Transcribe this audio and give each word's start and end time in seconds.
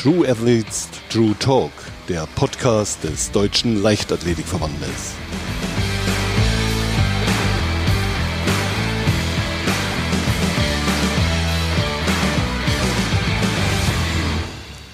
True 0.00 0.28
Athletes 0.28 0.88
True 1.10 1.34
Talk, 1.40 1.72
der 2.08 2.28
Podcast 2.36 3.02
des 3.02 3.32
Deutschen 3.32 3.82
Leichtathletikverbandes. 3.82 5.14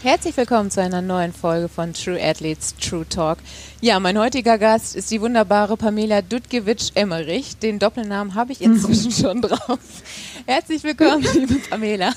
Herzlich 0.02 0.34
willkommen 0.38 0.70
zu 0.70 0.80
einer 0.80 1.02
neuen 1.02 1.34
Folge 1.34 1.68
von 1.68 1.92
True 1.92 2.18
Athletes 2.18 2.74
True 2.76 3.06
Talk. 3.06 3.40
Ja, 3.82 4.00
mein 4.00 4.18
heutiger 4.18 4.56
Gast 4.56 4.96
ist 4.96 5.10
die 5.10 5.20
wunderbare 5.20 5.76
Pamela 5.76 6.22
Dudkiewicz-Emmerich. 6.22 7.58
Den 7.58 7.78
Doppelnamen 7.78 8.34
habe 8.34 8.52
ich 8.52 8.62
inzwischen 8.62 9.12
schon 9.12 9.42
drauf. 9.42 9.80
Herzlich 10.46 10.82
willkommen, 10.82 11.26
liebe 11.34 11.56
Pamela. 11.68 12.14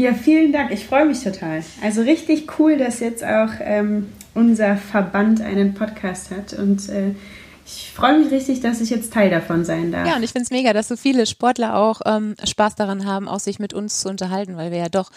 Ja, 0.00 0.14
vielen 0.14 0.50
Dank. 0.50 0.70
Ich 0.70 0.86
freue 0.86 1.04
mich 1.04 1.22
total. 1.22 1.62
Also 1.82 2.00
richtig 2.00 2.58
cool, 2.58 2.78
dass 2.78 3.00
jetzt 3.00 3.22
auch 3.22 3.50
ähm, 3.60 4.08
unser 4.34 4.78
Verband 4.78 5.42
einen 5.42 5.74
Podcast 5.74 6.30
hat 6.30 6.54
und 6.54 6.88
äh, 6.88 7.14
ich 7.66 7.92
freue 7.94 8.18
mich 8.18 8.32
richtig, 8.32 8.60
dass 8.60 8.80
ich 8.80 8.88
jetzt 8.88 9.12
Teil 9.12 9.28
davon 9.28 9.66
sein 9.66 9.92
darf. 9.92 10.08
Ja, 10.08 10.16
und 10.16 10.22
ich 10.22 10.32
finde 10.32 10.44
es 10.44 10.50
mega, 10.50 10.72
dass 10.72 10.88
so 10.88 10.96
viele 10.96 11.26
Sportler 11.26 11.76
auch 11.76 12.00
ähm, 12.06 12.34
Spaß 12.42 12.76
daran 12.76 13.04
haben, 13.04 13.28
auch 13.28 13.40
sich 13.40 13.58
mit 13.58 13.74
uns 13.74 14.00
zu 14.00 14.08
unterhalten, 14.08 14.56
weil 14.56 14.70
wir 14.70 14.78
ja 14.78 14.88
doch 14.88 15.10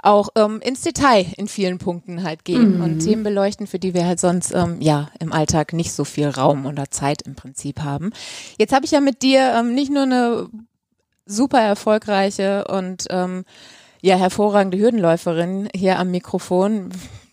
auch 0.00 0.28
ähm, 0.36 0.60
ins 0.60 0.82
Detail 0.82 1.26
in 1.36 1.48
vielen 1.48 1.78
Punkten 1.78 2.22
halt 2.22 2.44
gehen 2.44 2.76
mhm. 2.76 2.84
und 2.84 2.98
Themen 3.00 3.24
beleuchten, 3.24 3.66
für 3.66 3.80
die 3.80 3.94
wir 3.94 4.06
halt 4.06 4.20
sonst 4.20 4.54
ähm, 4.54 4.76
ja 4.80 5.10
im 5.18 5.32
Alltag 5.32 5.72
nicht 5.72 5.90
so 5.90 6.04
viel 6.04 6.28
Raum 6.28 6.66
oder 6.66 6.88
Zeit 6.88 7.22
im 7.22 7.34
Prinzip 7.34 7.80
haben. 7.80 8.12
Jetzt 8.58 8.72
habe 8.72 8.84
ich 8.84 8.92
ja 8.92 9.00
mit 9.00 9.22
dir 9.22 9.54
ähm, 9.58 9.74
nicht 9.74 9.90
nur 9.90 10.04
eine 10.04 10.48
super 11.26 11.60
erfolgreiche 11.60 12.64
und 12.68 13.06
ähm, 13.10 13.44
ja 14.00 14.16
hervorragende 14.16 14.78
Hürdenläuferin 14.78 15.68
hier 15.74 15.98
am 15.98 16.10
Mikrofon 16.10 16.90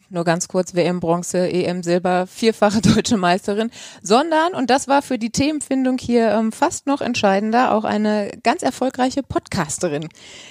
nur 0.10 0.24
ganz 0.24 0.48
kurz, 0.48 0.74
WM 0.74 1.00
Bronze, 1.00 1.50
EM 1.50 1.84
Silber, 1.84 2.28
vierfache 2.28 2.82
deutsche 2.82 3.18
Meisterin, 3.18 3.72
sondern, 4.02 4.54
und 4.54 4.70
das 4.70 4.88
war 4.88 5.02
für 5.02 5.18
die 5.18 5.32
Themenfindung 5.32 5.98
hier 5.98 6.32
ähm, 6.32 6.52
fast 6.52 6.88
noch 6.88 7.02
entscheidender, 7.02 7.74
auch 7.74 7.84
eine 7.84 8.32
ganz 8.44 8.64
erfolgreiche 8.64 9.24
Podcasterin. 9.24 10.08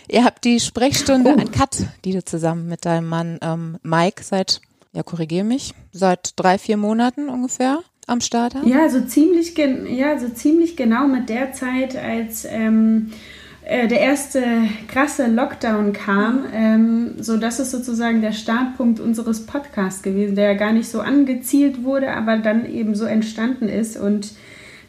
Ihr 0.08 0.24
habt 0.24 0.44
die 0.44 0.60
Sprechstunde 0.60 1.34
oh. 1.36 1.40
an 1.40 1.50
Cut, 1.52 1.84
die 2.04 2.12
du 2.12 2.24
zusammen 2.24 2.68
mit 2.68 2.84
deinem 2.84 3.08
Mann 3.08 3.38
ähm, 3.42 3.78
Mike 3.82 4.22
seit, 4.22 4.60
ja 4.92 5.02
korrigier 5.02 5.44
mich, 5.44 5.72
seit 5.92 6.32
drei, 6.36 6.58
vier 6.58 6.76
Monaten 6.76 7.28
ungefähr 7.28 7.80
am 8.06 8.20
Start 8.20 8.54
habt? 8.54 8.66
Ja, 8.66 8.88
so 8.88 9.00
ziemlich, 9.00 9.56
ja, 9.56 10.18
so 10.18 10.28
ziemlich 10.28 10.76
genau 10.76 11.08
mit 11.08 11.28
der 11.28 11.52
Zeit, 11.52 11.96
als 11.96 12.44
ähm, 12.44 13.12
äh, 13.68 13.88
der 13.88 13.98
erste 13.98 14.44
krasse 14.86 15.26
Lockdown 15.26 15.92
kam, 15.92 16.44
ähm, 16.54 17.14
so 17.18 17.36
das 17.36 17.58
ist 17.58 17.72
sozusagen 17.72 18.20
der 18.20 18.30
Startpunkt 18.30 19.00
unseres 19.00 19.44
Podcasts 19.44 20.02
gewesen, 20.02 20.36
der 20.36 20.52
ja 20.52 20.54
gar 20.54 20.72
nicht 20.72 20.88
so 20.88 21.00
angezielt 21.00 21.82
wurde, 21.82 22.12
aber 22.12 22.38
dann 22.38 22.64
eben 22.70 22.94
so 22.94 23.06
entstanden 23.06 23.68
ist. 23.68 23.96
Und 23.96 24.34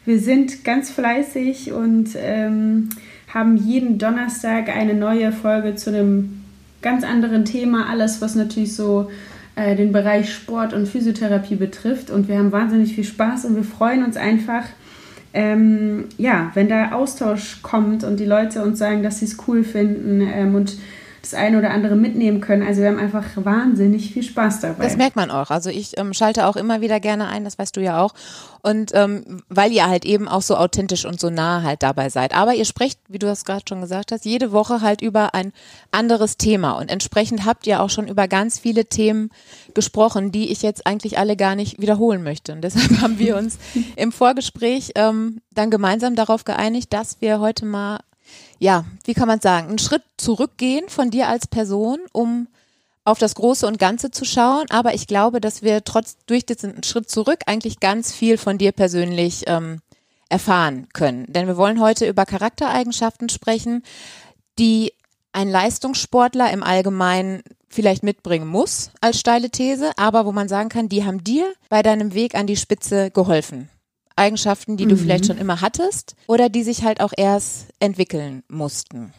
wir 0.04 0.20
sind 0.20 0.64
ganz 0.64 0.90
fleißig 0.90 1.72
und 1.72 2.10
ähm, 2.16 2.90
haben 3.34 3.56
jeden 3.56 3.98
Donnerstag 3.98 4.68
eine 4.68 4.94
neue 4.94 5.32
Folge 5.32 5.74
zu 5.74 5.90
einem 5.90 6.44
ganz 6.80 7.02
anderen 7.02 7.44
Thema, 7.44 7.90
alles 7.90 8.20
was 8.20 8.36
natürlich 8.36 8.76
so 8.76 9.10
äh, 9.56 9.74
den 9.74 9.90
Bereich 9.90 10.32
Sport 10.32 10.72
und 10.72 10.86
Physiotherapie 10.86 11.56
betrifft. 11.56 12.10
Und 12.10 12.28
wir 12.28 12.38
haben 12.38 12.52
wahnsinnig 12.52 12.94
viel 12.94 13.02
Spaß 13.02 13.44
und 13.44 13.56
wir 13.56 13.64
freuen 13.64 14.04
uns 14.04 14.16
einfach 14.16 14.62
ähm, 15.34 16.06
ja, 16.16 16.50
wenn 16.54 16.68
da 16.68 16.92
Austausch 16.92 17.62
kommt 17.62 18.04
und 18.04 18.18
die 18.18 18.24
Leute 18.24 18.62
uns 18.62 18.78
sagen, 18.78 19.02
dass 19.02 19.18
sie 19.18 19.26
es 19.26 19.36
cool 19.46 19.62
finden 19.62 20.20
ähm, 20.20 20.54
und 20.54 20.78
das 21.30 21.38
eine 21.38 21.58
oder 21.58 21.70
andere 21.70 21.96
mitnehmen 21.96 22.40
können. 22.40 22.66
Also 22.66 22.80
wir 22.80 22.88
haben 22.88 22.98
einfach 22.98 23.24
wahnsinnig 23.36 24.12
viel 24.12 24.22
Spaß 24.22 24.60
dabei. 24.60 24.84
Das 24.84 24.96
merkt 24.96 25.16
man 25.16 25.30
auch. 25.30 25.50
Also 25.50 25.70
ich 25.70 25.98
ähm, 25.98 26.14
schalte 26.14 26.46
auch 26.46 26.56
immer 26.56 26.80
wieder 26.80 27.00
gerne 27.00 27.28
ein, 27.28 27.44
das 27.44 27.58
weißt 27.58 27.76
du 27.76 27.80
ja 27.80 28.00
auch. 28.02 28.14
Und 28.62 28.92
ähm, 28.94 29.42
weil 29.48 29.72
ihr 29.72 29.86
halt 29.86 30.04
eben 30.04 30.28
auch 30.28 30.42
so 30.42 30.56
authentisch 30.56 31.04
und 31.04 31.20
so 31.20 31.30
nah 31.30 31.62
halt 31.62 31.82
dabei 31.82 32.08
seid. 32.08 32.34
Aber 32.34 32.54
ihr 32.54 32.64
sprecht, 32.64 32.98
wie 33.08 33.18
du 33.18 33.26
das 33.26 33.44
gerade 33.44 33.64
schon 33.68 33.80
gesagt 33.80 34.12
hast, 34.12 34.24
jede 34.24 34.52
Woche 34.52 34.80
halt 34.80 35.02
über 35.02 35.34
ein 35.34 35.52
anderes 35.90 36.36
Thema. 36.36 36.72
Und 36.72 36.90
entsprechend 36.90 37.44
habt 37.44 37.66
ihr 37.66 37.82
auch 37.82 37.90
schon 37.90 38.08
über 38.08 38.26
ganz 38.26 38.58
viele 38.58 38.86
Themen 38.86 39.30
gesprochen, 39.74 40.32
die 40.32 40.50
ich 40.50 40.62
jetzt 40.62 40.86
eigentlich 40.86 41.18
alle 41.18 41.36
gar 41.36 41.54
nicht 41.54 41.80
wiederholen 41.80 42.22
möchte. 42.22 42.52
Und 42.52 42.62
deshalb 42.62 42.90
haben 43.00 43.18
wir 43.18 43.36
uns 43.36 43.58
im 43.96 44.12
Vorgespräch 44.12 44.92
ähm, 44.94 45.40
dann 45.52 45.70
gemeinsam 45.70 46.14
darauf 46.14 46.44
geeinigt, 46.44 46.92
dass 46.92 47.20
wir 47.20 47.40
heute 47.40 47.66
mal 47.66 48.00
ja, 48.58 48.84
wie 49.04 49.14
kann 49.14 49.28
man 49.28 49.40
sagen, 49.40 49.68
einen 49.68 49.78
Schritt 49.78 50.02
zurückgehen 50.16 50.88
von 50.88 51.10
dir 51.10 51.28
als 51.28 51.46
Person, 51.46 52.00
um 52.12 52.48
auf 53.04 53.18
das 53.18 53.34
Große 53.34 53.66
und 53.66 53.78
Ganze 53.78 54.10
zu 54.10 54.24
schauen. 54.24 54.66
Aber 54.70 54.94
ich 54.94 55.06
glaube, 55.06 55.40
dass 55.40 55.62
wir 55.62 55.84
trotz 55.84 56.16
durch 56.26 56.44
diesen 56.44 56.82
Schritt 56.82 57.08
zurück 57.08 57.40
eigentlich 57.46 57.80
ganz 57.80 58.12
viel 58.12 58.36
von 58.36 58.58
dir 58.58 58.72
persönlich 58.72 59.44
ähm, 59.46 59.80
erfahren 60.28 60.88
können. 60.92 61.24
Denn 61.32 61.46
wir 61.46 61.56
wollen 61.56 61.80
heute 61.80 62.06
über 62.06 62.26
Charaktereigenschaften 62.26 63.28
sprechen, 63.28 63.82
die 64.58 64.92
ein 65.32 65.48
Leistungssportler 65.48 66.50
im 66.50 66.62
Allgemeinen 66.62 67.42
vielleicht 67.68 68.02
mitbringen 68.02 68.48
muss 68.48 68.90
als 69.00 69.20
steile 69.20 69.50
These, 69.50 69.92
aber 69.96 70.26
wo 70.26 70.32
man 70.32 70.48
sagen 70.48 70.68
kann, 70.68 70.88
die 70.88 71.04
haben 71.04 71.22
dir 71.22 71.52
bei 71.68 71.82
deinem 71.82 72.14
Weg 72.14 72.34
an 72.34 72.46
die 72.46 72.56
Spitze 72.56 73.10
geholfen. 73.10 73.68
Eigenschaften, 74.18 74.76
die 74.76 74.86
du 74.86 74.94
mhm. 74.94 75.00
vielleicht 75.00 75.26
schon 75.26 75.38
immer 75.38 75.60
hattest 75.60 76.16
oder 76.26 76.48
die 76.48 76.62
sich 76.62 76.84
halt 76.84 77.00
auch 77.00 77.12
erst 77.16 77.66
entwickeln 77.80 78.42
mussten. 78.48 79.12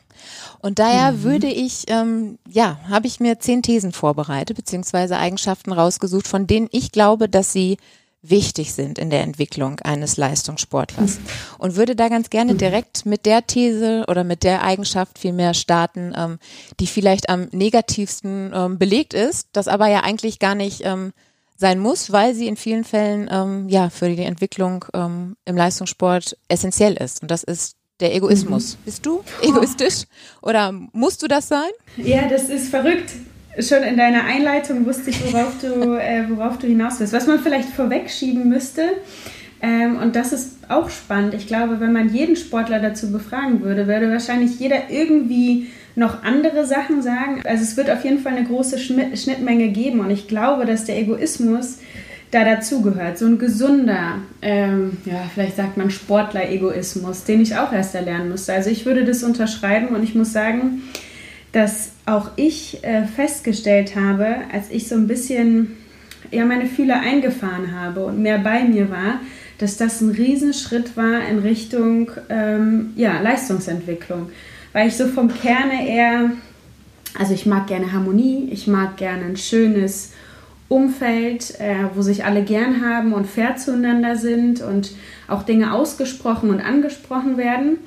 Und 0.59 0.79
daher 0.79 1.13
mhm. 1.13 1.23
würde 1.23 1.47
ich, 1.47 1.85
ähm, 1.87 2.37
ja, 2.47 2.79
habe 2.89 3.07
ich 3.07 3.19
mir 3.19 3.39
zehn 3.39 3.63
Thesen 3.63 3.91
vorbereitet, 3.91 4.57
beziehungsweise 4.57 5.17
Eigenschaften 5.17 5.71
rausgesucht, 5.71 6.27
von 6.27 6.47
denen 6.47 6.67
ich 6.71 6.91
glaube, 6.91 7.29
dass 7.29 7.53
sie 7.53 7.77
wichtig 8.21 8.73
sind 8.73 8.99
in 8.99 9.09
der 9.09 9.21
Entwicklung 9.21 9.79
eines 9.79 10.17
Leistungssportlers. 10.17 11.19
Mhm. 11.19 11.25
Und 11.57 11.75
würde 11.75 11.95
da 11.95 12.09
ganz 12.09 12.29
gerne 12.29 12.53
mhm. 12.53 12.57
direkt 12.57 13.05
mit 13.05 13.25
der 13.25 13.47
These 13.47 14.03
oder 14.07 14.23
mit 14.23 14.43
der 14.43 14.63
Eigenschaft 14.63 15.17
vielmehr 15.17 15.53
starten, 15.53 16.13
ähm, 16.15 16.39
die 16.79 16.87
vielleicht 16.87 17.29
am 17.29 17.47
negativsten 17.51 18.51
ähm, 18.53 18.77
belegt 18.77 19.13
ist, 19.13 19.47
das 19.53 19.67
aber 19.67 19.87
ja 19.87 20.01
eigentlich 20.01 20.39
gar 20.39 20.55
nicht 20.55 20.81
ähm, 20.83 21.13
sein 21.59 21.79
muss, 21.79 22.11
weil 22.11 22.33
sie 22.33 22.47
in 22.47 22.55
vielen 22.55 22.85
Fällen 22.85 23.29
ähm, 23.29 23.67
ja 23.67 23.89
für 23.89 24.09
die 24.09 24.23
Entwicklung 24.23 24.85
ähm, 24.93 25.35
im 25.45 25.57
Leistungssport 25.57 26.37
essentiell 26.47 26.93
ist. 26.93 27.21
Und 27.21 27.29
das 27.29 27.43
ist 27.43 27.75
der 27.99 28.15
Egoismus. 28.15 28.77
Mhm. 28.77 28.85
Bist 28.85 29.05
du 29.05 29.23
egoistisch 29.41 30.03
oder 30.41 30.71
musst 30.71 31.21
du 31.21 31.27
das 31.27 31.49
sein? 31.49 31.69
Ja, 31.97 32.29
das 32.29 32.49
ist 32.49 32.69
verrückt. 32.69 33.11
Schon 33.59 33.83
in 33.83 33.97
deiner 33.97 34.23
Einleitung 34.23 34.85
wusste 34.85 35.09
ich, 35.09 35.33
worauf 35.33 35.59
du, 35.59 35.99
äh, 35.99 36.25
worauf 36.29 36.59
du 36.59 36.67
hinaus 36.67 36.99
willst. 36.99 37.11
Was 37.11 37.27
man 37.27 37.39
vielleicht 37.39 37.69
vorwegschieben 37.69 38.47
müsste, 38.47 38.83
ähm, 39.61 39.97
und 39.97 40.15
das 40.15 40.31
ist 40.31 40.57
auch 40.69 40.89
spannend. 40.89 41.33
Ich 41.33 41.47
glaube, 41.47 41.79
wenn 41.79 41.91
man 41.91 42.13
jeden 42.13 42.35
Sportler 42.35 42.79
dazu 42.79 43.11
befragen 43.11 43.61
würde, 43.61 43.87
würde 43.87 44.09
wahrscheinlich 44.09 44.59
jeder 44.59 44.89
irgendwie 44.89 45.67
noch 45.99 46.23
andere 46.23 46.65
Sachen 46.65 47.01
sagen. 47.01 47.41
Also 47.45 47.63
es 47.63 47.77
wird 47.77 47.91
auf 47.91 48.03
jeden 48.03 48.19
Fall 48.19 48.35
eine 48.35 48.47
große 48.47 48.79
Schnittmenge 48.79 49.67
geben 49.67 49.99
und 49.99 50.09
ich 50.09 50.27
glaube, 50.27 50.65
dass 50.65 50.85
der 50.85 50.97
Egoismus 50.97 51.79
da 52.31 52.45
dazugehört. 52.45 53.17
So 53.17 53.25
ein 53.25 53.37
gesunder, 53.37 54.19
ähm, 54.41 54.97
ja, 55.05 55.29
vielleicht 55.33 55.57
sagt 55.57 55.77
man 55.77 55.91
Sportler-Egoismus, 55.91 57.25
den 57.25 57.41
ich 57.41 57.57
auch 57.57 57.73
erst 57.73 57.95
erlernen 57.95 58.29
musste. 58.29 58.53
Also 58.53 58.69
ich 58.69 58.85
würde 58.85 59.03
das 59.03 59.23
unterschreiben 59.23 59.89
und 59.89 60.03
ich 60.03 60.15
muss 60.15 60.31
sagen, 60.31 60.83
dass 61.51 61.91
auch 62.05 62.31
ich 62.35 62.83
äh, 62.83 63.03
festgestellt 63.05 63.95
habe, 63.95 64.37
als 64.53 64.69
ich 64.69 64.87
so 64.87 64.95
ein 64.95 65.07
bisschen 65.07 65.75
ja, 66.31 66.45
meine 66.45 66.67
Fühler 66.67 67.01
eingefahren 67.01 67.75
habe 67.77 68.05
und 68.05 68.21
mehr 68.21 68.37
bei 68.37 68.63
mir 68.63 68.89
war, 68.89 69.19
dass 69.57 69.75
das 69.75 69.99
ein 69.99 70.11
Riesenschritt 70.11 70.95
war 70.95 71.27
in 71.27 71.39
Richtung 71.39 72.11
ähm, 72.29 72.93
ja, 72.95 73.19
Leistungsentwicklung 73.19 74.29
weil 74.73 74.87
ich 74.87 74.97
so 74.97 75.07
vom 75.07 75.33
Kerne 75.33 75.87
eher, 75.87 76.31
also 77.17 77.33
ich 77.33 77.45
mag 77.45 77.67
gerne 77.67 77.91
Harmonie, 77.91 78.49
ich 78.51 78.67
mag 78.67 78.97
gerne 78.97 79.25
ein 79.25 79.37
schönes 79.37 80.13
Umfeld, 80.67 81.59
äh, 81.59 81.87
wo 81.95 82.01
sich 82.03 82.25
alle 82.25 82.43
gern 82.43 82.85
haben 82.85 83.13
und 83.13 83.25
fair 83.25 83.55
zueinander 83.57 84.15
sind 84.15 84.61
und 84.61 84.91
auch 85.27 85.43
Dinge 85.43 85.73
ausgesprochen 85.73 86.51
und 86.51 86.61
angesprochen 86.61 87.37
werden. 87.37 87.79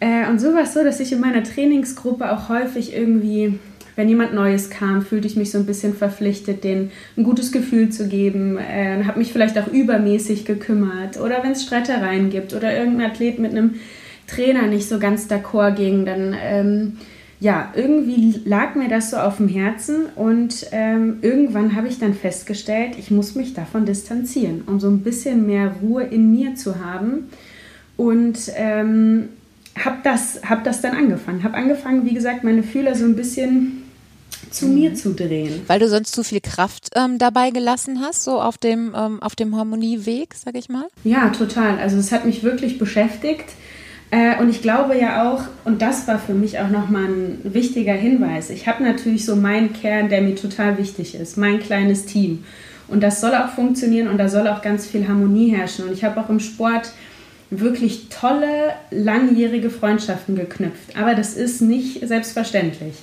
Äh, 0.00 0.28
und 0.28 0.38
so 0.38 0.54
war 0.54 0.62
es 0.62 0.74
so, 0.74 0.84
dass 0.84 1.00
ich 1.00 1.12
in 1.12 1.20
meiner 1.20 1.42
Trainingsgruppe 1.42 2.30
auch 2.30 2.50
häufig 2.50 2.94
irgendwie, 2.94 3.58
wenn 3.96 4.08
jemand 4.10 4.34
Neues 4.34 4.68
kam, 4.68 5.00
fühlte 5.00 5.26
ich 5.26 5.36
mich 5.36 5.50
so 5.50 5.58
ein 5.58 5.66
bisschen 5.66 5.94
verpflichtet, 5.94 6.62
denen 6.62 6.90
ein 7.16 7.24
gutes 7.24 7.52
Gefühl 7.52 7.88
zu 7.88 8.06
geben, 8.06 8.58
äh, 8.58 9.02
habe 9.04 9.18
mich 9.18 9.32
vielleicht 9.32 9.58
auch 9.58 9.68
übermäßig 9.68 10.44
gekümmert 10.44 11.18
oder 11.18 11.42
wenn 11.42 11.52
es 11.52 11.62
Streitereien 11.62 12.28
gibt 12.28 12.52
oder 12.52 12.76
irgendein 12.76 13.10
Athlet 13.10 13.38
mit 13.38 13.52
einem 13.52 13.76
Trainer 14.30 14.66
nicht 14.66 14.88
so 14.88 14.98
ganz 14.98 15.26
d'accord 15.26 15.72
ging, 15.72 16.04
dann 16.04 16.36
ähm, 16.40 16.96
ja, 17.40 17.72
irgendwie 17.74 18.42
lag 18.44 18.74
mir 18.74 18.88
das 18.88 19.10
so 19.10 19.16
auf 19.16 19.38
dem 19.38 19.48
Herzen 19.48 20.06
und 20.14 20.66
ähm, 20.72 21.18
irgendwann 21.22 21.74
habe 21.74 21.88
ich 21.88 21.98
dann 21.98 22.12
festgestellt, 22.12 22.96
ich 22.98 23.10
muss 23.10 23.34
mich 23.34 23.54
davon 23.54 23.86
distanzieren, 23.86 24.62
um 24.66 24.78
so 24.78 24.88
ein 24.88 25.00
bisschen 25.00 25.46
mehr 25.46 25.74
Ruhe 25.80 26.04
in 26.04 26.30
mir 26.30 26.54
zu 26.54 26.84
haben 26.84 27.30
und 27.96 28.38
ähm, 28.56 29.30
habe 29.78 29.98
das, 30.04 30.40
hab 30.48 30.64
das 30.64 30.82
dann 30.82 30.94
angefangen. 30.94 31.42
Habe 31.42 31.56
angefangen, 31.56 32.04
wie 32.04 32.12
gesagt, 32.12 32.44
meine 32.44 32.62
Fühler 32.62 32.94
so 32.94 33.06
ein 33.06 33.16
bisschen 33.16 33.84
zu 34.50 34.66
mhm. 34.66 34.74
mir 34.74 34.94
zu 34.94 35.14
drehen. 35.14 35.62
Weil 35.66 35.80
du 35.80 35.88
sonst 35.88 36.12
zu 36.12 36.22
viel 36.24 36.40
Kraft 36.40 36.90
ähm, 36.94 37.18
dabei 37.18 37.50
gelassen 37.50 38.00
hast, 38.00 38.24
so 38.24 38.40
auf 38.40 38.58
dem, 38.58 38.94
ähm, 38.94 39.22
auf 39.22 39.34
dem 39.34 39.56
Harmonieweg, 39.56 40.34
sag 40.34 40.56
ich 40.56 40.68
mal? 40.68 40.86
Ja, 41.04 41.30
total. 41.30 41.78
Also 41.78 41.96
es 41.96 42.12
hat 42.12 42.26
mich 42.26 42.42
wirklich 42.42 42.78
beschäftigt. 42.78 43.46
Äh, 44.10 44.40
und 44.40 44.48
ich 44.48 44.62
glaube 44.62 44.98
ja 44.98 45.30
auch, 45.30 45.44
und 45.64 45.82
das 45.82 46.08
war 46.08 46.18
für 46.18 46.34
mich 46.34 46.58
auch 46.58 46.68
nochmal 46.68 47.04
ein 47.04 47.40
wichtiger 47.44 47.92
Hinweis, 47.92 48.50
ich 48.50 48.66
habe 48.66 48.82
natürlich 48.82 49.24
so 49.24 49.36
meinen 49.36 49.72
Kern, 49.72 50.08
der 50.08 50.20
mir 50.22 50.34
total 50.34 50.78
wichtig 50.78 51.14
ist, 51.14 51.36
mein 51.36 51.60
kleines 51.60 52.06
Team. 52.06 52.44
Und 52.88 53.02
das 53.02 53.20
soll 53.20 53.34
auch 53.34 53.50
funktionieren 53.50 54.08
und 54.08 54.18
da 54.18 54.28
soll 54.28 54.48
auch 54.48 54.62
ganz 54.62 54.86
viel 54.86 55.06
Harmonie 55.06 55.54
herrschen. 55.54 55.86
Und 55.86 55.92
ich 55.92 56.02
habe 56.02 56.20
auch 56.20 56.28
im 56.28 56.40
Sport 56.40 56.90
wirklich 57.50 58.08
tolle, 58.08 58.72
langjährige 58.90 59.70
Freundschaften 59.70 60.34
geknüpft. 60.34 60.96
Aber 60.98 61.14
das 61.14 61.34
ist 61.34 61.60
nicht 61.60 62.06
selbstverständlich. 62.06 62.94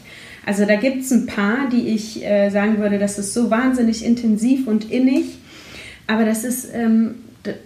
Also 0.46 0.66
da 0.66 0.76
gibt 0.76 1.04
es 1.04 1.12
ein 1.12 1.26
paar, 1.26 1.70
die 1.72 1.88
ich 1.90 2.24
äh, 2.24 2.50
sagen 2.50 2.80
würde, 2.80 3.00
das 3.00 3.18
ist 3.18 3.34
so 3.34 3.50
wahnsinnig 3.50 4.04
intensiv 4.06 4.68
und 4.68 4.92
innig. 4.92 5.38
Aber 6.08 6.26
das 6.26 6.44
ist, 6.44 6.70
ähm, 6.74 7.16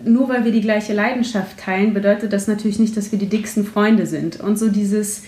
nur 0.04 0.30
weil 0.30 0.46
wir 0.46 0.52
die 0.52 0.62
gleiche 0.62 0.94
Leidenschaft 0.94 1.60
teilen, 1.60 1.94
bedeutet 1.94 2.34
das 2.34 2.48
natürlich 2.48 2.80
nicht, 2.80 2.96
dass 2.96 3.12
wir 3.12 3.20
die 3.20 3.30
dicksten 3.30 3.66
Freunde 3.66 4.06
sind. 4.06 4.40
Und 4.40 4.58
so 4.58 4.70
dieses, 4.70 5.24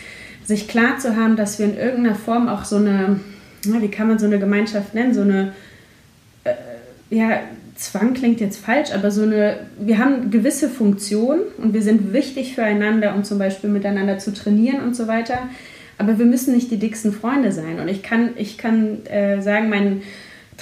sich 0.45 0.67
klar 0.67 0.99
zu 0.99 1.15
haben, 1.15 1.35
dass 1.35 1.59
wir 1.59 1.65
in 1.65 1.77
irgendeiner 1.77 2.15
Form 2.15 2.47
auch 2.47 2.65
so 2.65 2.75
eine, 2.75 3.19
wie 3.63 3.87
kann 3.89 4.07
man 4.07 4.19
so 4.19 4.25
eine 4.25 4.39
Gemeinschaft 4.39 4.93
nennen, 4.93 5.13
so 5.13 5.21
eine, 5.21 5.53
äh, 6.43 6.53
ja, 7.09 7.39
Zwang 7.75 8.13
klingt 8.13 8.39
jetzt 8.39 8.63
falsch, 8.63 8.91
aber 8.93 9.09
so 9.09 9.23
eine, 9.23 9.57
wir 9.79 9.97
haben 9.97 10.29
gewisse 10.29 10.69
Funktionen 10.69 11.41
und 11.57 11.73
wir 11.73 11.81
sind 11.81 12.13
wichtig 12.13 12.53
füreinander, 12.53 13.15
um 13.15 13.23
zum 13.23 13.39
Beispiel 13.39 13.69
miteinander 13.69 14.19
zu 14.19 14.31
trainieren 14.31 14.81
und 14.81 14.95
so 14.95 15.07
weiter. 15.07 15.39
Aber 15.97 16.19
wir 16.19 16.25
müssen 16.25 16.53
nicht 16.53 16.69
die 16.69 16.77
dicksten 16.77 17.11
Freunde 17.11 17.51
sein. 17.51 17.79
Und 17.79 17.87
ich 17.87 18.03
kann, 18.03 18.29
ich 18.35 18.57
kann 18.57 19.05
äh, 19.07 19.41
sagen, 19.41 19.69
mein 19.69 20.01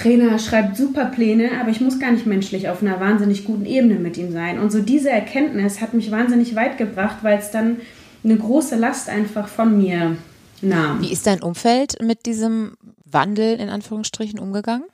Trainer 0.02 0.40
schreibt 0.40 0.78
super 0.78 1.06
Pläne, 1.06 1.52
aber 1.60 1.70
ich 1.70 1.82
muss 1.82 2.00
gar 2.00 2.12
nicht 2.12 2.26
menschlich 2.26 2.70
auf 2.70 2.82
einer 2.82 3.00
wahnsinnig 3.00 3.46
guten 3.46 3.66
Ebene 3.66 3.96
mit 3.96 4.18
ihm 4.18 4.32
sein. 4.32 4.60
Und 4.60 4.72
so 4.72 4.82
diese 4.82 5.10
Erkenntnis 5.10 5.82
hat 5.82 5.94
mich 5.94 6.10
wahnsinnig 6.10 6.56
weit 6.56 6.78
gebracht, 6.78 7.18
weil 7.22 7.38
es 7.38 7.52
dann 7.52 7.78
eine 8.24 8.38
große 8.38 8.76
Last 8.76 9.10
einfach 9.10 9.48
von 9.48 9.78
mir 9.78 10.18
nahm. 10.62 11.02
Wie 11.02 11.12
ist 11.12 11.28
dein 11.28 11.42
Umfeld 11.42 12.02
mit 12.02 12.26
diesem 12.26 12.78
Wandel 13.06 13.60
in 13.60 13.70
Anführungsstrichen 13.70 14.40
umgegangen? 14.40 14.86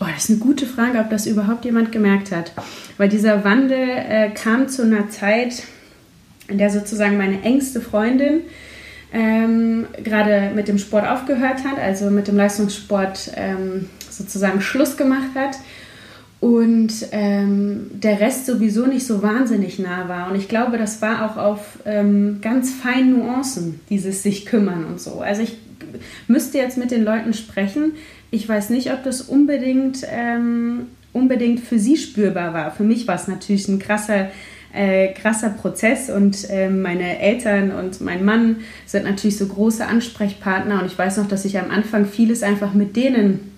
Oh, 0.00 0.06
das 0.12 0.24
ist 0.24 0.30
eine 0.30 0.38
gute 0.40 0.66
Frage, 0.66 0.98
ob 0.98 1.10
das 1.10 1.26
überhaupt 1.26 1.64
jemand 1.64 1.92
gemerkt 1.92 2.32
hat. 2.32 2.52
Weil 2.96 3.08
dieser 3.08 3.44
Wandel 3.44 3.78
äh, 3.78 4.30
kam 4.30 4.68
zu 4.68 4.82
einer 4.82 5.08
Zeit, 5.10 5.62
in 6.48 6.58
der 6.58 6.70
sozusagen 6.70 7.16
meine 7.16 7.42
engste 7.42 7.80
Freundin 7.80 8.42
ähm, 9.12 9.86
gerade 10.02 10.50
mit 10.54 10.68
dem 10.68 10.78
Sport 10.78 11.06
aufgehört 11.06 11.64
hat, 11.64 11.78
also 11.78 12.10
mit 12.10 12.28
dem 12.28 12.36
Leistungssport 12.36 13.30
ähm, 13.36 13.88
sozusagen 14.16 14.60
Schluss 14.60 14.96
gemacht 14.96 15.34
hat 15.34 15.58
und 16.44 16.92
ähm, 17.12 17.86
der 17.94 18.20
Rest 18.20 18.44
sowieso 18.44 18.84
nicht 18.84 19.06
so 19.06 19.22
wahnsinnig 19.22 19.78
nah 19.78 20.10
war. 20.10 20.30
Und 20.30 20.36
ich 20.36 20.46
glaube, 20.46 20.76
das 20.76 21.00
war 21.00 21.24
auch 21.24 21.38
auf 21.38 21.78
ähm, 21.86 22.40
ganz 22.42 22.70
feinen 22.70 23.18
Nuancen, 23.18 23.80
dieses 23.88 24.22
sich 24.22 24.44
kümmern 24.44 24.84
und 24.84 25.00
so. 25.00 25.20
Also 25.20 25.40
ich 25.40 25.56
müsste 26.28 26.58
jetzt 26.58 26.76
mit 26.76 26.90
den 26.90 27.02
Leuten 27.02 27.32
sprechen, 27.32 27.92
ich 28.30 28.46
weiß 28.46 28.68
nicht, 28.68 28.92
ob 28.92 29.02
das 29.04 29.22
unbedingt, 29.22 30.06
ähm, 30.10 30.88
unbedingt 31.14 31.60
für 31.60 31.78
sie 31.78 31.96
spürbar 31.96 32.52
war. 32.52 32.72
Für 32.72 32.82
mich 32.82 33.08
war 33.08 33.14
es 33.14 33.26
natürlich 33.26 33.66
ein 33.68 33.78
krasser, 33.78 34.28
äh, 34.74 35.14
krasser 35.14 35.48
Prozess 35.48 36.10
und 36.10 36.50
äh, 36.50 36.68
meine 36.68 37.20
Eltern 37.20 37.70
und 37.70 38.02
mein 38.02 38.22
Mann 38.22 38.56
sind 38.84 39.04
natürlich 39.04 39.38
so 39.38 39.46
große 39.46 39.86
Ansprechpartner 39.86 40.80
und 40.80 40.86
ich 40.86 40.98
weiß 40.98 41.16
noch, 41.16 41.28
dass 41.28 41.46
ich 41.46 41.58
am 41.58 41.70
Anfang 41.70 42.04
vieles 42.04 42.42
einfach 42.42 42.74
mit 42.74 42.96
denen 42.96 43.53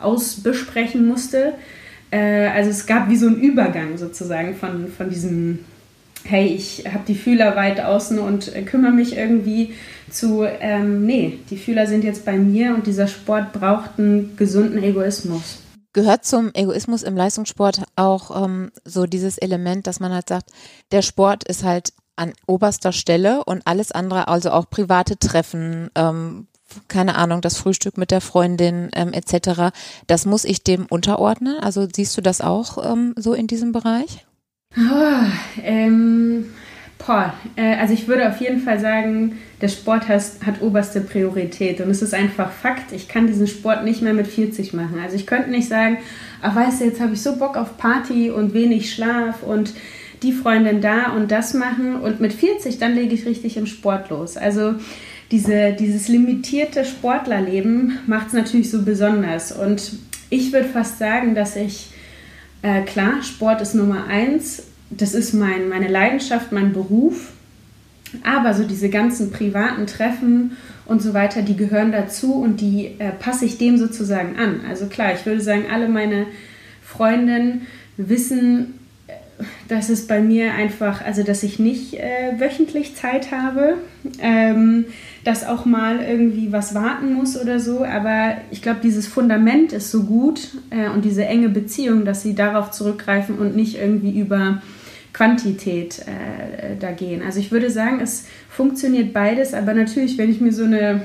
ausbesprechen 0.00 1.06
musste. 1.06 1.54
Äh, 2.10 2.48
also 2.48 2.70
es 2.70 2.86
gab 2.86 3.08
wie 3.08 3.16
so 3.16 3.26
einen 3.26 3.40
Übergang 3.40 3.98
sozusagen 3.98 4.56
von, 4.56 4.88
von 4.88 5.10
diesem 5.10 5.60
hey, 6.24 6.46
ich 6.46 6.84
habe 6.86 7.04
die 7.06 7.14
Fühler 7.14 7.56
weit 7.56 7.80
außen 7.80 8.18
und 8.18 8.54
äh, 8.54 8.62
kümmere 8.62 8.92
mich 8.92 9.16
irgendwie 9.16 9.74
zu, 10.10 10.44
ähm, 10.44 11.06
nee, 11.06 11.38
die 11.50 11.56
Fühler 11.56 11.86
sind 11.86 12.04
jetzt 12.04 12.24
bei 12.24 12.36
mir 12.36 12.74
und 12.74 12.86
dieser 12.86 13.06
Sport 13.06 13.52
braucht 13.52 13.98
einen 13.98 14.36
gesunden 14.36 14.82
Egoismus. 14.82 15.58
Gehört 15.92 16.24
zum 16.24 16.50
Egoismus 16.54 17.02
im 17.02 17.16
Leistungssport 17.16 17.82
auch 17.96 18.44
ähm, 18.44 18.70
so 18.84 19.06
dieses 19.06 19.38
Element, 19.38 19.86
dass 19.86 19.98
man 19.98 20.12
halt 20.12 20.28
sagt, 20.28 20.50
der 20.92 21.02
Sport 21.02 21.44
ist 21.44 21.64
halt 21.64 21.92
an 22.16 22.32
oberster 22.46 22.92
Stelle 22.92 23.44
und 23.44 23.66
alles 23.66 23.90
andere, 23.90 24.28
also 24.28 24.50
auch 24.50 24.68
private 24.68 25.18
Treffen, 25.18 25.90
ähm, 25.94 26.46
keine 26.88 27.16
Ahnung, 27.16 27.40
das 27.40 27.56
Frühstück 27.56 27.98
mit 27.98 28.10
der 28.10 28.20
Freundin 28.20 28.90
ähm, 28.94 29.12
etc., 29.12 29.72
das 30.06 30.26
muss 30.26 30.44
ich 30.44 30.62
dem 30.62 30.86
unterordnen. 30.86 31.58
Also 31.60 31.86
siehst 31.92 32.16
du 32.16 32.20
das 32.20 32.40
auch 32.40 32.92
ähm, 32.92 33.14
so 33.16 33.34
in 33.34 33.46
diesem 33.46 33.72
Bereich? 33.72 34.26
Oh, 34.76 35.24
ähm, 35.64 36.46
boah, 37.04 37.34
äh, 37.56 37.76
also 37.76 37.92
ich 37.92 38.06
würde 38.06 38.28
auf 38.28 38.40
jeden 38.40 38.60
Fall 38.60 38.78
sagen, 38.78 39.38
der 39.60 39.68
Sport 39.68 40.08
hat, 40.08 40.22
hat 40.46 40.62
oberste 40.62 41.00
Priorität 41.00 41.80
und 41.80 41.90
es 41.90 42.02
ist 42.02 42.14
einfach 42.14 42.52
Fakt, 42.52 42.92
ich 42.92 43.08
kann 43.08 43.26
diesen 43.26 43.46
Sport 43.46 43.84
nicht 43.84 44.00
mehr 44.00 44.14
mit 44.14 44.26
40 44.26 44.72
machen. 44.72 45.00
Also 45.02 45.16
ich 45.16 45.26
könnte 45.26 45.50
nicht 45.50 45.68
sagen, 45.68 45.98
ach 46.40 46.54
weißt 46.54 46.80
du, 46.80 46.84
jetzt 46.84 47.00
habe 47.00 47.14
ich 47.14 47.22
so 47.22 47.36
Bock 47.36 47.56
auf 47.56 47.76
Party 47.78 48.30
und 48.30 48.54
wenig 48.54 48.94
Schlaf 48.94 49.42
und 49.42 49.74
die 50.22 50.32
Freundin 50.32 50.80
da 50.80 51.12
und 51.12 51.30
das 51.30 51.54
machen 51.54 51.96
und 51.96 52.20
mit 52.20 52.32
40 52.32 52.78
dann 52.78 52.94
lege 52.94 53.14
ich 53.14 53.26
richtig 53.26 53.56
im 53.56 53.66
Sport 53.66 54.10
los. 54.10 54.36
Also 54.36 54.74
diese, 55.30 55.72
dieses 55.72 56.08
limitierte 56.08 56.84
Sportlerleben 56.84 57.98
macht 58.06 58.28
es 58.28 58.32
natürlich 58.32 58.70
so 58.70 58.82
besonders 58.82 59.52
und 59.52 59.92
ich 60.28 60.52
würde 60.52 60.68
fast 60.68 60.98
sagen, 60.98 61.34
dass 61.34 61.56
ich 61.56 61.90
äh, 62.62 62.82
klar, 62.82 63.22
Sport 63.22 63.60
ist 63.60 63.74
Nummer 63.74 64.06
eins. 64.06 64.64
Das 64.90 65.14
ist 65.14 65.32
mein, 65.32 65.68
meine 65.68 65.88
Leidenschaft, 65.88 66.52
mein 66.52 66.72
Beruf. 66.72 67.32
Aber 68.24 68.54
so 68.54 68.64
diese 68.64 68.90
ganzen 68.90 69.30
privaten 69.30 69.86
Treffen 69.86 70.56
und 70.84 71.00
so 71.00 71.14
weiter, 71.14 71.42
die 71.42 71.56
gehören 71.56 71.92
dazu 71.92 72.34
und 72.34 72.60
die 72.60 72.96
äh, 72.98 73.12
passe 73.12 73.44
ich 73.44 73.58
dem 73.58 73.78
sozusagen 73.78 74.36
an. 74.36 74.62
Also 74.68 74.86
klar, 74.86 75.14
ich 75.14 75.24
würde 75.26 75.40
sagen, 75.40 75.66
alle 75.72 75.88
meine 75.88 76.26
Freundinnen 76.82 77.66
wissen, 77.96 78.74
äh, 79.06 79.12
dass 79.68 79.88
es 79.88 80.08
bei 80.08 80.20
mir 80.20 80.54
einfach, 80.54 81.04
also 81.04 81.22
dass 81.22 81.44
ich 81.44 81.60
nicht 81.60 81.94
äh, 81.94 82.38
wöchentlich 82.38 82.96
Zeit 82.96 83.30
habe. 83.30 83.74
Ähm, 84.20 84.86
dass 85.24 85.46
auch 85.46 85.64
mal 85.64 86.00
irgendwie 86.00 86.52
was 86.52 86.74
warten 86.74 87.14
muss 87.14 87.40
oder 87.40 87.60
so. 87.60 87.84
Aber 87.84 88.36
ich 88.50 88.62
glaube, 88.62 88.80
dieses 88.82 89.06
Fundament 89.06 89.72
ist 89.72 89.90
so 89.90 90.04
gut 90.04 90.48
äh, 90.70 90.88
und 90.88 91.04
diese 91.04 91.24
enge 91.24 91.48
Beziehung, 91.48 92.04
dass 92.04 92.22
sie 92.22 92.34
darauf 92.34 92.70
zurückgreifen 92.70 93.38
und 93.38 93.54
nicht 93.54 93.78
irgendwie 93.78 94.18
über 94.18 94.62
Quantität 95.12 96.00
äh, 96.00 96.76
da 96.78 96.92
gehen. 96.92 97.22
Also 97.22 97.40
ich 97.40 97.50
würde 97.50 97.70
sagen, 97.70 98.00
es 98.00 98.26
funktioniert 98.48 99.12
beides, 99.12 99.54
aber 99.54 99.74
natürlich, 99.74 100.16
wenn 100.18 100.30
ich 100.30 100.40
mir 100.40 100.52
so 100.52 100.64
eine, 100.64 101.02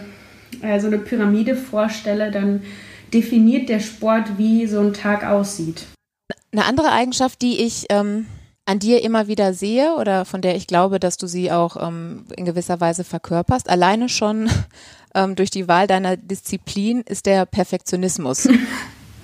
äh, 0.61 0.79
so 0.79 0.87
eine 0.87 0.99
Pyramide 0.99 1.55
vorstelle, 1.55 2.31
dann 2.31 2.61
definiert 3.13 3.69
der 3.69 3.79
Sport, 3.79 4.37
wie 4.37 4.67
so 4.67 4.79
ein 4.79 4.93
Tag 4.93 5.25
aussieht. 5.25 5.85
Eine 6.51 6.65
andere 6.65 6.91
Eigenschaft, 6.91 7.41
die 7.41 7.61
ich 7.61 7.85
ähm, 7.89 8.27
an 8.65 8.79
dir 8.79 9.03
immer 9.03 9.27
wieder 9.27 9.53
sehe 9.53 9.95
oder 9.95 10.25
von 10.25 10.41
der 10.41 10.55
ich 10.55 10.67
glaube, 10.67 10.99
dass 10.99 11.17
du 11.17 11.27
sie 11.27 11.51
auch 11.51 11.77
ähm, 11.81 12.25
in 12.35 12.45
gewisser 12.45 12.79
Weise 12.79 13.03
verkörperst, 13.03 13.69
alleine 13.69 14.09
schon 14.09 14.49
ähm, 15.15 15.35
durch 15.35 15.51
die 15.51 15.67
Wahl 15.67 15.87
deiner 15.87 16.17
Disziplin 16.17 17.01
ist 17.01 17.25
der 17.25 17.45
Perfektionismus. 17.45 18.47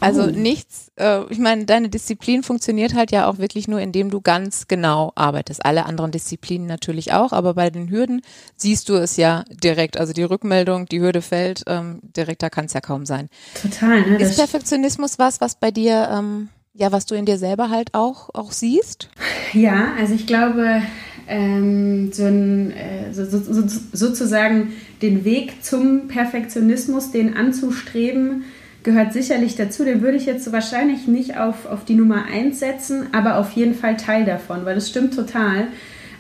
Also 0.02 0.24
oh. 0.24 0.26
nichts, 0.26 0.92
äh, 0.96 1.26
ich 1.30 1.38
meine, 1.38 1.66
deine 1.66 1.88
Disziplin 1.88 2.42
funktioniert 2.42 2.96
halt 2.96 3.12
ja 3.12 3.30
auch 3.30 3.38
wirklich 3.38 3.68
nur, 3.68 3.80
indem 3.80 4.10
du 4.10 4.20
ganz 4.20 4.68
genau 4.68 5.12
arbeitest. 5.14 5.64
Alle 5.64 5.86
anderen 5.86 6.10
Disziplinen 6.10 6.66
natürlich 6.66 7.14
auch, 7.14 7.32
aber 7.32 7.54
bei 7.54 7.70
den 7.70 7.92
Hürden 7.92 8.24
siehst 8.58 8.90
du 8.90 8.96
es 8.96 9.16
ja 9.16 9.46
direkt. 9.52 9.98
Also 9.98 10.12
die 10.12 10.24
Rückmeldung, 10.24 10.88
die 10.88 11.02
Hürde 11.02 11.22
fällt, 11.22 11.64
ähm, 11.68 12.00
direkter 12.18 12.50
kann 12.50 12.66
es 12.66 12.74
ja 12.74 12.82
kaum 12.82 13.06
sein. 13.06 13.30
Total. 13.62 14.02
Ne? 14.02 14.18
Ist 14.18 14.38
Perfektionismus 14.38 15.20
was, 15.20 15.40
was 15.40 15.54
bei 15.54 15.70
dir 15.70 16.10
ähm, 16.12 16.50
ja, 16.74 16.92
was 16.92 17.06
du 17.06 17.16
in 17.16 17.26
dir 17.26 17.38
selber 17.38 17.70
halt 17.70 17.94
auch, 17.94 18.30
auch 18.34 18.52
siehst? 18.52 19.10
Ja, 19.54 19.94
also 20.00 20.14
ich 20.14 20.26
glaube, 20.26 20.82
ähm, 21.28 22.12
so 22.12 22.26
ein, 22.26 22.72
äh, 22.72 23.14
so, 23.14 23.26
so, 23.26 23.64
sozusagen 23.92 24.74
den 25.02 25.26
Weg 25.26 25.64
zum 25.64 26.08
Perfektionismus, 26.08 27.12
den 27.12 27.36
anzustreben, 27.36 28.44
gehört 28.84 29.14
sicherlich 29.14 29.56
dazu. 29.56 29.84
Den 29.84 30.02
würde 30.02 30.18
ich 30.18 30.26
jetzt 30.26 30.52
wahrscheinlich 30.52 31.08
nicht 31.08 31.38
auf, 31.38 31.66
auf 31.66 31.86
die 31.86 31.96
Nummer 31.96 32.26
1 32.26 32.60
setzen, 32.60 33.08
aber 33.14 33.38
auf 33.38 33.52
jeden 33.52 33.76
Fall 33.76 33.98
Teil 33.98 34.26
davon, 34.26 34.66
weil 34.66 34.78
es 34.78 34.90
stimmt 34.90 35.14
total. 35.14 35.68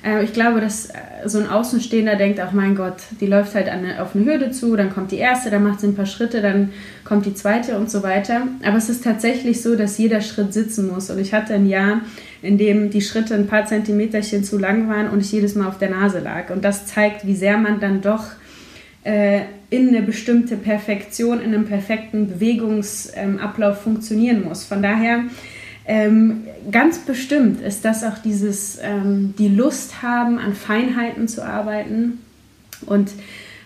Äh, 0.03 0.23
ich 0.23 0.33
glaube, 0.33 0.61
dass 0.61 0.89
äh, 0.89 0.93
so 1.25 1.39
ein 1.39 1.47
Außenstehender 1.47 2.15
denkt, 2.15 2.39
ach 2.39 2.51
mein 2.51 2.75
Gott, 2.75 2.97
die 3.19 3.27
läuft 3.27 3.55
halt 3.55 3.69
eine, 3.69 4.01
auf 4.01 4.15
eine 4.15 4.25
Hürde 4.25 4.51
zu, 4.51 4.75
dann 4.75 4.93
kommt 4.93 5.11
die 5.11 5.17
erste, 5.17 5.49
dann 5.49 5.63
macht 5.63 5.81
sie 5.81 5.87
ein 5.87 5.95
paar 5.95 6.05
Schritte, 6.05 6.41
dann 6.41 6.71
kommt 7.03 7.25
die 7.25 7.33
zweite 7.33 7.77
und 7.77 7.89
so 7.91 8.03
weiter. 8.03 8.47
Aber 8.63 8.77
es 8.77 8.89
ist 8.89 9.03
tatsächlich 9.03 9.61
so, 9.61 9.75
dass 9.75 9.97
jeder 9.97 10.21
Schritt 10.21 10.53
sitzen 10.53 10.87
muss. 10.87 11.09
Und 11.09 11.19
ich 11.19 11.33
hatte 11.33 11.53
ein 11.53 11.67
Jahr, 11.67 12.01
in 12.41 12.57
dem 12.57 12.89
die 12.89 13.01
Schritte 13.01 13.35
ein 13.35 13.47
paar 13.47 13.65
Zentimeterchen 13.65 14.43
zu 14.43 14.57
lang 14.57 14.89
waren 14.89 15.09
und 15.09 15.21
ich 15.21 15.31
jedes 15.31 15.55
Mal 15.55 15.67
auf 15.67 15.77
der 15.77 15.89
Nase 15.89 16.19
lag. 16.19 16.49
Und 16.49 16.63
das 16.63 16.87
zeigt, 16.87 17.25
wie 17.25 17.35
sehr 17.35 17.57
man 17.57 17.79
dann 17.79 18.01
doch 18.01 18.25
äh, 19.03 19.41
in 19.69 19.87
eine 19.87 20.01
bestimmte 20.01 20.57
Perfektion, 20.57 21.39
in 21.39 21.53
einem 21.53 21.65
perfekten 21.65 22.27
Bewegungsablauf 22.27 23.77
ähm, 23.77 23.83
funktionieren 23.83 24.43
muss. 24.43 24.65
Von 24.65 24.81
daher 24.81 25.23
ähm, 25.91 26.45
ganz 26.71 26.99
bestimmt 26.99 27.61
ist 27.61 27.83
das 27.83 28.05
auch 28.05 28.17
dieses, 28.17 28.79
ähm, 28.81 29.33
die 29.37 29.49
Lust 29.49 30.01
haben, 30.01 30.39
an 30.39 30.53
Feinheiten 30.53 31.27
zu 31.27 31.45
arbeiten. 31.45 32.19
Und 32.85 33.11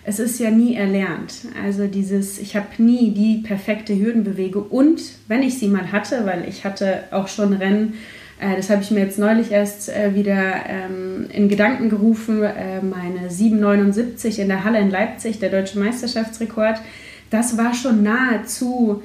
es 0.02 0.18
ist 0.18 0.40
ja 0.40 0.50
nie 0.50 0.74
erlernt. 0.74 1.46
Also 1.64 1.86
dieses, 1.86 2.40
ich 2.40 2.56
habe 2.56 2.66
nie 2.78 3.12
die 3.12 3.44
perfekte 3.46 3.96
Hürdenbewegung. 3.96 4.64
Und 4.64 5.02
wenn 5.28 5.44
ich 5.44 5.60
sie 5.60 5.68
mal 5.68 5.92
hatte, 5.92 6.26
weil 6.26 6.48
ich 6.48 6.64
hatte 6.64 7.04
auch 7.12 7.28
schon 7.28 7.52
Rennen, 7.52 7.94
äh, 8.40 8.56
das 8.56 8.70
habe 8.70 8.82
ich 8.82 8.90
mir 8.90 9.04
jetzt 9.04 9.20
neulich 9.20 9.52
erst 9.52 9.88
äh, 9.88 10.16
wieder 10.16 10.64
ähm, 10.68 11.28
in 11.32 11.48
Gedanken 11.48 11.90
gerufen, 11.90 12.42
äh, 12.42 12.82
meine 12.82 13.30
779 13.30 14.40
in 14.40 14.48
der 14.48 14.64
Halle 14.64 14.80
in 14.80 14.90
Leipzig, 14.90 15.38
der 15.38 15.50
deutsche 15.50 15.78
Meisterschaftsrekord, 15.78 16.80
das 17.30 17.56
war 17.56 17.72
schon 17.72 18.02
nahezu 18.02 19.00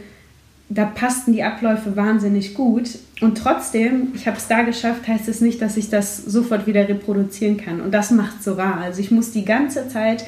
da 0.73 0.85
passten 0.85 1.33
die 1.33 1.43
Abläufe 1.43 1.97
wahnsinnig 1.97 2.53
gut. 2.53 2.97
Und 3.19 3.37
trotzdem, 3.37 4.13
ich 4.15 4.25
habe 4.25 4.37
es 4.37 4.47
da 4.47 4.61
geschafft, 4.61 5.05
heißt 5.05 5.27
es 5.27 5.41
nicht, 5.41 5.61
dass 5.61 5.75
ich 5.75 5.89
das 5.89 6.17
sofort 6.17 6.65
wieder 6.65 6.87
reproduzieren 6.87 7.57
kann. 7.57 7.81
Und 7.81 7.93
das 7.93 8.11
macht 8.11 8.41
so 8.41 8.53
rar. 8.53 8.77
Also 8.77 9.01
ich 9.01 9.11
muss 9.11 9.31
die 9.31 9.43
ganze 9.43 9.89
Zeit 9.89 10.23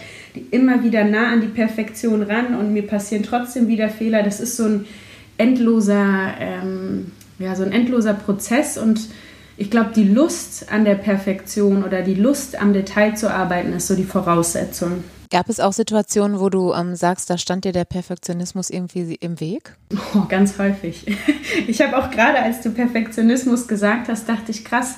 immer 0.52 0.84
wieder 0.84 1.06
nah 1.06 1.32
an 1.32 1.40
die 1.40 1.48
Perfektion 1.48 2.24
ran 2.24 2.56
und 2.56 2.74
mir 2.74 2.86
passieren 2.86 3.24
trotzdem 3.24 3.70
wieder 3.70 3.88
Fehler. 3.88 4.22
Das 4.22 4.42
ist 4.42 4.58
so 4.58 4.66
ein 4.66 4.86
endloser, 5.38 6.34
ähm, 6.38 7.12
ja, 7.40 7.56
so 7.56 7.64
ein 7.64 7.72
endloser 7.72 8.14
Prozess. 8.14 8.78
Und 8.78 9.08
ich 9.56 9.72
glaube, 9.72 9.92
die 9.96 10.04
Lust 10.04 10.70
an 10.70 10.84
der 10.84 10.96
Perfektion 10.96 11.86
oder 11.86 12.02
die 12.02 12.16
Lust 12.16 12.60
am 12.62 12.74
Detail 12.74 13.16
zu 13.16 13.34
arbeiten, 13.34 13.72
ist 13.72 13.88
so 13.88 13.96
die 13.96 14.04
Voraussetzung. 14.04 15.06
Gab 15.34 15.50
es 15.50 15.60
auch 15.60 15.74
Situationen, 15.74 16.40
wo 16.40 16.50
du 16.50 16.74
ähm, 16.74 16.96
sagst, 16.96 17.28
da 17.28 17.40
stand 17.40 17.66
dir 17.66 17.72
der 17.72 17.86
Perfektionismus 17.86 18.70
irgendwie 18.70 19.16
im 19.16 19.40
Weg? 19.40 19.76
Oh, 20.14 20.26
ganz 20.30 20.60
häufig. 20.60 21.08
Ich 21.68 21.82
habe 21.82 21.98
auch 21.98 22.12
gerade, 22.12 22.38
als 22.40 22.62
du 22.62 22.70
Perfektionismus 22.70 23.68
gesagt 23.68 24.10
hast, 24.10 24.30
dachte 24.30 24.52
ich, 24.52 24.64
krass, 24.64 24.98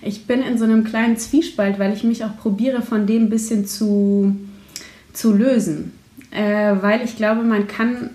ich 0.00 0.26
bin 0.26 0.42
in 0.42 0.56
so 0.56 0.64
einem 0.64 0.84
kleinen 0.84 1.16
Zwiespalt, 1.16 1.80
weil 1.80 1.92
ich 1.92 2.04
mich 2.04 2.24
auch 2.24 2.36
probiere, 2.36 2.82
von 2.82 3.08
dem 3.08 3.24
ein 3.24 3.30
bisschen 3.30 3.66
zu, 3.66 4.36
zu 5.12 5.32
lösen. 5.32 5.92
Äh, 6.30 6.76
weil 6.80 7.02
ich 7.02 7.16
glaube, 7.16 7.42
man 7.42 7.66
kann 7.66 8.10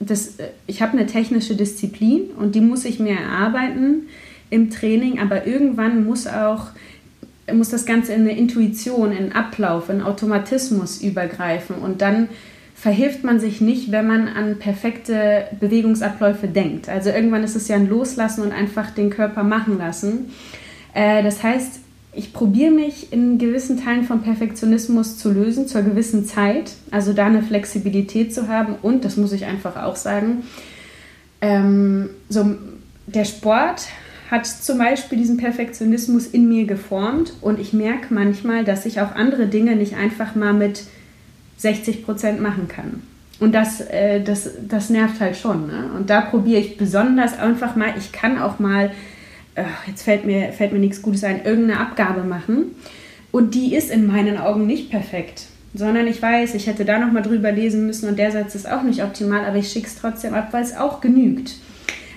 das, 0.00 0.38
äh, 0.38 0.48
ich 0.66 0.80
habe 0.80 0.92
eine 0.92 1.06
technische 1.06 1.56
Disziplin 1.56 2.30
und 2.38 2.54
die 2.54 2.62
muss 2.62 2.86
ich 2.86 3.00
mir 3.00 3.18
erarbeiten 3.18 4.08
im 4.48 4.70
Training, 4.70 5.18
aber 5.18 5.46
irgendwann 5.46 6.06
muss 6.06 6.26
auch 6.26 6.68
muss 7.52 7.70
das 7.70 7.86
Ganze 7.86 8.12
in 8.12 8.22
eine 8.22 8.36
Intuition, 8.36 9.12
in 9.12 9.32
Ablauf, 9.32 9.88
in 9.88 10.02
Automatismus 10.02 11.00
übergreifen 11.00 11.76
und 11.76 12.00
dann 12.00 12.28
verhilft 12.74 13.22
man 13.22 13.38
sich 13.38 13.60
nicht, 13.60 13.92
wenn 13.92 14.06
man 14.06 14.28
an 14.28 14.58
perfekte 14.58 15.44
Bewegungsabläufe 15.60 16.48
denkt. 16.48 16.88
Also 16.88 17.10
irgendwann 17.10 17.44
ist 17.44 17.54
es 17.54 17.68
ja 17.68 17.76
ein 17.76 17.88
Loslassen 17.88 18.42
und 18.42 18.52
einfach 18.52 18.90
den 18.90 19.10
Körper 19.10 19.44
machen 19.44 19.78
lassen. 19.78 20.32
Äh, 20.92 21.22
das 21.22 21.42
heißt, 21.42 21.80
ich 22.12 22.32
probiere 22.32 22.72
mich 22.72 23.12
in 23.12 23.38
gewissen 23.38 23.82
Teilen 23.82 24.04
vom 24.04 24.22
Perfektionismus 24.22 25.16
zu 25.16 25.30
lösen, 25.30 25.66
zur 25.66 25.82
gewissen 25.82 26.26
Zeit, 26.26 26.72
also 26.90 27.12
da 27.12 27.26
eine 27.26 27.42
Flexibilität 27.42 28.34
zu 28.34 28.48
haben 28.48 28.74
und, 28.82 29.04
das 29.04 29.16
muss 29.16 29.32
ich 29.32 29.46
einfach 29.46 29.82
auch 29.82 29.96
sagen, 29.96 30.42
ähm, 31.40 32.10
so 32.28 32.54
der 33.06 33.24
Sport 33.24 33.86
hat 34.32 34.46
zum 34.46 34.78
Beispiel 34.78 35.18
diesen 35.18 35.36
Perfektionismus 35.36 36.26
in 36.26 36.48
mir 36.48 36.64
geformt 36.66 37.34
und 37.42 37.60
ich 37.60 37.74
merke 37.74 38.14
manchmal, 38.14 38.64
dass 38.64 38.86
ich 38.86 38.98
auch 39.02 39.14
andere 39.14 39.46
Dinge 39.46 39.76
nicht 39.76 39.94
einfach 39.94 40.34
mal 40.34 40.54
mit 40.54 40.84
60 41.58 42.02
Prozent 42.02 42.40
machen 42.40 42.66
kann. 42.66 43.02
Und 43.40 43.54
das, 43.54 43.82
äh, 43.82 44.22
das, 44.22 44.48
das 44.66 44.88
nervt 44.88 45.20
halt 45.20 45.36
schon. 45.36 45.66
Ne? 45.66 45.90
Und 45.94 46.08
da 46.08 46.22
probiere 46.22 46.60
ich 46.60 46.78
besonders 46.78 47.38
einfach 47.38 47.76
mal, 47.76 47.92
ich 47.98 48.10
kann 48.10 48.38
auch 48.38 48.58
mal, 48.58 48.90
äh, 49.54 49.64
jetzt 49.86 50.02
fällt 50.02 50.24
mir, 50.24 50.50
fällt 50.52 50.72
mir 50.72 50.78
nichts 50.78 51.02
Gutes 51.02 51.24
ein, 51.24 51.44
irgendeine 51.44 51.80
Abgabe 51.80 52.22
machen. 52.22 52.74
Und 53.32 53.54
die 53.54 53.74
ist 53.74 53.90
in 53.90 54.06
meinen 54.06 54.38
Augen 54.38 54.66
nicht 54.66 54.90
perfekt. 54.90 55.44
Sondern 55.74 56.06
ich 56.06 56.22
weiß, 56.22 56.54
ich 56.54 56.68
hätte 56.68 56.86
da 56.86 56.98
nochmal 56.98 57.22
drüber 57.22 57.52
lesen 57.52 57.86
müssen 57.86 58.08
und 58.08 58.18
der 58.18 58.32
Satz 58.32 58.54
ist 58.54 58.70
auch 58.70 58.82
nicht 58.82 59.02
optimal, 59.02 59.44
aber 59.44 59.56
ich 59.56 59.70
schicke 59.70 59.88
es 59.88 59.96
trotzdem 59.96 60.32
ab, 60.32 60.48
weil 60.52 60.62
es 60.62 60.74
auch 60.74 61.02
genügt. 61.02 61.56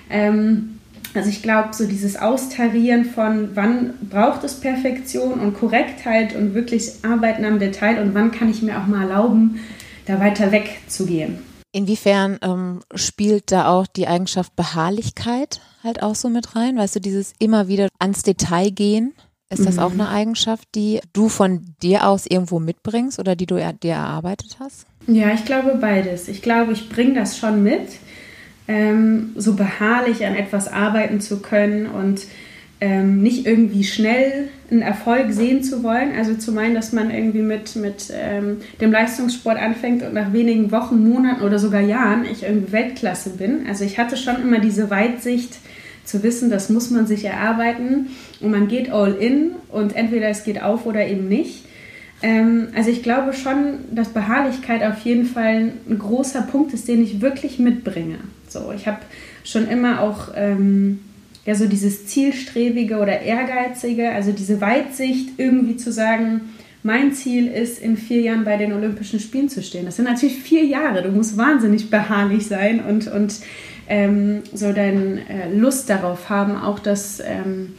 Ähm, 0.08 0.75
also 1.16 1.28
ich 1.28 1.42
glaube, 1.42 1.70
so 1.72 1.86
dieses 1.86 2.16
Austarieren 2.16 3.04
von, 3.04 3.50
wann 3.54 3.94
braucht 4.10 4.44
es 4.44 4.60
Perfektion 4.60 5.40
und 5.40 5.54
Korrektheit 5.54 6.34
und 6.34 6.54
wirklich 6.54 7.04
Arbeiten 7.04 7.44
am 7.44 7.58
Detail 7.58 8.00
und 8.00 8.14
wann 8.14 8.30
kann 8.30 8.50
ich 8.50 8.62
mir 8.62 8.78
auch 8.78 8.86
mal 8.86 9.08
erlauben, 9.08 9.60
da 10.06 10.20
weiter 10.20 10.52
wegzugehen. 10.52 11.38
Inwiefern 11.72 12.38
ähm, 12.42 12.80
spielt 12.94 13.52
da 13.52 13.68
auch 13.68 13.86
die 13.86 14.06
Eigenschaft 14.06 14.56
Beharrlichkeit 14.56 15.60
halt 15.82 16.02
auch 16.02 16.14
so 16.14 16.28
mit 16.28 16.56
rein? 16.56 16.76
Weißt 16.76 16.96
du, 16.96 17.00
dieses 17.00 17.34
immer 17.38 17.68
wieder 17.68 17.88
ans 17.98 18.22
Detail 18.22 18.70
gehen? 18.70 19.12
Ist 19.48 19.64
das 19.64 19.76
mhm. 19.76 19.82
auch 19.82 19.92
eine 19.92 20.08
Eigenschaft, 20.08 20.66
die 20.74 21.00
du 21.12 21.28
von 21.28 21.76
dir 21.80 22.08
aus 22.08 22.26
irgendwo 22.26 22.58
mitbringst 22.58 23.18
oder 23.20 23.36
die 23.36 23.46
du 23.46 23.56
dir 23.56 23.92
erarbeitet 23.92 24.56
hast? 24.58 24.86
Ja, 25.06 25.32
ich 25.32 25.44
glaube 25.44 25.76
beides. 25.80 26.26
Ich 26.26 26.42
glaube, 26.42 26.72
ich 26.72 26.88
bringe 26.88 27.14
das 27.14 27.38
schon 27.38 27.62
mit 27.62 27.88
ähm, 28.68 29.32
so 29.36 29.54
beharrlich 29.54 30.24
an 30.26 30.34
etwas 30.34 30.68
arbeiten 30.68 31.20
zu 31.20 31.40
können 31.40 31.86
und 31.86 32.22
ähm, 32.80 33.22
nicht 33.22 33.46
irgendwie 33.46 33.84
schnell 33.84 34.48
einen 34.70 34.82
Erfolg 34.82 35.32
sehen 35.32 35.62
zu 35.62 35.82
wollen. 35.82 36.14
Also 36.16 36.34
zu 36.34 36.52
meinen, 36.52 36.74
dass 36.74 36.92
man 36.92 37.10
irgendwie 37.10 37.42
mit, 37.42 37.74
mit 37.76 38.12
ähm, 38.12 38.58
dem 38.80 38.92
Leistungssport 38.92 39.58
anfängt 39.58 40.02
und 40.02 40.12
nach 40.12 40.32
wenigen 40.32 40.70
Wochen, 40.72 41.08
Monaten 41.08 41.42
oder 41.42 41.58
sogar 41.58 41.80
Jahren 41.80 42.24
ich 42.24 42.42
irgendwie 42.42 42.72
Weltklasse 42.72 43.30
bin. 43.30 43.66
Also 43.68 43.84
ich 43.84 43.98
hatte 43.98 44.16
schon 44.16 44.42
immer 44.42 44.58
diese 44.58 44.90
Weitsicht 44.90 45.56
zu 46.04 46.22
wissen, 46.22 46.50
das 46.50 46.68
muss 46.70 46.90
man 46.90 47.06
sich 47.06 47.24
erarbeiten 47.24 48.08
und 48.40 48.50
man 48.50 48.68
geht 48.68 48.90
all 48.90 49.14
in 49.14 49.52
und 49.70 49.96
entweder 49.96 50.28
es 50.28 50.44
geht 50.44 50.62
auf 50.62 50.86
oder 50.86 51.06
eben 51.06 51.28
nicht. 51.28 51.64
Ähm, 52.22 52.68
also 52.74 52.90
ich 52.90 53.02
glaube 53.02 53.32
schon, 53.32 53.78
dass 53.90 54.10
Beharrlichkeit 54.10 54.82
auf 54.82 55.00
jeden 55.00 55.24
Fall 55.24 55.72
ein 55.88 55.98
großer 55.98 56.42
Punkt 56.42 56.72
ist, 56.74 56.88
den 56.88 57.02
ich 57.02 57.20
wirklich 57.20 57.58
mitbringe. 57.58 58.18
So, 58.56 58.72
ich 58.72 58.86
habe 58.86 59.00
schon 59.44 59.68
immer 59.68 60.00
auch 60.00 60.28
ähm, 60.34 61.00
ja 61.44 61.54
so 61.54 61.66
dieses 61.66 62.06
zielstrebige 62.06 62.96
oder 62.96 63.20
ehrgeizige, 63.20 64.10
also 64.10 64.32
diese 64.32 64.60
Weitsicht 64.60 65.30
irgendwie 65.38 65.76
zu 65.76 65.92
sagen, 65.92 66.52
mein 66.82 67.12
Ziel 67.12 67.48
ist, 67.48 67.80
in 67.80 67.96
vier 67.96 68.20
Jahren 68.20 68.44
bei 68.44 68.56
den 68.56 68.72
Olympischen 68.72 69.20
Spielen 69.20 69.48
zu 69.48 69.62
stehen. 69.62 69.86
Das 69.86 69.96
sind 69.96 70.04
natürlich 70.04 70.38
vier 70.38 70.64
Jahre. 70.64 71.02
Du 71.02 71.10
musst 71.10 71.36
wahnsinnig 71.36 71.90
beharrlich 71.90 72.46
sein 72.46 72.80
und, 72.80 73.08
und 73.08 73.40
ähm, 73.88 74.42
so 74.54 74.72
deine 74.72 75.20
äh, 75.28 75.52
Lust 75.54 75.90
darauf 75.90 76.30
haben, 76.30 76.56
auch 76.56 76.78
das, 76.78 77.20
ähm, 77.20 77.74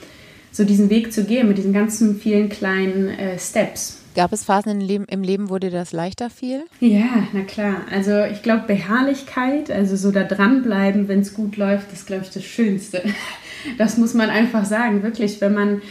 so 0.51 0.63
diesen 0.63 0.89
Weg 0.89 1.13
zu 1.13 1.23
gehen 1.23 1.47
mit 1.47 1.57
diesen 1.57 1.73
ganzen 1.73 2.19
vielen 2.19 2.49
kleinen 2.49 3.09
äh, 3.09 3.39
Steps. 3.39 3.96
Gab 4.17 4.33
es 4.33 4.43
Phasen 4.43 4.71
im 4.71 4.79
Leben, 4.79 5.05
im 5.05 5.21
Leben, 5.21 5.51
wo 5.51 5.59
dir 5.59 5.69
das 5.69 5.91
leichter 5.91 6.31
fiel? 6.31 6.63
Ja, 6.79 7.27
na 7.33 7.41
klar. 7.41 7.81
Also 7.91 8.23
ich 8.23 8.41
glaube, 8.41 8.63
Beharrlichkeit, 8.65 9.69
also 9.69 9.95
so 9.95 10.09
da 10.09 10.23
dranbleiben, 10.23 11.07
wenn 11.07 11.19
es 11.19 11.35
gut 11.35 11.55
läuft, 11.55 11.93
ist, 11.93 12.07
glaube 12.07 12.23
ich, 12.23 12.31
das 12.31 12.43
Schönste. 12.43 13.03
Das 13.77 13.97
muss 13.97 14.13
man 14.13 14.29
einfach 14.29 14.65
sagen. 14.65 15.03
Wirklich, 15.03 15.41
wenn 15.41 15.53
man, 15.53 15.81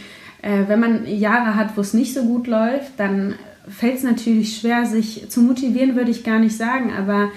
äh, 0.41 0.63
wenn 0.67 0.79
man 0.79 1.05
Jahre 1.05 1.55
hat, 1.55 1.77
wo 1.77 1.81
es 1.81 1.93
nicht 1.93 2.13
so 2.13 2.23
gut 2.23 2.47
läuft, 2.47 2.91
dann 2.97 3.35
fällt 3.69 3.97
es 3.97 4.03
natürlich 4.03 4.57
schwer, 4.57 4.85
sich 4.85 5.29
zu 5.29 5.41
motivieren, 5.41 5.95
würde 5.95 6.09
ich 6.09 6.23
gar 6.23 6.39
nicht 6.39 6.57
sagen, 6.57 6.91
aber 6.97 7.29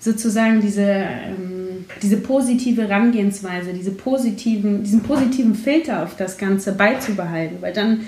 sozusagen 0.00 0.60
diese, 0.60 0.82
ähm, 0.82 1.86
diese 2.02 2.18
positive 2.18 2.82
Herangehensweise, 2.82 3.72
diese 3.72 3.92
positiven, 3.92 4.82
diesen 4.82 5.02
positiven 5.02 5.54
Filter 5.54 6.02
auf 6.02 6.16
das 6.16 6.36
Ganze 6.36 6.72
beizubehalten, 6.72 7.58
weil 7.60 7.72
dann 7.72 8.00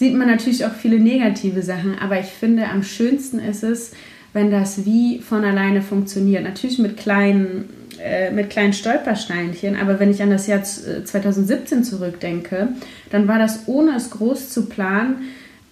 sieht 0.00 0.14
man 0.14 0.28
natürlich 0.28 0.64
auch 0.64 0.72
viele 0.72 0.98
negative 0.98 1.60
Sachen, 1.60 1.98
aber 1.98 2.18
ich 2.18 2.28
finde, 2.28 2.66
am 2.68 2.82
schönsten 2.82 3.38
ist 3.38 3.62
es, 3.62 3.92
wenn 4.32 4.50
das 4.50 4.86
wie 4.86 5.18
von 5.18 5.44
alleine 5.44 5.82
funktioniert. 5.82 6.42
Natürlich 6.42 6.78
mit 6.78 6.96
kleinen, 6.96 7.68
äh, 8.02 8.30
mit 8.30 8.48
kleinen 8.48 8.72
Stolpersteinchen, 8.72 9.76
aber 9.76 10.00
wenn 10.00 10.10
ich 10.10 10.22
an 10.22 10.30
das 10.30 10.46
Jahr 10.46 10.62
2017 10.62 11.84
zurückdenke, 11.84 12.68
dann 13.10 13.28
war 13.28 13.38
das 13.38 13.64
ohne 13.68 13.94
es 13.94 14.08
groß 14.08 14.48
zu 14.48 14.70
planen 14.70 15.16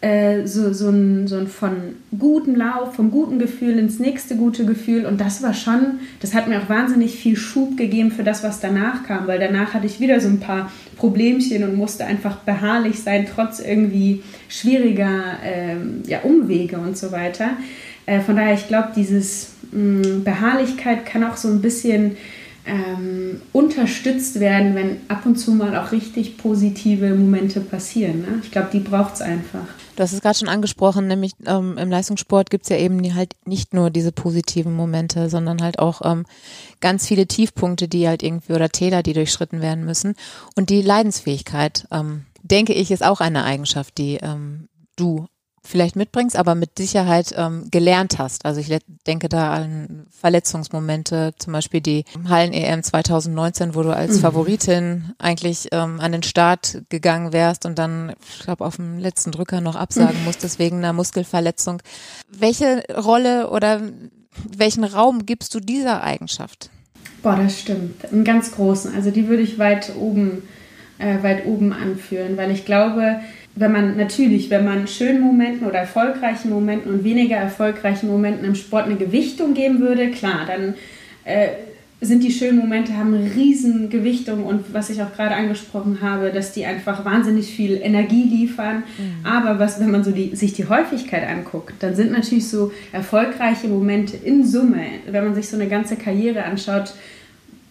äh, 0.00 0.46
so, 0.46 0.72
so, 0.72 0.90
ein, 0.90 1.26
so 1.26 1.36
ein 1.36 1.48
von 1.48 1.96
gutem 2.16 2.54
Lauf, 2.54 2.94
vom 2.94 3.10
guten 3.10 3.40
Gefühl 3.40 3.78
ins 3.78 3.98
nächste 3.98 4.36
gute 4.36 4.64
Gefühl. 4.64 5.04
Und 5.06 5.20
das 5.20 5.42
war 5.42 5.54
schon, 5.54 5.98
das 6.20 6.34
hat 6.34 6.46
mir 6.46 6.60
auch 6.60 6.68
wahnsinnig 6.68 7.16
viel 7.18 7.36
Schub 7.36 7.76
gegeben 7.76 8.12
für 8.12 8.22
das, 8.22 8.44
was 8.44 8.60
danach 8.60 9.02
kam, 9.04 9.26
weil 9.26 9.40
danach 9.40 9.74
hatte 9.74 9.86
ich 9.86 9.98
wieder 9.98 10.20
so 10.20 10.28
ein 10.28 10.38
paar 10.38 10.70
Problemchen 10.96 11.64
und 11.64 11.76
musste 11.76 12.04
einfach 12.04 12.36
beharrlich 12.36 13.00
sein, 13.00 13.26
trotz 13.32 13.58
irgendwie 13.58 14.22
schwieriger 14.48 15.38
ähm, 15.44 16.02
ja, 16.06 16.20
Umwege 16.20 16.78
und 16.78 16.96
so 16.96 17.10
weiter. 17.10 17.50
Äh, 18.06 18.20
von 18.20 18.36
daher, 18.36 18.54
ich 18.54 18.68
glaube, 18.68 18.90
dieses 18.94 19.54
mh, 19.72 19.80
mm, 19.80 20.24
Beharrlichkeit 20.24 21.06
kann 21.06 21.24
auch 21.24 21.36
so 21.36 21.48
ein 21.48 21.60
bisschen 21.60 22.16
ähm, 22.68 23.40
unterstützt 23.52 24.38
werden, 24.38 24.74
wenn 24.74 24.98
ab 25.08 25.26
und 25.26 25.36
zu 25.36 25.52
mal 25.52 25.76
auch 25.76 25.90
richtig 25.90 26.36
positive 26.36 27.14
Momente 27.14 27.60
passieren. 27.60 28.20
Ne? 28.20 28.40
Ich 28.42 28.50
glaube, 28.50 28.68
die 28.72 28.80
braucht 28.80 29.14
es 29.14 29.22
einfach. 29.22 29.66
Du 29.98 30.04
hast 30.04 30.12
es 30.12 30.20
gerade 30.20 30.38
schon 30.38 30.48
angesprochen, 30.48 31.08
nämlich 31.08 31.32
ähm, 31.44 31.76
im 31.76 31.90
Leistungssport 31.90 32.50
gibt 32.50 32.62
es 32.62 32.68
ja 32.68 32.76
eben 32.76 33.16
halt 33.16 33.34
nicht 33.44 33.74
nur 33.74 33.90
diese 33.90 34.12
positiven 34.12 34.72
Momente, 34.72 35.28
sondern 35.28 35.60
halt 35.60 35.80
auch 35.80 36.02
ähm, 36.04 36.24
ganz 36.78 37.04
viele 37.04 37.26
Tiefpunkte, 37.26 37.88
die 37.88 38.06
halt 38.06 38.22
irgendwie 38.22 38.52
oder 38.52 38.68
Täler, 38.68 39.02
die 39.02 39.12
durchschritten 39.12 39.60
werden 39.60 39.84
müssen. 39.84 40.14
Und 40.54 40.70
die 40.70 40.82
Leidensfähigkeit, 40.82 41.88
ähm, 41.90 42.26
denke 42.44 42.74
ich, 42.74 42.92
ist 42.92 43.04
auch 43.04 43.20
eine 43.20 43.42
Eigenschaft, 43.42 43.98
die 43.98 44.18
ähm, 44.22 44.68
du 44.94 45.26
vielleicht 45.62 45.96
mitbringst, 45.96 46.36
aber 46.36 46.54
mit 46.54 46.78
Sicherheit 46.78 47.34
ähm, 47.36 47.68
gelernt 47.70 48.18
hast. 48.18 48.44
Also 48.44 48.60
ich 48.60 48.76
denke 49.06 49.28
da 49.28 49.52
an 49.52 50.06
Verletzungsmomente, 50.10 51.34
zum 51.38 51.52
Beispiel 51.52 51.80
die 51.80 52.04
Hallen-EM 52.28 52.82
2019, 52.82 53.74
wo 53.74 53.82
du 53.82 53.94
als 53.94 54.16
mhm. 54.16 54.20
Favoritin 54.20 55.12
eigentlich 55.18 55.68
ähm, 55.72 56.00
an 56.00 56.12
den 56.12 56.22
Start 56.22 56.82
gegangen 56.88 57.32
wärst 57.32 57.66
und 57.66 57.78
dann, 57.78 58.14
ich 58.36 58.44
glaube, 58.44 58.64
auf 58.64 58.76
dem 58.76 58.98
letzten 58.98 59.32
Drücker 59.32 59.60
noch 59.60 59.76
absagen 59.76 60.24
musstest 60.24 60.58
wegen 60.58 60.78
einer 60.78 60.92
Muskelverletzung. 60.92 61.82
Welche 62.30 62.82
Rolle 62.94 63.50
oder 63.50 63.82
welchen 64.56 64.84
Raum 64.84 65.26
gibst 65.26 65.54
du 65.54 65.60
dieser 65.60 66.02
Eigenschaft? 66.02 66.70
Boah, 67.22 67.36
das 67.36 67.58
stimmt. 67.58 68.04
Einen 68.12 68.24
ganz 68.24 68.52
großen. 68.52 68.94
Also 68.94 69.10
die 69.10 69.28
würde 69.28 69.42
ich 69.42 69.58
weit 69.58 69.92
oben, 69.96 70.42
äh, 70.98 71.22
weit 71.22 71.46
oben 71.46 71.72
anführen, 71.72 72.36
weil 72.36 72.50
ich 72.50 72.64
glaube, 72.64 73.20
wenn 73.54 73.72
man 73.72 73.96
natürlich, 73.96 74.50
wenn 74.50 74.64
man 74.64 74.86
schönen 74.86 75.20
Momenten 75.20 75.66
oder 75.66 75.78
erfolgreichen 75.78 76.50
Momenten 76.50 76.92
und 76.92 77.04
weniger 77.04 77.36
erfolgreichen 77.36 78.08
Momenten 78.08 78.44
im 78.44 78.54
Sport 78.54 78.86
eine 78.86 78.96
Gewichtung 78.96 79.54
geben 79.54 79.80
würde, 79.80 80.10
klar, 80.10 80.46
dann 80.46 80.74
äh, 81.24 81.48
sind 82.00 82.22
die 82.22 82.30
schönen 82.30 82.58
Momente, 82.58 82.96
haben 82.96 83.12
riesen 83.14 83.90
Gewichtung 83.90 84.44
und 84.44 84.72
was 84.72 84.88
ich 84.88 85.02
auch 85.02 85.12
gerade 85.12 85.34
angesprochen 85.34 85.98
habe, 86.00 86.30
dass 86.30 86.52
die 86.52 86.64
einfach 86.64 87.04
wahnsinnig 87.04 87.46
viel 87.48 87.80
Energie 87.82 88.22
liefern. 88.22 88.84
Mhm. 88.98 89.26
Aber 89.26 89.58
was, 89.58 89.80
wenn 89.80 89.90
man 89.90 90.04
so 90.04 90.12
die, 90.12 90.36
sich 90.36 90.52
die 90.52 90.68
Häufigkeit 90.68 91.28
anguckt, 91.28 91.74
dann 91.80 91.96
sind 91.96 92.12
natürlich 92.12 92.48
so 92.48 92.70
erfolgreiche 92.92 93.66
Momente 93.66 94.16
in 94.16 94.46
Summe, 94.46 94.84
wenn 95.10 95.24
man 95.24 95.34
sich 95.34 95.48
so 95.48 95.56
eine 95.56 95.68
ganze 95.68 95.96
Karriere 95.96 96.44
anschaut, 96.44 96.94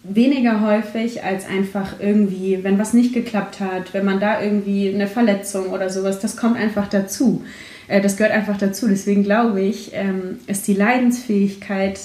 weniger 0.08 0.60
häufig 0.60 1.24
als 1.24 1.46
einfach 1.46 1.94
irgendwie, 2.00 2.62
wenn 2.62 2.78
was 2.78 2.94
nicht 2.94 3.12
geklappt 3.12 3.60
hat, 3.60 3.94
wenn 3.94 4.04
man 4.04 4.20
da 4.20 4.42
irgendwie 4.42 4.92
eine 4.92 5.06
Verletzung 5.06 5.66
oder 5.66 5.90
sowas, 5.90 6.18
das 6.18 6.36
kommt 6.36 6.56
einfach 6.56 6.88
dazu. 6.88 7.44
Äh, 7.88 8.00
das 8.00 8.16
gehört 8.16 8.34
einfach 8.34 8.56
dazu. 8.56 8.88
Deswegen 8.88 9.24
glaube 9.24 9.60
ich, 9.60 9.90
ähm, 9.94 10.38
ist 10.46 10.66
die 10.68 10.74
Leidensfähigkeit, 10.74 11.98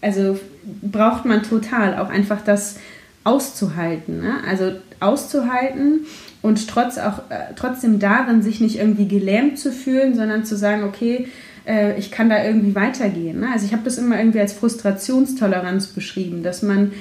also 0.00 0.38
braucht 0.82 1.24
man 1.24 1.42
total 1.42 1.98
auch 1.98 2.08
einfach 2.08 2.42
das 2.42 2.76
auszuhalten. 3.24 4.20
Ne? 4.20 4.34
Also 4.48 4.72
auszuhalten 5.00 6.06
und 6.42 6.68
trotz 6.68 6.98
auch, 6.98 7.18
äh, 7.30 7.54
trotzdem 7.56 7.98
darin 7.98 8.42
sich 8.42 8.60
nicht 8.60 8.78
irgendwie 8.78 9.08
gelähmt 9.08 9.58
zu 9.58 9.72
fühlen, 9.72 10.14
sondern 10.14 10.44
zu 10.44 10.56
sagen, 10.56 10.84
okay, 10.84 11.28
äh, 11.66 11.98
ich 11.98 12.10
kann 12.10 12.30
da 12.30 12.44
irgendwie 12.44 12.74
weitergehen. 12.74 13.40
Ne? 13.40 13.48
Also 13.52 13.66
ich 13.66 13.72
habe 13.72 13.82
das 13.84 13.98
immer 13.98 14.18
irgendwie 14.18 14.40
als 14.40 14.52
Frustrationstoleranz 14.52 15.88
beschrieben, 15.88 16.42
dass 16.42 16.62
man, 16.62 16.92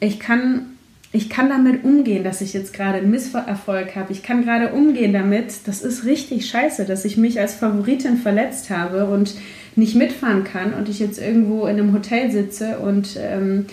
ich 0.00 0.20
kann, 0.20 0.66
ich 1.12 1.30
kann 1.30 1.48
damit 1.48 1.84
umgehen, 1.84 2.24
dass 2.24 2.40
ich 2.40 2.52
jetzt 2.52 2.72
gerade 2.72 2.98
einen 2.98 3.10
Misserfolg 3.10 3.94
habe. 3.96 4.12
Ich 4.12 4.22
kann 4.22 4.44
gerade 4.44 4.72
umgehen 4.72 5.12
damit, 5.12 5.66
das 5.66 5.82
ist 5.82 6.04
richtig 6.04 6.48
scheiße, 6.48 6.84
dass 6.84 7.04
ich 7.04 7.16
mich 7.16 7.40
als 7.40 7.54
Favoritin 7.54 8.16
verletzt 8.16 8.70
habe 8.70 9.06
und 9.06 9.34
nicht 9.76 9.96
mitfahren 9.96 10.44
kann 10.44 10.74
und 10.74 10.88
ich 10.88 11.00
jetzt 11.00 11.20
irgendwo 11.20 11.66
in 11.66 11.78
einem 11.78 11.92
Hotel 11.92 12.30
sitze 12.30 12.78
und 12.78 13.18
ähm, 13.18 13.66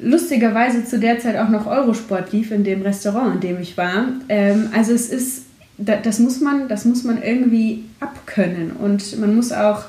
lustigerweise 0.00 0.84
zu 0.84 0.98
der 0.98 1.18
Zeit 1.18 1.36
auch 1.36 1.48
noch 1.48 1.66
Eurosport 1.66 2.32
lief 2.32 2.50
in 2.50 2.64
dem 2.64 2.82
Restaurant, 2.82 3.36
in 3.36 3.40
dem 3.40 3.60
ich 3.60 3.76
war. 3.76 4.08
Ähm, 4.28 4.70
also 4.74 4.92
es 4.92 5.08
ist 5.08 5.47
das, 5.78 6.18
muss 6.18 6.40
man, 6.40 6.68
das 6.68 6.84
muss 6.84 7.04
man 7.04 7.22
irgendwie 7.22 7.84
abkönnen 8.00 8.72
und 8.72 9.18
man 9.20 9.34
muss 9.34 9.52
auch 9.52 9.84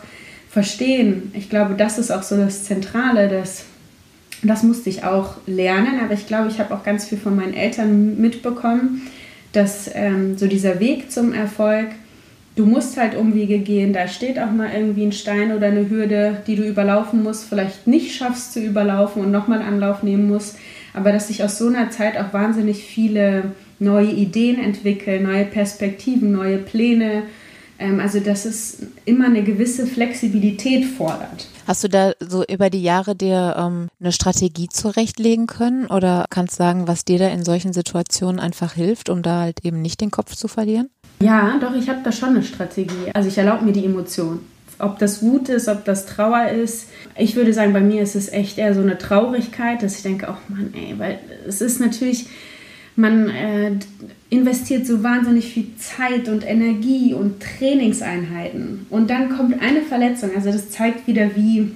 verstehen. 0.49 1.31
Ich 1.33 1.49
glaube, 1.49 1.73
das 1.75 1.97
ist 1.97 2.11
auch 2.11 2.23
so 2.23 2.37
das 2.37 2.63
Zentrale, 2.63 3.27
das, 3.27 3.65
das 4.43 4.63
musste 4.63 4.89
ich 4.89 5.03
auch 5.03 5.35
lernen, 5.47 5.99
aber 6.03 6.13
ich 6.13 6.27
glaube, 6.27 6.47
ich 6.49 6.59
habe 6.59 6.73
auch 6.73 6.83
ganz 6.83 7.05
viel 7.05 7.17
von 7.17 7.35
meinen 7.35 7.53
Eltern 7.53 8.19
mitbekommen, 8.21 9.01
dass 9.51 9.89
ähm, 9.93 10.37
so 10.37 10.47
dieser 10.47 10.79
Weg 10.79 11.11
zum 11.11 11.33
Erfolg, 11.33 11.87
du 12.55 12.67
musst 12.67 12.97
halt 12.97 13.15
Umwege 13.15 13.57
gehen, 13.59 13.93
da 13.93 14.07
steht 14.07 14.37
auch 14.37 14.51
mal 14.51 14.69
irgendwie 14.71 15.05
ein 15.05 15.11
Stein 15.11 15.53
oder 15.53 15.67
eine 15.67 15.89
Hürde, 15.89 16.43
die 16.45 16.55
du 16.55 16.67
überlaufen 16.67 17.23
musst, 17.23 17.45
vielleicht 17.45 17.87
nicht 17.87 18.15
schaffst 18.15 18.53
zu 18.53 18.59
überlaufen 18.59 19.23
und 19.23 19.31
nochmal 19.31 19.63
Anlauf 19.63 20.03
nehmen 20.03 20.27
musst, 20.27 20.57
aber 20.93 21.11
dass 21.11 21.29
sich 21.29 21.43
aus 21.43 21.57
so 21.57 21.67
einer 21.67 21.89
Zeit 21.89 22.17
auch 22.17 22.31
wahnsinnig 22.31 22.83
viele 22.83 23.51
neue 23.79 24.11
Ideen 24.11 24.59
entwickeln, 24.59 25.23
neue 25.23 25.45
Perspektiven, 25.45 26.31
neue 26.31 26.57
Pläne. 26.57 27.23
Ähm, 27.79 27.99
also 27.99 28.19
dass 28.19 28.45
es 28.45 28.79
immer 29.05 29.25
eine 29.25 29.41
gewisse 29.43 29.87
Flexibilität 29.87 30.85
fordert. 30.85 31.47
Hast 31.65 31.83
du 31.83 31.87
da 31.87 32.11
so 32.19 32.43
über 32.45 32.69
die 32.69 32.83
Jahre 32.83 33.15
dir 33.15 33.55
ähm, 33.57 33.87
eine 33.99 34.11
Strategie 34.11 34.67
zurechtlegen 34.67 35.47
können 35.47 35.85
oder 35.85 36.25
kannst 36.29 36.55
sagen, 36.55 36.87
was 36.87 37.05
dir 37.05 37.19
da 37.19 37.29
in 37.29 37.45
solchen 37.45 37.71
Situationen 37.71 38.39
einfach 38.39 38.73
hilft, 38.73 39.09
um 39.09 39.21
da 39.21 39.41
halt 39.41 39.63
eben 39.63 39.81
nicht 39.81 40.01
den 40.01 40.11
Kopf 40.11 40.35
zu 40.35 40.47
verlieren? 40.47 40.89
Ja, 41.21 41.57
doch, 41.59 41.75
ich 41.75 41.89
habe 41.89 41.99
da 42.03 42.11
schon 42.11 42.29
eine 42.29 42.43
Strategie. 42.43 43.11
Also 43.13 43.29
ich 43.29 43.37
erlaube 43.37 43.65
mir 43.65 43.71
die 43.71 43.85
Emotion. 43.85 44.39
Ob 44.79 44.97
das 44.99 45.21
Wut 45.21 45.49
ist, 45.49 45.67
ob 45.67 45.83
das 45.83 46.05
Trauer 46.05 46.47
ist. 46.47 46.87
Ich 47.17 47.35
würde 47.35 47.53
sagen, 47.53 47.73
bei 47.73 47.81
mir 47.81 48.01
ist 48.01 48.15
es 48.15 48.31
echt 48.31 48.57
eher 48.57 48.73
so 48.73 48.81
eine 48.81 48.97
Traurigkeit, 48.97 49.83
dass 49.83 49.97
ich 49.97 50.03
denke, 50.03 50.27
oh 50.29 50.53
Mann, 50.53 50.73
ey, 50.73 50.97
weil 50.97 51.19
es 51.45 51.59
ist 51.59 51.81
natürlich, 51.81 52.27
man 52.99 53.29
äh, 53.29 53.71
investiert 54.29 54.85
so 54.85 55.01
wahnsinnig 55.03 55.53
viel 55.53 55.67
Zeit 55.77 56.27
und 56.27 56.45
Energie 56.45 57.13
und 57.13 57.41
Trainingseinheiten. 57.41 58.85
Und 58.89 59.09
dann 59.09 59.35
kommt 59.35 59.61
eine 59.61 59.81
Verletzung. 59.81 60.31
Also 60.35 60.51
das 60.51 60.69
zeigt 60.69 61.07
wieder, 61.07 61.35
wie 61.35 61.71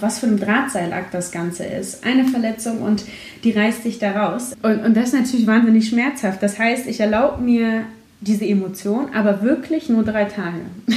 was 0.00 0.20
für 0.20 0.26
ein 0.26 0.38
Drahtseilakt 0.38 1.12
das 1.12 1.32
Ganze 1.32 1.64
ist. 1.64 2.04
Eine 2.06 2.24
Verletzung 2.24 2.80
und 2.80 3.04
die 3.44 3.50
reißt 3.50 3.84
dich 3.84 3.98
da 3.98 4.12
raus. 4.12 4.52
Und, 4.62 4.82
und 4.82 4.96
das 4.96 5.08
ist 5.08 5.14
natürlich 5.14 5.46
wahnsinnig 5.46 5.88
schmerzhaft. 5.88 6.42
Das 6.42 6.58
heißt, 6.58 6.86
ich 6.86 7.00
erlaube 7.00 7.42
mir 7.42 7.84
diese 8.20 8.46
Emotion, 8.46 9.08
aber 9.12 9.42
wirklich 9.42 9.88
nur 9.88 10.04
drei 10.04 10.24
Tage. 10.24 10.60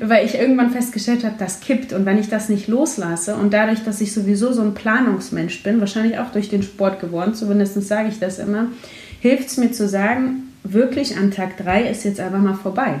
weil 0.00 0.24
ich 0.24 0.36
irgendwann 0.36 0.70
festgestellt 0.70 1.24
habe, 1.24 1.34
das 1.38 1.60
kippt. 1.60 1.92
Und 1.92 2.06
wenn 2.06 2.18
ich 2.18 2.28
das 2.28 2.48
nicht 2.48 2.68
loslasse 2.68 3.36
und 3.36 3.52
dadurch, 3.52 3.84
dass 3.84 4.00
ich 4.00 4.12
sowieso 4.12 4.52
so 4.52 4.62
ein 4.62 4.74
Planungsmensch 4.74 5.62
bin, 5.62 5.80
wahrscheinlich 5.80 6.18
auch 6.18 6.30
durch 6.30 6.48
den 6.48 6.62
Sport 6.62 7.00
geworden, 7.00 7.34
zumindest 7.34 7.80
sage 7.82 8.08
ich 8.08 8.18
das 8.18 8.38
immer, 8.38 8.66
hilft 9.20 9.48
es 9.48 9.56
mir 9.56 9.72
zu 9.72 9.88
sagen, 9.88 10.52
wirklich 10.62 11.16
an 11.16 11.30
Tag 11.30 11.56
3 11.58 11.88
ist 11.88 12.04
jetzt 12.04 12.20
einfach 12.20 12.40
mal 12.40 12.54
vorbei. 12.54 13.00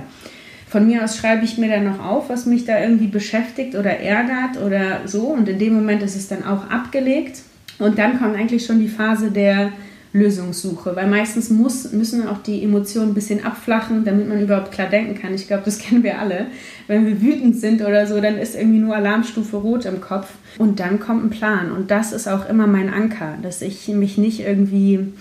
Von 0.68 0.86
mir 0.86 1.04
aus 1.04 1.16
schreibe 1.16 1.44
ich 1.44 1.56
mir 1.56 1.68
dann 1.68 1.84
noch 1.84 2.04
auf, 2.04 2.28
was 2.28 2.46
mich 2.46 2.64
da 2.64 2.80
irgendwie 2.80 3.06
beschäftigt 3.06 3.76
oder 3.76 4.00
ärgert 4.00 4.60
oder 4.64 5.06
so. 5.06 5.28
Und 5.28 5.48
in 5.48 5.58
dem 5.58 5.74
Moment 5.74 6.02
ist 6.02 6.16
es 6.16 6.26
dann 6.28 6.44
auch 6.44 6.68
abgelegt. 6.68 7.42
Und 7.78 7.98
dann 7.98 8.18
kommt 8.18 8.36
eigentlich 8.36 8.66
schon 8.66 8.80
die 8.80 8.88
Phase 8.88 9.30
der 9.30 9.72
Lösungssuche, 10.14 10.94
weil 10.94 11.08
meistens 11.08 11.50
muss, 11.50 11.90
müssen 11.90 12.28
auch 12.28 12.38
die 12.38 12.62
Emotionen 12.62 13.10
ein 13.10 13.14
bisschen 13.14 13.44
abflachen, 13.44 14.04
damit 14.04 14.28
man 14.28 14.40
überhaupt 14.40 14.70
klar 14.70 14.88
denken 14.88 15.20
kann. 15.20 15.34
Ich 15.34 15.48
glaube, 15.48 15.64
das 15.64 15.78
kennen 15.80 16.04
wir 16.04 16.20
alle. 16.20 16.46
Wenn 16.86 17.04
wir 17.04 17.20
wütend 17.20 17.56
sind 17.56 17.82
oder 17.82 18.06
so, 18.06 18.20
dann 18.20 18.38
ist 18.38 18.54
irgendwie 18.54 18.78
nur 18.78 18.94
Alarmstufe 18.94 19.56
rot 19.56 19.86
im 19.86 20.00
Kopf 20.00 20.28
und 20.56 20.78
dann 20.78 21.00
kommt 21.00 21.24
ein 21.24 21.30
Plan 21.30 21.72
und 21.72 21.90
das 21.90 22.12
ist 22.12 22.28
auch 22.28 22.48
immer 22.48 22.68
mein 22.68 22.92
Anker, 22.94 23.36
dass 23.42 23.60
ich 23.60 23.88
mich 23.88 24.16
nicht 24.16 24.40
irgendwie 24.40 25.12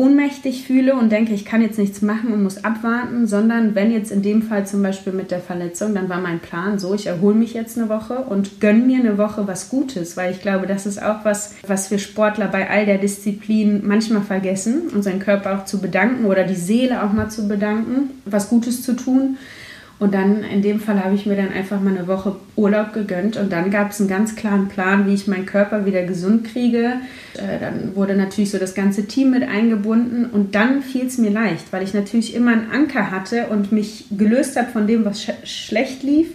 ohnmächtig 0.00 0.64
fühle 0.64 0.94
und 0.94 1.12
denke, 1.12 1.34
ich 1.34 1.44
kann 1.44 1.60
jetzt 1.60 1.78
nichts 1.78 2.00
machen 2.00 2.32
und 2.32 2.42
muss 2.42 2.64
abwarten, 2.64 3.26
sondern 3.26 3.74
wenn 3.74 3.92
jetzt 3.92 4.10
in 4.10 4.22
dem 4.22 4.40
Fall 4.40 4.66
zum 4.66 4.82
Beispiel 4.82 5.12
mit 5.12 5.30
der 5.30 5.40
Verletzung, 5.40 5.94
dann 5.94 6.08
war 6.08 6.20
mein 6.20 6.40
Plan 6.40 6.78
so, 6.78 6.94
ich 6.94 7.06
erhole 7.06 7.34
mich 7.34 7.52
jetzt 7.52 7.76
eine 7.76 7.90
Woche 7.90 8.14
und 8.14 8.60
gönne 8.60 8.82
mir 8.82 8.98
eine 8.98 9.18
Woche 9.18 9.46
was 9.46 9.68
Gutes, 9.68 10.16
weil 10.16 10.32
ich 10.32 10.40
glaube, 10.40 10.66
das 10.66 10.86
ist 10.86 11.02
auch 11.02 11.26
was, 11.26 11.54
was 11.66 11.90
wir 11.90 11.98
Sportler 11.98 12.48
bei 12.48 12.70
all 12.70 12.86
der 12.86 12.96
Disziplin 12.96 13.82
manchmal 13.86 14.22
vergessen, 14.22 14.88
unseren 14.94 15.18
Körper 15.18 15.58
auch 15.58 15.64
zu 15.66 15.82
bedanken 15.82 16.24
oder 16.24 16.44
die 16.44 16.54
Seele 16.54 17.02
auch 17.02 17.12
mal 17.12 17.28
zu 17.28 17.46
bedanken, 17.46 18.10
was 18.24 18.48
Gutes 18.48 18.82
zu 18.82 18.94
tun. 18.94 19.36
Und 20.00 20.14
dann 20.14 20.42
in 20.42 20.62
dem 20.62 20.80
Fall 20.80 21.04
habe 21.04 21.14
ich 21.14 21.26
mir 21.26 21.36
dann 21.36 21.52
einfach 21.52 21.78
mal 21.78 21.94
eine 21.94 22.08
Woche 22.08 22.36
Urlaub 22.56 22.94
gegönnt. 22.94 23.36
Und 23.36 23.52
dann 23.52 23.70
gab 23.70 23.90
es 23.90 24.00
einen 24.00 24.08
ganz 24.08 24.34
klaren 24.34 24.68
Plan, 24.68 25.06
wie 25.06 25.12
ich 25.12 25.26
meinen 25.26 25.44
Körper 25.44 25.84
wieder 25.84 26.02
gesund 26.04 26.44
kriege. 26.44 26.94
Äh, 27.34 27.60
dann 27.60 27.94
wurde 27.94 28.16
natürlich 28.16 28.50
so 28.50 28.56
das 28.56 28.74
ganze 28.74 29.06
Team 29.06 29.30
mit 29.30 29.42
eingebunden. 29.42 30.24
Und 30.24 30.54
dann 30.54 30.80
fiel 30.82 31.06
es 31.06 31.18
mir 31.18 31.30
leicht, 31.30 31.70
weil 31.70 31.82
ich 31.82 31.92
natürlich 31.92 32.34
immer 32.34 32.52
einen 32.52 32.70
Anker 32.70 33.10
hatte 33.10 33.48
und 33.48 33.72
mich 33.72 34.06
gelöst 34.10 34.56
habe 34.56 34.70
von 34.70 34.86
dem, 34.86 35.04
was 35.04 35.22
sch 35.22 35.32
schlecht 35.44 36.02
lief 36.02 36.28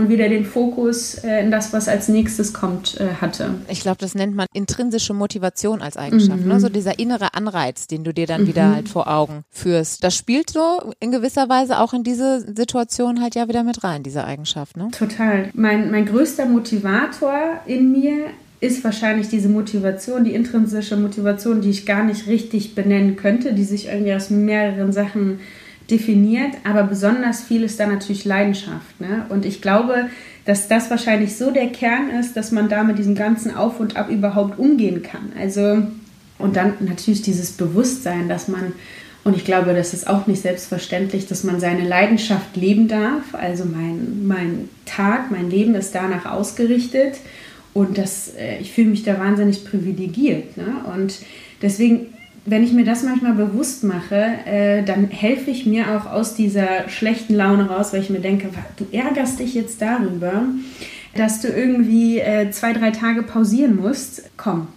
und 0.00 0.08
wieder 0.08 0.28
den 0.28 0.44
Fokus 0.44 1.14
äh, 1.22 1.42
in 1.42 1.50
das, 1.50 1.72
was 1.72 1.88
als 1.88 2.08
nächstes 2.08 2.52
kommt, 2.52 2.98
äh, 3.00 3.14
hatte. 3.20 3.54
Ich 3.68 3.80
glaube, 3.80 3.98
das 3.98 4.14
nennt 4.14 4.34
man 4.34 4.46
intrinsische 4.52 5.14
Motivation 5.14 5.82
als 5.82 5.96
Eigenschaft. 5.96 6.40
Ne? 6.40 6.46
Mhm. 6.46 6.52
Ne? 6.52 6.60
So 6.60 6.68
dieser 6.68 6.98
innere 6.98 7.34
Anreiz, 7.34 7.86
den 7.86 8.04
du 8.04 8.12
dir 8.12 8.26
dann 8.26 8.42
mhm. 8.42 8.46
wieder 8.48 8.74
halt 8.74 8.88
vor 8.88 9.08
Augen 9.08 9.44
führst. 9.50 10.02
Das 10.02 10.16
spielt 10.16 10.50
so 10.50 10.92
in 11.00 11.12
gewisser 11.12 11.48
Weise 11.48 11.78
auch 11.78 11.92
in 11.92 12.02
diese 12.02 12.40
Situation 12.54 13.20
halt 13.20 13.34
ja 13.34 13.48
wieder 13.48 13.62
mit 13.62 13.84
rein, 13.84 14.02
diese 14.02 14.24
Eigenschaft. 14.24 14.76
Ne? 14.76 14.88
Total. 14.90 15.50
Mein, 15.52 15.90
mein 15.90 16.06
größter 16.06 16.46
Motivator 16.46 17.60
in 17.66 17.92
mir 17.92 18.26
ist 18.60 18.84
wahrscheinlich 18.84 19.28
diese 19.28 19.48
Motivation, 19.48 20.24
die 20.24 20.34
intrinsische 20.34 20.96
Motivation, 20.96 21.62
die 21.62 21.70
ich 21.70 21.86
gar 21.86 22.04
nicht 22.04 22.26
richtig 22.26 22.74
benennen 22.74 23.16
könnte, 23.16 23.54
die 23.54 23.64
sich 23.64 23.88
irgendwie 23.88 24.14
aus 24.14 24.28
mehreren 24.30 24.92
Sachen 24.92 25.40
definiert, 25.90 26.52
aber 26.64 26.84
besonders 26.84 27.42
viel 27.42 27.62
ist 27.62 27.80
da 27.80 27.86
natürlich 27.86 28.24
Leidenschaft. 28.24 29.00
Ne? 29.00 29.26
Und 29.28 29.44
ich 29.44 29.60
glaube, 29.60 30.08
dass 30.44 30.68
das 30.68 30.90
wahrscheinlich 30.90 31.36
so 31.36 31.50
der 31.50 31.68
Kern 31.68 32.10
ist, 32.10 32.36
dass 32.36 32.52
man 32.52 32.68
da 32.68 32.82
mit 32.82 32.98
diesem 32.98 33.14
ganzen 33.14 33.54
Auf 33.54 33.80
und 33.80 33.96
Ab 33.96 34.10
überhaupt 34.10 34.58
umgehen 34.58 35.02
kann. 35.02 35.32
Also, 35.38 35.82
und 36.38 36.56
dann 36.56 36.74
natürlich 36.80 37.22
dieses 37.22 37.52
Bewusstsein, 37.52 38.28
dass 38.28 38.48
man, 38.48 38.72
und 39.24 39.36
ich 39.36 39.44
glaube, 39.44 39.74
das 39.74 39.92
ist 39.92 40.06
auch 40.08 40.26
nicht 40.26 40.42
selbstverständlich, 40.42 41.26
dass 41.26 41.44
man 41.44 41.60
seine 41.60 41.86
Leidenschaft 41.86 42.56
leben 42.56 42.88
darf. 42.88 43.34
Also 43.34 43.64
mein, 43.64 44.26
mein 44.26 44.68
Tag, 44.86 45.30
mein 45.30 45.50
Leben 45.50 45.74
ist 45.74 45.94
danach 45.94 46.26
ausgerichtet. 46.26 47.16
Und 47.74 47.98
das, 47.98 48.32
äh, 48.36 48.58
ich 48.58 48.72
fühle 48.72 48.88
mich 48.88 49.02
da 49.02 49.18
wahnsinnig 49.18 49.64
privilegiert. 49.64 50.56
Ne? 50.56 50.74
Und 50.96 51.18
deswegen 51.62 52.06
wenn 52.46 52.64
ich 52.64 52.72
mir 52.72 52.84
das 52.84 53.02
manchmal 53.02 53.34
bewusst 53.34 53.84
mache, 53.84 54.16
äh, 54.46 54.82
dann 54.82 55.08
helfe 55.08 55.50
ich 55.50 55.66
mir 55.66 55.96
auch 55.96 56.10
aus 56.10 56.34
dieser 56.34 56.88
schlechten 56.88 57.34
Laune 57.34 57.68
raus, 57.68 57.92
weil 57.92 58.00
ich 58.00 58.10
mir 58.10 58.20
denke, 58.20 58.48
du 58.76 58.86
ärgerst 58.92 59.38
dich 59.38 59.54
jetzt 59.54 59.82
darüber, 59.82 60.44
dass 61.14 61.40
du 61.40 61.48
irgendwie 61.48 62.18
äh, 62.18 62.50
zwei, 62.50 62.72
drei 62.72 62.90
Tage 62.90 63.22
pausieren 63.22 63.76
musst. 63.76 64.30
Komm. 64.36 64.68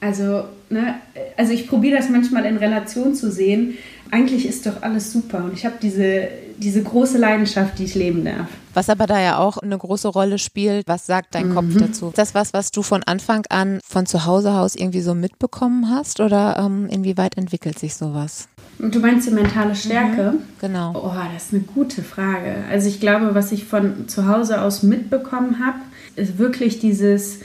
Also, 0.00 0.44
ne, 0.70 0.94
also 1.36 1.52
ich 1.52 1.68
probiere 1.68 1.98
das 1.98 2.08
manchmal 2.08 2.46
in 2.46 2.56
Relation 2.56 3.14
zu 3.14 3.30
sehen. 3.30 3.76
Eigentlich 4.10 4.46
ist 4.46 4.66
doch 4.66 4.82
alles 4.82 5.12
super 5.12 5.44
und 5.44 5.52
ich 5.52 5.66
habe 5.66 5.76
diese, 5.80 6.28
diese 6.60 6.82
große 6.82 7.18
Leidenschaft, 7.18 7.78
die 7.78 7.84
ich 7.84 7.94
leben 7.94 8.24
darf. 8.24 8.48
Was 8.74 8.88
aber 8.88 9.06
da 9.06 9.20
ja 9.20 9.38
auch 9.38 9.58
eine 9.58 9.76
große 9.76 10.08
Rolle 10.08 10.38
spielt, 10.38 10.86
was 10.86 11.06
sagt 11.06 11.34
dein 11.34 11.48
mhm. 11.48 11.54
Kopf 11.54 11.76
dazu? 11.78 12.08
Ist 12.08 12.18
das 12.18 12.34
was, 12.34 12.52
was 12.52 12.70
du 12.70 12.82
von 12.82 13.02
Anfang 13.02 13.44
an 13.48 13.80
von 13.84 14.06
zu 14.06 14.26
Hause 14.26 14.52
aus 14.52 14.76
irgendwie 14.76 15.00
so 15.00 15.14
mitbekommen 15.14 15.90
hast 15.90 16.20
oder 16.20 16.58
ähm, 16.58 16.88
inwieweit 16.88 17.36
entwickelt 17.36 17.78
sich 17.78 17.94
sowas? 17.94 18.48
Du 18.78 19.00
meinst 19.00 19.26
die 19.26 19.32
mentale 19.32 19.74
Stärke? 19.74 20.32
Mhm, 20.32 20.42
genau. 20.60 20.92
Oh, 20.94 21.12
das 21.34 21.46
ist 21.46 21.54
eine 21.54 21.62
gute 21.62 22.02
Frage. 22.02 22.56
Also 22.70 22.88
ich 22.88 23.00
glaube, 23.00 23.34
was 23.34 23.52
ich 23.52 23.64
von 23.64 24.08
zu 24.08 24.28
Hause 24.28 24.60
aus 24.60 24.82
mitbekommen 24.82 25.64
habe, 25.64 25.78
ist 26.16 26.38
wirklich 26.38 26.78
dieses, 26.78 27.40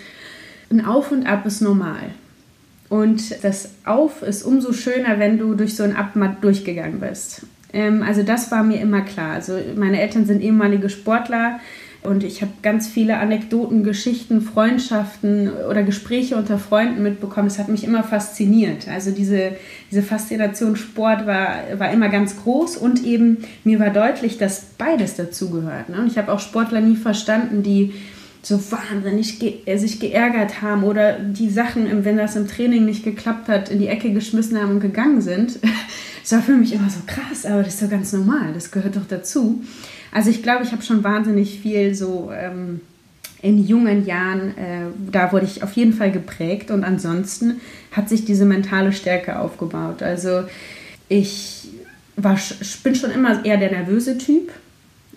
ein 0.69 0.85
Auf 0.85 1.11
und 1.11 1.25
Ab 1.25 1.45
ist 1.45 1.61
normal. 1.61 2.11
Und 2.89 3.43
das 3.43 3.69
Auf 3.83 4.21
ist 4.21 4.43
umso 4.43 4.71
schöner, 4.71 5.19
wenn 5.19 5.37
du 5.37 5.55
durch 5.55 5.75
so 5.75 5.83
ein 5.83 5.95
Ab 5.95 6.15
mal 6.15 6.37
durchgegangen 6.39 6.99
bist. 6.99 7.41
Ähm, 7.75 8.01
also 8.01 8.23
das 8.23 8.49
war 8.49 8.63
mir 8.63 8.79
immer 8.79 9.01
klar. 9.01 9.33
Also 9.33 9.59
meine 9.75 10.01
Eltern 10.01 10.25
sind 10.25 10.41
ehemalige 10.41 10.89
Sportler 10.89 11.59
und 12.01 12.23
ich 12.23 12.41
habe 12.41 12.51
ganz 12.61 12.87
viele 12.87 13.17
Anekdoten, 13.17 13.83
Geschichten, 13.83 14.41
Freundschaften 14.41 15.51
oder 15.69 15.83
Gespräche 15.83 16.35
unter 16.37 16.57
Freunden 16.57 17.03
mitbekommen. 17.03 17.47
Das 17.47 17.59
hat 17.59 17.67
mich 17.67 17.83
immer 17.83 18.03
fasziniert. 18.03 18.87
Also 18.87 19.11
diese, 19.11 19.51
diese 19.91 20.03
Faszination 20.03 20.75
Sport 20.75 21.25
war, 21.25 21.55
war 21.77 21.91
immer 21.91 22.09
ganz 22.09 22.37
groß 22.37 22.77
und 22.77 23.03
eben 23.03 23.39
mir 23.63 23.79
war 23.79 23.89
deutlich, 23.89 24.37
dass 24.37 24.61
beides 24.77 25.15
dazugehört. 25.15 25.89
Ne? 25.89 25.97
Und 25.97 26.07
ich 26.07 26.17
habe 26.17 26.31
auch 26.31 26.39
Sportler 26.39 26.79
nie 26.79 26.95
verstanden, 26.95 27.63
die 27.63 27.93
so 28.45 28.59
wahnsinnig 28.71 29.39
ge 29.39 29.55
äh, 29.65 29.77
sich 29.77 29.99
geärgert 29.99 30.61
haben 30.61 30.83
oder 30.83 31.17
die 31.19 31.49
Sachen, 31.49 32.05
wenn 32.05 32.17
das 32.17 32.35
im 32.35 32.47
Training 32.47 32.85
nicht 32.85 33.03
geklappt 33.03 33.47
hat, 33.47 33.69
in 33.69 33.79
die 33.79 33.87
Ecke 33.87 34.13
geschmissen 34.13 34.61
haben 34.61 34.71
und 34.71 34.79
gegangen 34.79 35.21
sind. 35.21 35.59
Das 36.21 36.31
war 36.31 36.41
für 36.41 36.55
mich 36.55 36.73
immer 36.73 36.89
so 36.89 37.01
krass, 37.05 37.45
aber 37.45 37.61
das 37.61 37.75
ist 37.75 37.83
doch 37.83 37.89
ganz 37.91 38.11
normal, 38.11 38.51
das 38.51 38.71
gehört 38.71 38.95
doch 38.95 39.05
dazu. 39.07 39.63
Also 40.11 40.31
ich 40.31 40.41
glaube, 40.41 40.63
ich 40.63 40.71
habe 40.71 40.81
schon 40.81 41.03
wahnsinnig 41.03 41.59
viel 41.59 41.93
so 41.93 42.31
ähm, 42.33 42.81
in 43.43 43.63
jungen 43.63 44.07
Jahren, 44.07 44.57
äh, 44.57 44.87
da 45.11 45.31
wurde 45.31 45.45
ich 45.45 45.61
auf 45.61 45.73
jeden 45.73 45.93
Fall 45.93 46.11
geprägt 46.11 46.71
und 46.71 46.83
ansonsten 46.83 47.61
hat 47.91 48.09
sich 48.09 48.25
diese 48.25 48.45
mentale 48.45 48.91
Stärke 48.91 49.37
aufgebaut. 49.37 50.01
Also 50.01 50.45
ich 51.09 51.67
war, 52.15 52.39
bin 52.83 52.95
schon 52.95 53.11
immer 53.11 53.45
eher 53.45 53.57
der 53.57 53.69
nervöse 53.69 54.17
Typ. 54.17 54.51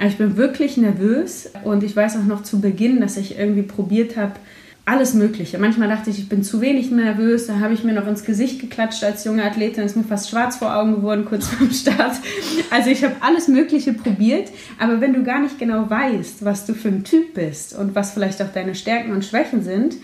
Ich 0.07 0.17
bin 0.17 0.37
wirklich 0.37 0.77
nervös 0.77 1.51
und 1.65 1.83
ich 1.83 1.97
weiß 1.97 2.17
auch 2.19 2.25
noch 2.25 2.45
zu 2.45 2.61
Beginn, 2.61 3.01
dass 3.01 3.17
ich 3.17 3.39
irgendwie 3.39 3.63
probiert 3.63 4.17
habe, 4.17 4.35
alles 4.89 5.13
Mögliche. 5.13 5.59
Manchmal 5.59 5.89
dachte 5.89 6.09
ich, 6.09 6.19
ich 6.19 6.29
bin 6.31 6.43
zu 6.43 6.63
wenig 6.63 6.91
nervös. 6.91 7.47
Da 7.47 7.61
habe 7.61 7.75
ich 7.75 7.85
mir 7.85 7.93
noch 7.93 8.07
ins 8.07 8.25
Gesicht 8.25 8.59
geklatscht 8.59 9.05
als 9.05 9.25
junge 9.25 9.45
Athletin. 9.45 9.85
Ist 9.85 9.97
mir 9.97 10.05
fast 10.05 10.31
schwarz 10.31 10.57
vor 10.57 10.75
Augen 10.75 10.95
geworden, 10.95 11.27
kurz 11.27 11.47
vorm 11.49 11.71
Start. 11.71 12.17
Also 12.71 12.89
ich 12.89 13.05
habe 13.05 13.17
alles 13.21 13.49
Mögliche 13.49 13.93
probiert. 13.93 14.51
Aber 14.79 15.03
wenn 15.03 15.13
du 15.13 15.25
gar 15.25 15.43
nicht 15.43 15.59
genau 15.59 15.91
weißt, 15.91 16.43
was 16.45 16.65
du 16.65 16.73
für 16.73 16.89
ein 16.89 17.05
Typ 17.05 17.35
bist 17.35 17.77
und 17.77 17.95
was 17.95 18.13
vielleicht 18.13 18.41
auch 18.41 18.53
deine 18.53 18.75
Stärken 18.75 19.13
und 19.13 19.27
Schwächen 19.27 19.63
sind, 19.63 19.97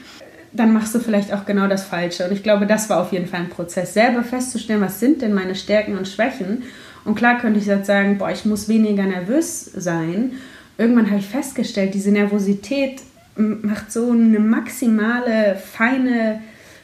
dann 0.52 0.72
machst 0.72 0.94
du 0.94 0.98
vielleicht 0.98 1.32
auch 1.32 1.46
genau 1.46 1.66
das 1.66 1.84
Falsche. 1.84 2.26
Und 2.26 2.32
ich 2.32 2.42
glaube, 2.42 2.66
das 2.66 2.90
war 2.90 3.00
auf 3.00 3.12
jeden 3.12 3.26
Fall 3.26 3.40
ein 3.40 3.48
Prozess, 3.48 3.94
selber 3.94 4.22
festzustellen, 4.22 4.82
was 4.82 5.00
sind 5.00 5.22
denn 5.22 5.32
meine 5.32 5.54
Stärken 5.54 5.96
und 5.96 6.08
Schwächen. 6.08 6.64
Und 7.04 7.16
klar 7.16 7.38
könnte 7.38 7.58
ich 7.58 7.66
jetzt 7.66 7.86
sagen, 7.86 8.18
boah, 8.18 8.30
ich 8.30 8.44
muss 8.44 8.68
weniger 8.68 9.04
nervös 9.04 9.70
sein. 9.76 10.32
Irgendwann 10.78 11.06
habe 11.06 11.20
ich 11.20 11.26
festgestellt, 11.26 11.94
diese 11.94 12.10
Nervosität 12.10 13.02
macht 13.36 13.92
so 13.92 14.10
eine 14.10 14.38
maximale, 14.38 15.56
feine 15.56 16.40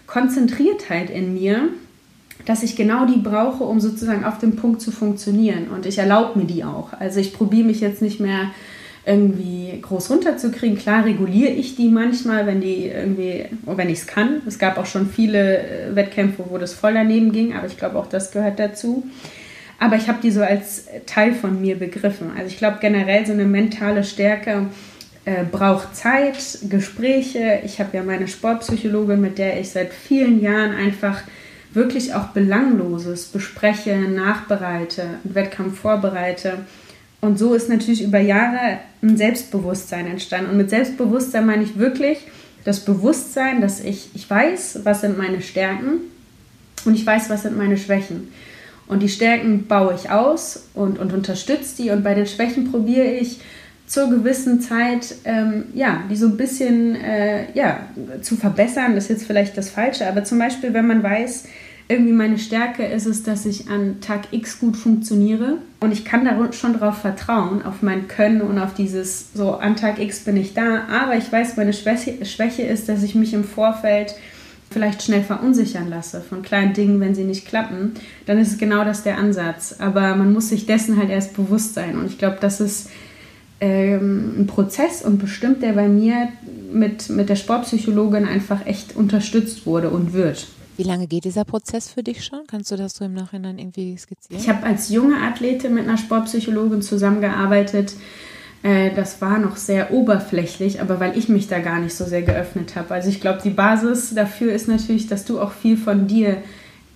Konzentriertheit 0.06 1.10
in 1.10 1.34
mir, 1.34 1.68
dass 2.44 2.62
ich 2.62 2.76
genau 2.76 3.06
die 3.06 3.20
brauche, 3.20 3.64
um 3.64 3.80
sozusagen 3.80 4.24
auf 4.24 4.38
dem 4.38 4.56
Punkt 4.56 4.80
zu 4.80 4.90
funktionieren. 4.90 5.68
Und 5.68 5.86
ich 5.86 5.98
erlaube 5.98 6.38
mir 6.38 6.46
die 6.46 6.64
auch. 6.64 6.92
Also 6.92 7.20
ich 7.20 7.32
probiere 7.32 7.66
mich 7.66 7.80
jetzt 7.80 8.02
nicht 8.02 8.20
mehr 8.20 8.50
irgendwie 9.06 9.80
groß 9.80 10.10
runterzukriegen. 10.10 10.76
Klar 10.76 11.04
reguliere 11.04 11.52
ich 11.52 11.76
die 11.76 11.88
manchmal, 11.88 12.46
wenn 12.46 12.60
die 12.60 12.86
irgendwie, 12.86 13.46
wenn 13.64 13.88
ich 13.88 14.00
es 14.00 14.06
kann. 14.06 14.42
Es 14.46 14.58
gab 14.58 14.78
auch 14.78 14.86
schon 14.86 15.08
viele 15.08 15.58
äh, 15.58 15.96
Wettkämpfe, 15.96 16.44
wo 16.48 16.58
das 16.58 16.74
voll 16.74 16.94
daneben 16.94 17.32
ging, 17.32 17.54
aber 17.54 17.66
ich 17.66 17.78
glaube 17.78 17.98
auch 17.98 18.06
das 18.06 18.30
gehört 18.30 18.58
dazu. 18.58 19.04
Aber 19.80 19.96
ich 19.96 20.08
habe 20.08 20.18
die 20.22 20.30
so 20.30 20.42
als 20.42 20.84
Teil 21.06 21.34
von 21.34 21.60
mir 21.60 21.76
begriffen. 21.76 22.30
Also 22.36 22.48
ich 22.48 22.58
glaube 22.58 22.78
generell 22.80 23.26
so 23.26 23.32
eine 23.32 23.46
mentale 23.46 24.04
Stärke 24.04 24.66
äh, 25.24 25.42
braucht 25.50 25.96
Zeit, 25.96 26.36
Gespräche. 26.68 27.60
Ich 27.64 27.80
habe 27.80 27.96
ja 27.96 28.02
meine 28.02 28.28
Sportpsychologin, 28.28 29.20
mit 29.20 29.38
der 29.38 29.58
ich 29.58 29.70
seit 29.70 29.92
vielen 29.92 30.42
Jahren 30.42 30.74
einfach 30.74 31.22
wirklich 31.72 32.14
auch 32.14 32.28
Belangloses 32.28 33.26
bespreche, 33.26 33.96
nachbereite, 33.96 35.04
Wettkampf 35.24 35.80
vorbereite. 35.80 36.58
Und 37.22 37.38
so 37.38 37.54
ist 37.54 37.70
natürlich 37.70 38.02
über 38.02 38.20
Jahre 38.20 38.80
ein 39.02 39.16
Selbstbewusstsein 39.16 40.06
entstanden. 40.06 40.50
Und 40.50 40.56
mit 40.58 40.68
Selbstbewusstsein 40.68 41.46
meine 41.46 41.62
ich 41.62 41.78
wirklich 41.78 42.18
das 42.64 42.80
Bewusstsein, 42.80 43.62
dass 43.62 43.80
ich, 43.80 44.10
ich 44.14 44.28
weiß, 44.28 44.80
was 44.84 45.00
sind 45.00 45.16
meine 45.16 45.40
Stärken 45.40 46.00
und 46.84 46.94
ich 46.94 47.06
weiß, 47.06 47.30
was 47.30 47.42
sind 47.42 47.56
meine 47.56 47.78
Schwächen. 47.78 48.30
Und 48.90 49.00
die 49.00 49.08
Stärken 49.08 49.66
baue 49.66 49.94
ich 49.94 50.10
aus 50.10 50.64
und, 50.74 50.98
und 50.98 51.12
unterstütze 51.12 51.76
die. 51.80 51.90
Und 51.90 52.02
bei 52.02 52.14
den 52.14 52.26
Schwächen 52.26 52.70
probiere 52.70 53.06
ich, 53.06 53.40
zur 53.86 54.08
gewissen 54.08 54.60
Zeit, 54.60 55.16
ähm, 55.24 55.64
ja, 55.74 56.04
die 56.08 56.14
so 56.14 56.26
ein 56.26 56.36
bisschen, 56.36 56.94
äh, 56.94 57.52
ja, 57.54 57.88
zu 58.22 58.36
verbessern, 58.36 58.94
das 58.94 59.04
ist 59.04 59.10
jetzt 59.10 59.26
vielleicht 59.26 59.58
das 59.58 59.68
Falsche, 59.68 60.06
aber 60.06 60.22
zum 60.22 60.38
Beispiel, 60.38 60.72
wenn 60.72 60.86
man 60.86 61.02
weiß, 61.02 61.44
irgendwie 61.88 62.12
meine 62.12 62.38
Stärke 62.38 62.84
ist 62.84 63.06
es, 63.06 63.24
dass 63.24 63.46
ich 63.46 63.68
an 63.68 64.00
Tag 64.00 64.28
X 64.30 64.60
gut 64.60 64.76
funktioniere. 64.76 65.58
Und 65.80 65.90
ich 65.90 66.04
kann 66.04 66.24
da 66.24 66.52
schon 66.52 66.74
darauf 66.74 66.98
vertrauen, 66.98 67.62
auf 67.62 67.82
mein 67.82 68.06
Können 68.06 68.42
und 68.42 68.60
auf 68.60 68.74
dieses, 68.74 69.32
so 69.34 69.54
an 69.54 69.74
Tag 69.74 69.98
X 69.98 70.20
bin 70.20 70.36
ich 70.36 70.54
da, 70.54 70.86
aber 70.88 71.16
ich 71.16 71.32
weiß, 71.32 71.56
meine 71.56 71.72
Schwäche, 71.72 72.24
Schwäche 72.24 72.62
ist, 72.62 72.88
dass 72.88 73.02
ich 73.02 73.16
mich 73.16 73.34
im 73.34 73.42
Vorfeld 73.42 74.14
vielleicht 74.70 75.02
schnell 75.02 75.22
verunsichern 75.22 75.88
lasse 75.88 76.20
von 76.20 76.42
kleinen 76.42 76.72
Dingen, 76.72 77.00
wenn 77.00 77.14
sie 77.14 77.24
nicht 77.24 77.46
klappen, 77.46 77.94
dann 78.26 78.38
ist 78.38 78.52
es 78.52 78.58
genau 78.58 78.84
das 78.84 79.02
der 79.02 79.18
Ansatz. 79.18 79.76
Aber 79.78 80.14
man 80.14 80.32
muss 80.32 80.48
sich 80.48 80.66
dessen 80.66 80.96
halt 80.96 81.10
erst 81.10 81.34
bewusst 81.34 81.74
sein 81.74 81.98
und 81.98 82.06
ich 82.06 82.18
glaube, 82.18 82.38
das 82.40 82.60
ist 82.60 82.88
ähm, 83.60 84.34
ein 84.38 84.46
Prozess 84.46 85.02
und 85.02 85.18
bestimmt, 85.18 85.62
der 85.62 85.72
bei 85.72 85.88
mir 85.88 86.28
mit, 86.72 87.10
mit 87.10 87.28
der 87.28 87.36
Sportpsychologin 87.36 88.24
einfach 88.24 88.64
echt 88.64 88.96
unterstützt 88.96 89.66
wurde 89.66 89.90
und 89.90 90.12
wird. 90.12 90.46
Wie 90.76 90.84
lange 90.84 91.06
geht 91.06 91.24
dieser 91.24 91.44
Prozess 91.44 91.90
für 91.90 92.02
dich 92.02 92.24
schon? 92.24 92.46
Kannst 92.46 92.70
du 92.70 92.76
das 92.76 92.94
so 92.94 93.04
im 93.04 93.12
Nachhinein 93.12 93.58
irgendwie 93.58 93.98
skizzieren? 93.98 94.40
Ich 94.40 94.48
habe 94.48 94.64
als 94.64 94.88
junge 94.88 95.16
Athletin 95.20 95.74
mit 95.74 95.84
einer 95.84 95.98
Sportpsychologin 95.98 96.80
zusammengearbeitet. 96.80 97.92
Äh, 98.62 98.90
das 98.94 99.20
war 99.20 99.38
noch 99.38 99.56
sehr 99.56 99.92
oberflächlich, 99.92 100.80
aber 100.80 101.00
weil 101.00 101.16
ich 101.16 101.28
mich 101.28 101.48
da 101.48 101.60
gar 101.60 101.80
nicht 101.80 101.94
so 101.94 102.04
sehr 102.04 102.22
geöffnet 102.22 102.76
habe. 102.76 102.94
Also 102.94 103.08
ich 103.08 103.20
glaube, 103.20 103.40
die 103.42 103.50
Basis 103.50 104.14
dafür 104.14 104.52
ist 104.52 104.68
natürlich, 104.68 105.06
dass 105.06 105.24
du 105.24 105.40
auch 105.40 105.52
viel 105.52 105.76
von 105.76 106.06
dir, 106.06 106.38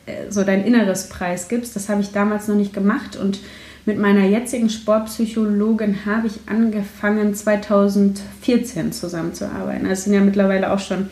äh, 0.06 0.30
so 0.30 0.44
dein 0.44 0.64
Inneres 0.64 1.08
Preis 1.08 1.48
gibst. 1.48 1.74
Das 1.76 1.88
habe 1.88 2.00
ich 2.00 2.12
damals 2.12 2.48
noch 2.48 2.56
nicht 2.56 2.72
gemacht 2.72 3.16
und 3.16 3.40
mit 3.86 3.98
meiner 3.98 4.24
jetzigen 4.24 4.70
Sportpsychologin 4.70 6.06
habe 6.06 6.26
ich 6.26 6.40
angefangen 6.46 7.34
2014 7.34 8.92
zusammenzuarbeiten. 8.92 9.86
Das 9.86 10.04
sind 10.04 10.14
ja 10.14 10.20
mittlerweile 10.20 10.72
auch 10.72 10.78
schon 10.78 11.10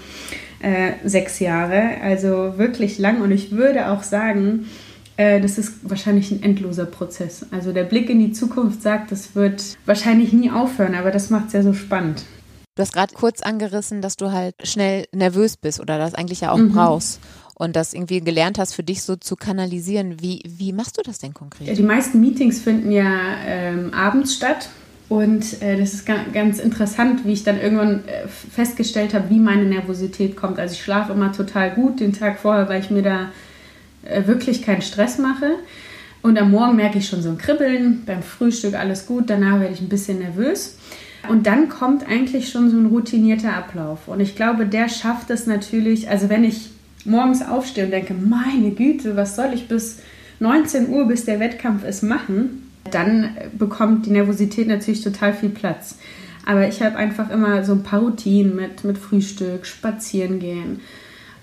äh, 0.60 0.92
sechs 1.04 1.38
Jahre, 1.38 2.00
also 2.02 2.54
wirklich 2.56 2.98
lang. 2.98 3.20
Und 3.20 3.30
ich 3.30 3.50
würde 3.50 3.88
auch 3.88 4.02
sagen, 4.02 4.70
das 5.40 5.58
ist 5.58 5.74
wahrscheinlich 5.82 6.30
ein 6.30 6.42
endloser 6.42 6.86
Prozess. 6.86 7.46
Also 7.50 7.72
der 7.72 7.84
Blick 7.84 8.08
in 8.08 8.18
die 8.18 8.32
Zukunft 8.32 8.82
sagt, 8.82 9.12
das 9.12 9.34
wird 9.34 9.76
wahrscheinlich 9.86 10.32
nie 10.32 10.50
aufhören, 10.50 10.94
aber 10.94 11.10
das 11.10 11.30
macht 11.30 11.48
es 11.48 11.52
ja 11.52 11.62
so 11.62 11.72
spannend. 11.74 12.24
Du 12.74 12.82
hast 12.82 12.94
gerade 12.94 13.14
kurz 13.14 13.42
angerissen, 13.42 14.00
dass 14.00 14.16
du 14.16 14.32
halt 14.32 14.54
schnell 14.62 15.04
nervös 15.12 15.58
bist 15.58 15.80
oder 15.80 15.98
das 15.98 16.14
eigentlich 16.14 16.40
ja 16.40 16.52
auch 16.52 16.58
mhm. 16.58 16.72
brauchst. 16.72 17.20
und 17.54 17.76
das 17.76 17.92
irgendwie 17.92 18.20
gelernt 18.20 18.58
hast, 18.58 18.74
für 18.74 18.82
dich 18.82 19.02
so 19.02 19.14
zu 19.14 19.36
kanalisieren. 19.36 20.20
Wie, 20.20 20.42
wie 20.46 20.72
machst 20.72 20.96
du 20.98 21.02
das 21.02 21.18
denn 21.18 21.34
konkret? 21.34 21.76
Die 21.76 21.82
meisten 21.82 22.18
Meetings 22.20 22.60
finden 22.60 22.90
ja 22.90 23.36
ähm, 23.46 23.92
abends 23.92 24.34
statt. 24.34 24.70
Und 25.08 25.60
äh, 25.60 25.76
das 25.78 25.92
ist 25.92 26.06
ganz 26.06 26.58
interessant, 26.58 27.26
wie 27.26 27.34
ich 27.34 27.44
dann 27.44 27.60
irgendwann 27.60 28.08
äh, 28.08 28.26
festgestellt 28.26 29.12
habe, 29.12 29.28
wie 29.28 29.38
meine 29.38 29.66
Nervosität 29.66 30.36
kommt. 30.36 30.58
Also 30.58 30.72
ich 30.72 30.82
schlafe 30.82 31.12
immer 31.12 31.32
total 31.32 31.72
gut 31.72 32.00
den 32.00 32.14
Tag 32.14 32.38
vorher, 32.38 32.68
weil 32.70 32.80
ich 32.80 32.88
mir 32.88 33.02
da 33.02 33.24
äh, 33.24 33.26
wirklich 34.02 34.62
keinen 34.62 34.82
Stress 34.82 35.18
mache. 35.18 35.56
Und 36.22 36.38
am 36.38 36.52
Morgen 36.52 36.76
merke 36.76 36.98
ich 36.98 37.08
schon 37.08 37.22
so 37.22 37.30
ein 37.30 37.38
Kribbeln, 37.38 38.04
beim 38.06 38.22
Frühstück 38.22 38.74
alles 38.74 39.06
gut, 39.06 39.24
danach 39.28 39.58
werde 39.60 39.74
ich 39.74 39.80
ein 39.80 39.88
bisschen 39.88 40.20
nervös. 40.20 40.76
Und 41.28 41.46
dann 41.46 41.68
kommt 41.68 42.08
eigentlich 42.08 42.48
schon 42.50 42.70
so 42.70 42.76
ein 42.76 42.86
routinierter 42.86 43.54
Ablauf. 43.54 44.08
Und 44.08 44.20
ich 44.20 44.36
glaube, 44.36 44.66
der 44.66 44.88
schafft 44.88 45.30
es 45.30 45.46
natürlich, 45.46 46.08
also 46.08 46.28
wenn 46.28 46.44
ich 46.44 46.70
morgens 47.04 47.42
aufstehe 47.42 47.84
und 47.84 47.90
denke, 47.90 48.14
meine 48.14 48.70
Güte, 48.70 49.16
was 49.16 49.36
soll 49.36 49.50
ich 49.54 49.68
bis 49.68 49.98
19 50.40 50.88
Uhr, 50.88 51.06
bis 51.06 51.24
der 51.24 51.40
Wettkampf 51.40 51.84
ist, 51.84 52.02
machen, 52.02 52.70
dann 52.90 53.36
bekommt 53.56 54.06
die 54.06 54.10
Nervosität 54.10 54.66
natürlich 54.66 55.02
total 55.02 55.32
viel 55.32 55.50
Platz. 55.50 55.96
Aber 56.44 56.66
ich 56.66 56.82
habe 56.82 56.96
einfach 56.96 57.30
immer 57.30 57.64
so 57.64 57.72
ein 57.72 57.84
paar 57.84 58.00
Routinen 58.00 58.56
mit, 58.56 58.82
mit 58.82 58.98
Frühstück, 58.98 59.64
Spazieren 59.64 60.40
gehen. 60.40 60.80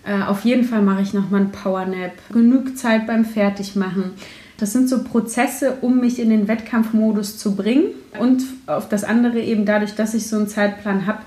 Äh, 0.05 0.23
auf 0.23 0.45
jeden 0.45 0.63
Fall 0.63 0.81
mache 0.81 1.01
ich 1.01 1.13
nochmal 1.13 1.41
einen 1.41 1.51
Powernap, 1.51 2.13
genug 2.31 2.77
Zeit 2.77 3.07
beim 3.07 3.25
Fertigmachen. 3.25 4.11
Das 4.57 4.73
sind 4.73 4.89
so 4.89 5.03
Prozesse, 5.03 5.77
um 5.81 5.99
mich 5.99 6.19
in 6.19 6.29
den 6.29 6.47
Wettkampfmodus 6.47 7.37
zu 7.37 7.55
bringen. 7.55 7.85
Und 8.19 8.43
auf 8.67 8.89
das 8.89 9.03
andere 9.03 9.39
eben 9.39 9.65
dadurch, 9.65 9.95
dass 9.95 10.13
ich 10.13 10.27
so 10.27 10.35
einen 10.35 10.47
Zeitplan 10.47 11.05
habe, 11.05 11.19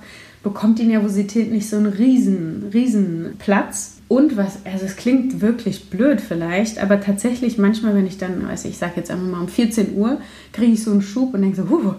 bekommt 0.43 0.79
die 0.79 0.85
Nervosität 0.85 1.51
nicht 1.51 1.69
so 1.69 1.77
einen 1.77 1.87
riesen, 1.87 2.71
riesen 2.73 3.37
Platz. 3.39 3.99
Und 4.09 4.37
was, 4.37 4.59
also 4.67 4.85
es 4.85 4.97
klingt 4.97 5.41
wirklich 5.41 5.89
blöd 5.89 6.21
vielleicht, 6.21 6.79
aber 6.79 7.01
tatsächlich 7.01 7.57
manchmal, 7.57 7.95
wenn 7.95 8.07
ich 8.07 8.19
dann, 8.19 8.47
ich, 8.53 8.65
ich 8.67 8.77
sage 8.77 8.95
jetzt 8.97 9.11
einfach 9.11 9.27
mal 9.27 9.41
um 9.41 9.49
14 9.49 9.97
Uhr, 9.97 10.21
kriege 10.53 10.73
ich 10.73 10.83
so 10.83 10.91
einen 10.91 11.01
Schub 11.01 11.33
und 11.33 11.41
denke 11.41 11.57
so, 11.57 11.71
huh, 11.71 11.95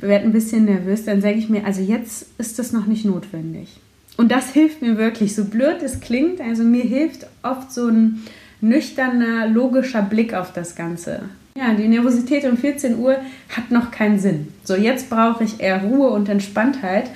werde 0.00 0.26
ein 0.26 0.32
bisschen 0.32 0.66
nervös, 0.66 1.04
dann 1.04 1.22
sage 1.22 1.36
ich 1.36 1.48
mir, 1.48 1.64
also 1.64 1.80
jetzt 1.80 2.26
ist 2.36 2.58
das 2.58 2.72
noch 2.72 2.84
nicht 2.84 3.06
notwendig. 3.06 3.80
Und 4.16 4.30
das 4.30 4.50
hilft 4.50 4.80
mir 4.82 4.96
wirklich, 4.96 5.34
so 5.34 5.44
blöd 5.44 5.82
es 5.82 6.00
klingt, 6.00 6.40
also 6.40 6.62
mir 6.62 6.84
hilft 6.84 7.26
oft 7.42 7.72
so 7.72 7.88
ein 7.88 8.22
nüchterner, 8.60 9.48
logischer 9.48 10.02
Blick 10.02 10.34
auf 10.34 10.52
das 10.52 10.76
Ganze. 10.76 11.22
Ja, 11.56 11.74
die 11.74 11.88
Nervosität 11.88 12.44
um 12.44 12.56
14 12.56 12.98
Uhr 12.98 13.16
hat 13.48 13.70
noch 13.70 13.90
keinen 13.90 14.18
Sinn. 14.18 14.48
So, 14.64 14.74
jetzt 14.74 15.10
brauche 15.10 15.44
ich 15.44 15.60
eher 15.60 15.82
Ruhe 15.82 16.08
und 16.08 16.28
Entspanntheit 16.28 17.10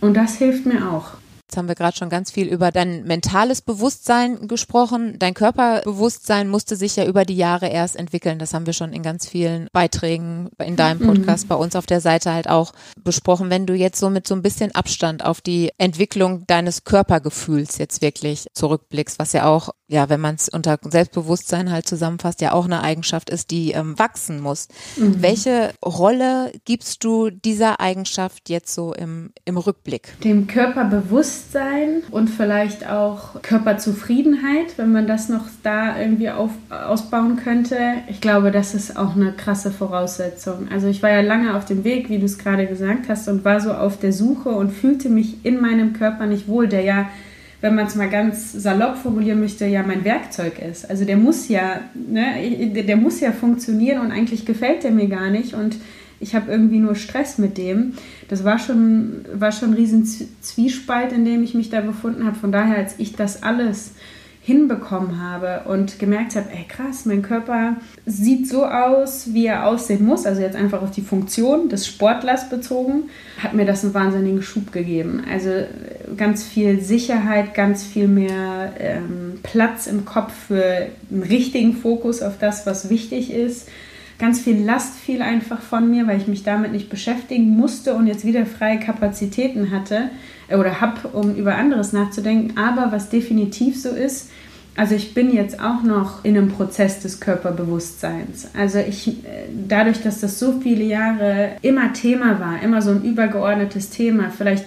und 0.00 0.16
das 0.16 0.36
hilft 0.36 0.66
mir 0.66 0.90
auch. 0.90 1.12
Jetzt 1.48 1.56
haben 1.56 1.68
wir 1.68 1.76
gerade 1.76 1.96
schon 1.96 2.10
ganz 2.10 2.30
viel 2.30 2.46
über 2.46 2.70
dein 2.70 3.04
mentales 3.04 3.62
Bewusstsein 3.62 4.48
gesprochen. 4.48 5.18
Dein 5.18 5.32
Körperbewusstsein 5.32 6.46
musste 6.46 6.76
sich 6.76 6.96
ja 6.96 7.06
über 7.06 7.24
die 7.24 7.38
Jahre 7.38 7.68
erst 7.68 7.96
entwickeln. 7.96 8.38
Das 8.38 8.52
haben 8.52 8.66
wir 8.66 8.74
schon 8.74 8.92
in 8.92 9.02
ganz 9.02 9.26
vielen 9.26 9.66
Beiträgen 9.72 10.50
in 10.62 10.76
deinem 10.76 11.00
Podcast 11.00 11.46
mhm. 11.46 11.48
bei 11.48 11.54
uns 11.54 11.74
auf 11.74 11.86
der 11.86 12.02
Seite 12.02 12.34
halt 12.34 12.50
auch 12.50 12.72
besprochen. 13.02 13.48
Wenn 13.48 13.64
du 13.64 13.72
jetzt 13.72 13.98
so 13.98 14.10
mit 14.10 14.28
so 14.28 14.34
ein 14.34 14.42
bisschen 14.42 14.74
Abstand 14.74 15.24
auf 15.24 15.40
die 15.40 15.70
Entwicklung 15.78 16.46
deines 16.46 16.84
Körpergefühls 16.84 17.78
jetzt 17.78 18.02
wirklich 18.02 18.48
zurückblickst, 18.52 19.18
was 19.18 19.32
ja 19.32 19.46
auch, 19.46 19.70
ja, 19.86 20.10
wenn 20.10 20.20
man 20.20 20.34
es 20.34 20.50
unter 20.50 20.78
Selbstbewusstsein 20.82 21.72
halt 21.72 21.88
zusammenfasst, 21.88 22.42
ja 22.42 22.52
auch 22.52 22.66
eine 22.66 22.82
Eigenschaft 22.82 23.30
ist, 23.30 23.50
die 23.50 23.70
ähm, 23.70 23.98
wachsen 23.98 24.42
muss. 24.42 24.68
Mhm. 24.98 25.22
Welche 25.22 25.72
Rolle 25.82 26.52
gibst 26.66 27.04
du 27.04 27.30
dieser 27.30 27.80
Eigenschaft 27.80 28.50
jetzt 28.50 28.74
so 28.74 28.92
im, 28.92 29.32
im 29.46 29.56
Rückblick? 29.56 30.20
Dem 30.20 30.46
Körperbewusstsein 30.46 31.37
Bewusstsein 31.38 32.02
und 32.10 32.28
vielleicht 32.28 32.88
auch 32.88 33.40
Körperzufriedenheit, 33.42 34.76
wenn 34.76 34.92
man 34.92 35.06
das 35.06 35.28
noch 35.28 35.46
da 35.62 35.98
irgendwie 35.98 36.30
auf, 36.30 36.50
ausbauen 36.70 37.36
könnte. 37.36 37.76
Ich 38.08 38.20
glaube, 38.20 38.50
das 38.50 38.74
ist 38.74 38.96
auch 38.96 39.16
eine 39.16 39.32
krasse 39.32 39.70
Voraussetzung. 39.70 40.68
Also 40.72 40.88
ich 40.88 41.02
war 41.02 41.10
ja 41.10 41.20
lange 41.20 41.54
auf 41.54 41.64
dem 41.64 41.84
Weg, 41.84 42.10
wie 42.10 42.18
du 42.18 42.26
es 42.26 42.38
gerade 42.38 42.66
gesagt 42.66 43.08
hast, 43.08 43.28
und 43.28 43.44
war 43.44 43.60
so 43.60 43.72
auf 43.72 43.98
der 43.98 44.12
Suche 44.12 44.50
und 44.50 44.70
fühlte 44.70 45.08
mich 45.08 45.44
in 45.44 45.60
meinem 45.60 45.92
Körper 45.92 46.26
nicht 46.26 46.48
wohl, 46.48 46.68
der 46.68 46.82
ja 46.82 47.08
wenn 47.60 47.74
man 47.74 47.88
es 47.88 47.96
mal 47.96 48.08
ganz 48.08 48.52
salopp 48.52 48.98
formulieren 48.98 49.40
möchte, 49.40 49.66
ja 49.66 49.82
mein 49.82 50.04
Werkzeug 50.04 50.60
ist. 50.60 50.88
Also 50.88 51.04
der 51.04 51.16
muss 51.16 51.48
ja, 51.48 51.80
ne, 51.92 52.84
der 52.86 52.96
muss 52.96 53.18
ja 53.18 53.32
funktionieren 53.32 54.00
und 54.00 54.12
eigentlich 54.12 54.46
gefällt 54.46 54.84
der 54.84 54.92
mir 54.92 55.08
gar 55.08 55.28
nicht 55.28 55.54
und 55.54 55.74
ich 56.20 56.34
habe 56.34 56.50
irgendwie 56.50 56.80
nur 56.80 56.94
Stress 56.94 57.38
mit 57.38 57.58
dem. 57.58 57.94
Das 58.28 58.44
war 58.44 58.58
schon, 58.58 59.24
war 59.32 59.52
schon 59.52 59.70
ein 59.70 59.74
riesen 59.74 60.04
Zwiespalt, 60.40 61.12
in 61.12 61.24
dem 61.24 61.42
ich 61.42 61.54
mich 61.54 61.70
da 61.70 61.80
befunden 61.80 62.24
habe. 62.24 62.36
Von 62.36 62.52
daher, 62.52 62.76
als 62.76 62.94
ich 62.98 63.14
das 63.14 63.42
alles 63.42 63.92
hinbekommen 64.48 65.20
habe 65.20 65.68
und 65.68 65.98
gemerkt 65.98 66.34
habe, 66.34 66.48
ey 66.50 66.64
krass, 66.66 67.04
mein 67.04 67.20
Körper 67.20 67.76
sieht 68.06 68.48
so 68.48 68.64
aus, 68.64 69.34
wie 69.34 69.44
er 69.44 69.66
aussehen 69.66 70.06
muss, 70.06 70.24
also 70.24 70.40
jetzt 70.40 70.56
einfach 70.56 70.80
auf 70.80 70.90
die 70.90 71.02
Funktion 71.02 71.68
des 71.68 71.86
Sportlers 71.86 72.48
bezogen, 72.48 73.10
hat 73.42 73.52
mir 73.52 73.66
das 73.66 73.84
einen 73.84 73.92
wahnsinnigen 73.92 74.40
Schub 74.40 74.72
gegeben. 74.72 75.22
Also 75.30 75.50
ganz 76.16 76.44
viel 76.44 76.80
Sicherheit, 76.80 77.52
ganz 77.52 77.84
viel 77.84 78.08
mehr 78.08 78.72
ähm, 78.78 79.38
Platz 79.42 79.86
im 79.86 80.06
Kopf 80.06 80.32
für 80.48 80.86
einen 81.10 81.24
richtigen 81.24 81.74
Fokus 81.74 82.22
auf 82.22 82.38
das, 82.38 82.64
was 82.64 82.88
wichtig 82.88 83.30
ist 83.30 83.68
ganz 84.18 84.40
viel 84.40 84.62
Last 84.62 84.96
fiel 84.96 85.22
einfach 85.22 85.60
von 85.60 85.90
mir, 85.90 86.06
weil 86.06 86.18
ich 86.18 86.26
mich 86.26 86.42
damit 86.42 86.72
nicht 86.72 86.90
beschäftigen 86.90 87.56
musste 87.56 87.94
und 87.94 88.06
jetzt 88.06 88.24
wieder 88.24 88.46
freie 88.46 88.80
Kapazitäten 88.80 89.70
hatte 89.70 90.10
äh, 90.48 90.56
oder 90.56 90.80
habe, 90.80 91.08
um 91.08 91.34
über 91.34 91.54
anderes 91.54 91.92
nachzudenken. 91.92 92.58
Aber 92.58 92.92
was 92.92 93.10
definitiv 93.10 93.80
so 93.80 93.90
ist, 93.90 94.30
also 94.76 94.94
ich 94.94 95.12
bin 95.12 95.34
jetzt 95.34 95.60
auch 95.60 95.82
noch 95.82 96.24
in 96.24 96.36
einem 96.36 96.50
Prozess 96.50 97.00
des 97.00 97.18
Körperbewusstseins. 97.18 98.50
Also 98.56 98.78
ich, 98.78 99.08
äh, 99.08 99.48
dadurch, 99.66 100.02
dass 100.02 100.20
das 100.20 100.38
so 100.38 100.60
viele 100.60 100.84
Jahre 100.84 101.50
immer 101.62 101.92
Thema 101.92 102.38
war, 102.38 102.62
immer 102.62 102.80
so 102.82 102.90
ein 102.92 103.02
übergeordnetes 103.02 103.90
Thema, 103.90 104.30
vielleicht 104.30 104.66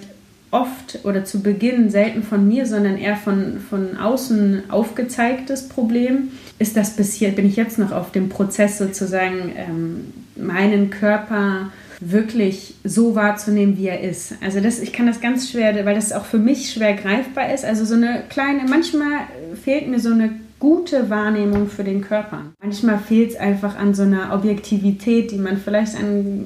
oft 0.52 1.00
oder 1.04 1.24
zu 1.24 1.42
Beginn 1.42 1.90
selten 1.90 2.24
von 2.24 2.46
mir, 2.46 2.66
sondern 2.66 2.98
eher 2.98 3.16
von, 3.16 3.62
von 3.70 3.98
außen 3.98 4.64
aufgezeigtes 4.70 5.70
Problem, 5.70 6.32
ist 6.62 6.78
das 6.78 6.96
bis 6.96 7.14
hier, 7.14 7.30
bin 7.30 7.46
ich 7.46 7.56
jetzt 7.56 7.80
noch 7.80 7.92
auf 7.92 8.12
dem 8.12 8.30
Prozess 8.30 8.78
sozusagen, 8.78 9.52
ähm, 9.58 10.14
meinen 10.36 10.90
Körper 10.90 11.72
wirklich 12.00 12.76
so 12.84 13.16
wahrzunehmen, 13.16 13.78
wie 13.78 13.88
er 13.88 14.02
ist. 14.02 14.34
Also 14.42 14.60
das, 14.60 14.80
ich 14.80 14.92
kann 14.92 15.06
das 15.06 15.22
ganz 15.22 15.52
schwer, 15.52 15.86
weil 15.86 15.96
das 15.96 16.14
auch 16.14 16.26
für 16.26 16.40
mich 16.40 16.72
schwer 16.72 16.94
greifbar 16.94 17.54
ist. 17.54 17.64
Also 17.64 17.86
so 17.86 17.96
eine 17.96 18.24
kleine, 18.30 18.64
manchmal 18.68 19.28
fehlt 19.64 19.88
mir 19.88 20.00
so 20.00 20.12
eine 20.12 20.32
gute 20.60 21.10
Wahrnehmung 21.10 21.68
für 21.68 21.84
den 21.84 22.02
Körper. 22.02 22.42
Manchmal 22.62 23.00
fehlt 23.00 23.32
es 23.32 23.36
einfach 23.36 23.78
an 23.78 23.94
so 23.94 24.04
einer 24.04 24.34
Objektivität, 24.34 25.32
die 25.32 25.38
man 25.38 25.58
vielleicht 25.58 25.96
an 25.96 26.46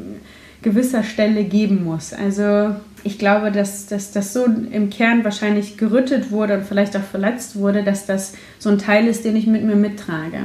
gewisser 0.61 1.03
Stelle 1.03 1.43
geben 1.43 1.83
muss. 1.83 2.11
Also 2.11 2.75
ich 3.05 3.19
glaube, 3.19 3.51
dass, 3.51 3.85
dass 3.85 4.11
das 4.11 4.33
so 4.33 4.45
im 4.45 4.89
Kern 4.89 5.23
wahrscheinlich 5.23 5.77
gerüttet 5.77 6.31
wurde 6.31 6.55
und 6.55 6.65
vielleicht 6.65 6.97
auch 6.97 7.03
verletzt 7.03 7.55
wurde, 7.55 7.83
dass 7.83 8.07
das 8.07 8.33
so 8.57 8.69
ein 8.69 8.79
Teil 8.79 9.07
ist, 9.07 9.23
den 9.23 9.35
ich 9.35 9.45
mit 9.45 9.63
mir 9.63 9.75
mittrage. 9.75 10.39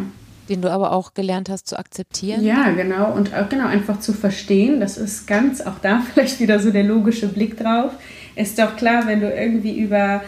Den 0.50 0.60
du 0.60 0.70
aber 0.70 0.92
auch 0.92 1.14
gelernt 1.14 1.48
hast 1.48 1.68
zu 1.68 1.78
akzeptieren. 1.78 2.44
Ja, 2.44 2.70
genau. 2.72 3.12
Und 3.12 3.34
auch 3.34 3.48
genau 3.48 3.66
einfach 3.66 4.00
zu 4.00 4.12
verstehen. 4.12 4.78
Das 4.78 4.98
ist 4.98 5.26
ganz, 5.26 5.62
auch 5.62 5.78
da 5.80 6.02
vielleicht 6.12 6.38
wieder 6.38 6.60
so 6.60 6.70
der 6.70 6.84
logische 6.84 7.28
Blick 7.28 7.56
drauf. 7.56 7.92
Ist 8.36 8.58
doch 8.58 8.76
klar, 8.76 9.06
wenn 9.06 9.20
du 9.20 9.32
irgendwie 9.32 9.78
über 9.78 10.20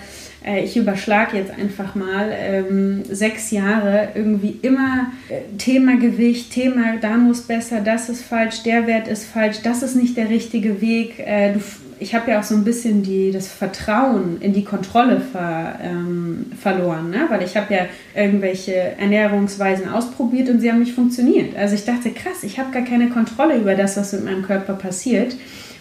äh, 0.44 0.64
ich 0.64 0.76
überschlage 0.76 1.36
jetzt 1.36 1.52
einfach 1.52 1.94
mal, 1.94 2.30
ähm, 2.32 3.02
sechs 3.08 3.50
Jahre 3.50 4.08
irgendwie 4.14 4.58
immer 4.62 5.12
äh, 5.28 5.56
Thema 5.58 5.96
Gewicht, 5.98 6.52
Thema 6.52 6.96
da 7.00 7.16
muss 7.16 7.42
besser, 7.42 7.80
das 7.80 8.08
ist 8.08 8.22
falsch, 8.22 8.62
der 8.62 8.86
Wert 8.86 9.08
ist 9.08 9.24
falsch, 9.24 9.58
das 9.62 9.82
ist 9.82 9.96
nicht 9.96 10.16
der 10.16 10.30
richtige 10.30 10.80
Weg. 10.80 11.18
Äh, 11.18 11.54
du 11.54 11.60
ich 12.02 12.14
habe 12.14 12.32
ja 12.32 12.40
auch 12.40 12.42
so 12.42 12.54
ein 12.56 12.64
bisschen 12.64 13.02
die, 13.02 13.30
das 13.30 13.46
Vertrauen 13.46 14.38
in 14.40 14.52
die 14.52 14.64
Kontrolle 14.64 15.20
ver, 15.20 15.78
ähm, 15.82 16.46
verloren, 16.60 17.10
ne? 17.10 17.26
weil 17.28 17.42
ich 17.42 17.56
habe 17.56 17.72
ja 17.72 17.86
irgendwelche 18.14 18.74
Ernährungsweisen 18.74 19.88
ausprobiert 19.88 20.48
und 20.48 20.60
sie 20.60 20.70
haben 20.70 20.80
nicht 20.80 20.94
funktioniert. 20.94 21.56
Also 21.56 21.76
ich 21.76 21.84
dachte, 21.84 22.10
krass, 22.10 22.42
ich 22.42 22.58
habe 22.58 22.72
gar 22.72 22.82
keine 22.82 23.08
Kontrolle 23.08 23.56
über 23.56 23.76
das, 23.76 23.96
was 23.96 24.12
mit 24.12 24.24
meinem 24.24 24.42
Körper 24.42 24.74
passiert. 24.74 25.36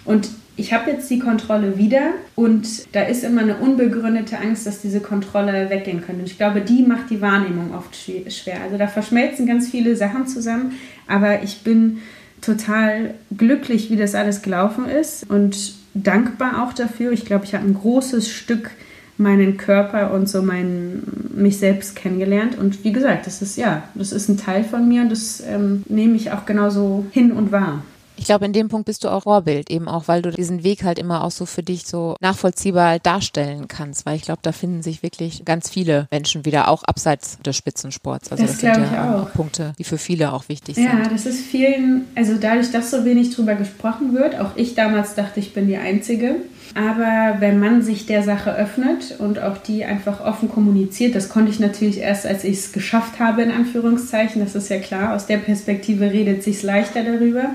Und 0.06 0.30
ich 0.58 0.74
habe 0.74 0.92
jetzt 0.92 1.10
die 1.10 1.18
Kontrolle 1.18 1.78
wieder 1.80 2.12
und 2.36 2.94
da 2.94 3.02
ist 3.02 3.24
immer 3.24 3.42
eine 3.42 3.56
unbegründete 3.56 4.38
Angst, 4.38 4.68
dass 4.68 4.82
diese 4.82 5.00
Kontrolle 5.00 5.72
weggehen 5.72 6.02
könnte. 6.02 6.22
Und 6.22 6.30
ich 6.30 6.38
glaube, 6.38 6.62
die 6.62 6.84
macht 6.84 7.10
die 7.10 7.22
Wahrnehmung 7.22 7.74
oft 7.74 7.96
schwer. 7.96 8.62
Also 8.64 8.78
da 8.78 8.88
verschmelzen 8.88 9.48
ganz 9.48 9.70
viele 9.70 9.96
Sachen 9.96 10.28
zusammen, 10.28 10.74
aber 11.08 11.42
ich 11.42 11.64
bin 11.64 12.00
total 12.42 13.16
glücklich, 13.36 13.90
wie 13.90 13.96
das 13.96 14.14
alles 14.14 14.42
gelaufen 14.42 14.86
ist 14.86 15.30
und 15.30 15.81
dankbar 15.94 16.64
auch 16.64 16.74
dafür. 16.74 17.12
Ich 17.12 17.26
glaube, 17.26 17.46
ich 17.46 17.54
habe 17.54 17.66
ein 17.66 17.74
großes 17.74 18.30
Stück 18.30 18.72
meinen 19.18 19.58
Körper 19.58 20.14
und 20.14 20.28
so 20.28 20.42
mein, 20.42 21.04
mich 21.34 21.58
selbst 21.58 21.96
kennengelernt. 21.96 22.58
Und 22.58 22.84
wie 22.84 22.92
gesagt, 22.92 23.28
das 23.28 23.42
ist 23.42 23.58
ja, 23.58 23.84
das 23.94 24.12
ist 24.12 24.30
ein 24.30 24.38
Teil 24.38 24.64
von 24.64 24.88
mir 24.88 25.04
und 25.04 25.10
das 25.10 25.42
ähm, 25.46 25.84
nehme 25.88 26.16
ich 26.16 26.32
auch 26.32 26.46
genauso 26.46 27.06
hin 27.12 27.32
und 27.32 27.52
wahr. 27.52 27.84
Ich 28.22 28.28
glaube, 28.28 28.46
in 28.46 28.54
dem 28.54 28.68
Punkt 28.68 28.86
bist 28.86 29.04
du 29.04 29.10
auch 29.10 29.24
Vorbild, 29.24 29.72
eben 29.72 29.88
auch, 29.88 30.08
weil 30.08 30.22
du 30.22 30.30
diesen 30.30 30.64
Weg 30.64 30.84
halt 30.84 31.00
immer 31.00 31.24
auch 31.24 31.32
so 31.32 31.48
für 31.48 31.64
dich 31.64 31.88
so 31.88 32.16
nachvollziehbar 32.22 33.00
darstellen 33.00 33.68
kannst, 33.68 34.06
weil 34.06 34.16
ich 34.16 34.22
glaube, 34.22 34.42
da 34.44 34.52
finden 34.52 34.84
sich 34.84 35.02
wirklich 35.02 35.44
ganz 35.44 35.72
viele 35.72 36.08
Menschen 36.12 36.46
wieder, 36.46 36.68
auch 36.68 36.84
abseits 36.84 37.40
des 37.40 37.58
Spitzensports. 37.58 38.32
Also 38.32 38.44
das, 38.44 38.60
das 38.60 38.76
sind 38.76 38.94
ja 38.94 39.24
auch. 39.24 39.34
Punkte, 39.34 39.74
die 39.80 39.84
für 39.84 39.98
viele 39.98 40.34
auch 40.34 40.50
wichtig 40.50 40.78
ja, 40.78 40.84
sind. 40.84 41.00
Ja, 41.00 41.10
das 41.10 41.26
ist 41.26 41.42
vielen, 41.42 42.06
also 42.14 42.36
dadurch, 42.40 42.70
dass 42.72 42.92
so 42.92 43.06
wenig 43.06 43.34
drüber 43.36 43.56
gesprochen 43.56 44.14
wird, 44.14 44.40
auch 44.40 44.56
ich 44.56 44.76
damals 44.76 45.16
dachte, 45.16 45.40
ich 45.40 45.56
bin 45.56 45.66
die 45.66 45.78
Einzige. 45.78 46.36
Aber 46.76 47.38
wenn 47.40 47.60
man 47.60 47.82
sich 47.82 48.06
der 48.06 48.22
Sache 48.22 48.56
öffnet 48.56 49.16
und 49.18 49.40
auch 49.40 49.58
die 49.58 49.84
einfach 49.84 50.24
offen 50.24 50.48
kommuniziert, 50.48 51.16
das 51.16 51.28
konnte 51.28 51.50
ich 51.50 51.60
natürlich 51.60 51.98
erst, 51.98 52.28
als 52.28 52.44
ich 52.44 52.58
es 52.60 52.72
geschafft 52.72 53.20
habe, 53.20 53.42
in 53.42 53.52
Anführungszeichen, 53.52 54.44
das 54.44 54.54
ist 54.54 54.70
ja 54.70 54.78
klar, 54.78 55.16
aus 55.16 55.26
der 55.26 55.38
Perspektive 55.38 56.12
redet 56.12 56.44
sich 56.44 56.62
leichter 56.62 57.04
darüber 57.04 57.50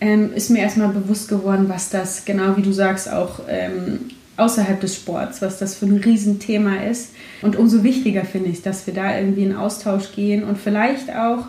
ähm, 0.00 0.32
ist 0.34 0.50
mir 0.50 0.60
erstmal 0.60 0.88
bewusst 0.88 1.28
geworden, 1.28 1.66
was 1.68 1.90
das, 1.90 2.24
genau 2.24 2.56
wie 2.56 2.62
du 2.62 2.72
sagst, 2.72 3.10
auch 3.10 3.40
ähm, 3.48 4.00
außerhalb 4.36 4.80
des 4.80 4.94
Sports, 4.94 5.42
was 5.42 5.58
das 5.58 5.74
für 5.74 5.86
ein 5.86 5.98
Riesenthema 5.98 6.76
ist. 6.84 7.10
Und 7.42 7.56
umso 7.56 7.82
wichtiger 7.82 8.24
finde 8.24 8.50
ich, 8.50 8.62
dass 8.62 8.86
wir 8.86 8.94
da 8.94 9.18
irgendwie 9.18 9.42
in 9.42 9.56
Austausch 9.56 10.12
gehen 10.14 10.44
und 10.44 10.58
vielleicht 10.58 11.14
auch, 11.14 11.46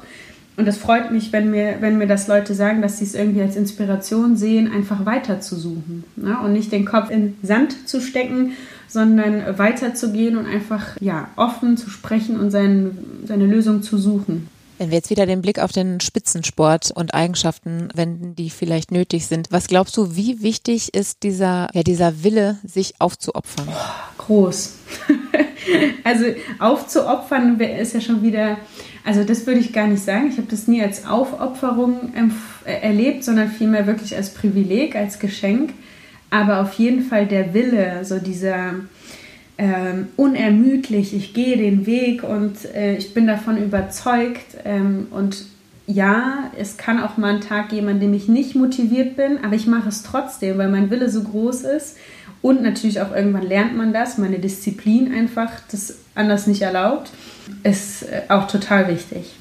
und 0.58 0.68
das 0.68 0.78
freut 0.78 1.12
mich, 1.12 1.32
wenn 1.32 1.52
mir, 1.52 1.78
wenn 1.80 1.98
mir 1.98 2.08
das 2.08 2.28
Leute 2.28 2.54
sagen, 2.54 2.82
dass 2.82 2.98
sie 2.98 3.06
es 3.06 3.16
irgendwie 3.16 3.42
als 3.42 3.56
Inspiration 3.56 4.36
sehen, 4.36 4.70
einfach 4.72 5.06
weiter 5.06 5.40
zu 5.40 5.56
suchen 5.56 6.04
ne? 6.18 6.38
und 6.44 6.52
nicht 6.52 6.72
den 6.72 6.86
Kopf 6.86 7.12
in 7.12 7.36
Sand 7.44 7.88
zu 7.88 8.02
stecken, 8.02 8.54
sondern 8.88 9.58
weiterzugehen 9.58 10.36
und 10.36 10.48
einfach 10.48 10.98
ja, 11.00 11.30
offen 11.36 11.78
zu 11.78 11.90
sprechen 11.90 12.40
und 12.40 12.50
sein, 12.52 12.98
seine 13.26 13.46
Lösung 13.46 13.84
zu 13.84 13.98
suchen. 13.98 14.48
Wenn 14.80 14.92
wir 14.92 14.98
jetzt 14.98 15.10
wieder 15.10 15.26
den 15.26 15.42
Blick 15.42 15.60
auf 15.60 15.74
den 15.74 16.00
Spitzensport 16.00 16.92
und 16.92 17.14
Eigenschaften 17.14 17.90
wenden, 17.94 18.34
die 18.34 18.50
vielleicht 18.50 18.92
nötig 18.92 19.28
sind, 19.28 19.52
was 19.52 19.68
glaubst 19.68 19.98
du, 19.98 20.16
wie 20.16 20.42
wichtig 20.42 20.94
ist 20.94 21.24
dieser, 21.24 21.68
ja, 21.74 21.84
dieser 21.84 22.24
Wille, 22.24 22.60
sich 22.64 22.94
aufzuopfern? 22.98 23.68
Groß. 24.18 24.76
also 26.06 26.24
aufzuopfern 26.60 27.60
ist 27.60 27.94
ja 27.94 28.00
schon 28.00 28.24
wieder, 28.24 28.58
also 29.04 29.26
das 29.26 29.46
würde 29.46 29.60
ich 29.60 29.74
gar 29.74 29.86
nicht 29.86 30.02
sagen. 30.02 30.30
Ich 30.32 30.38
habe 30.38 30.48
das 30.50 30.70
nie 30.70 30.82
als 30.82 31.06
Aufopferung 31.06 32.14
erlebt, 32.64 33.26
sondern 33.26 33.52
vielmehr 33.52 33.86
wirklich 33.86 34.16
als 34.16 34.34
Privileg, 34.34 34.96
als 34.96 35.20
Geschenk. 35.20 35.74
Aber 36.30 36.62
auf 36.62 36.72
jeden 36.76 37.04
Fall 37.04 37.26
der 37.26 37.54
Wille, 37.54 38.06
so 38.06 38.18
dieser, 38.18 38.76
ähm, 39.60 40.08
unermüdlich, 40.16 41.14
ich 41.14 41.34
gehe 41.34 41.58
den 41.58 41.86
Weg 41.86 42.24
und 42.24 42.64
äh, 42.74 42.96
ich 42.96 43.14
bin 43.14 43.28
davon 43.28 43.62
überzeugt. 43.62 44.56
Ähm, 44.64 45.08
und 45.12 45.44
ja, 45.86 46.50
es 46.58 46.78
kann 46.78 47.04
auch 47.04 47.18
mal 47.18 47.32
einen 47.32 47.42
Tag 47.42 47.70
geben, 47.70 47.90
an 47.90 48.00
dem 48.00 48.14
ich 48.14 48.30
nicht 48.30 48.56
motiviert 48.56 49.18
bin, 49.18 49.44
aber 49.44 49.56
ich 49.56 49.68
mache 49.68 49.90
es 49.90 50.02
trotzdem, 50.02 50.58
weil 50.58 50.70
mein 50.70 50.90
Wille 50.90 51.10
so 51.10 51.24
groß 51.24 51.64
ist. 51.64 51.98
Und 52.42 52.64
natürlich 52.64 53.02
auch 53.02 53.14
irgendwann 53.14 53.46
lernt 53.46 53.76
man 53.76 53.92
das, 53.92 54.18
meine 54.18 54.40
Disziplin 54.40 55.14
einfach, 55.14 55.52
das 55.70 55.98
anders 56.16 56.48
nicht 56.48 56.62
erlaubt, 56.62 57.12
ist 57.64 58.04
äh, 58.04 58.22
auch 58.30 58.48
total 58.48 58.88
wichtig. 58.88 59.36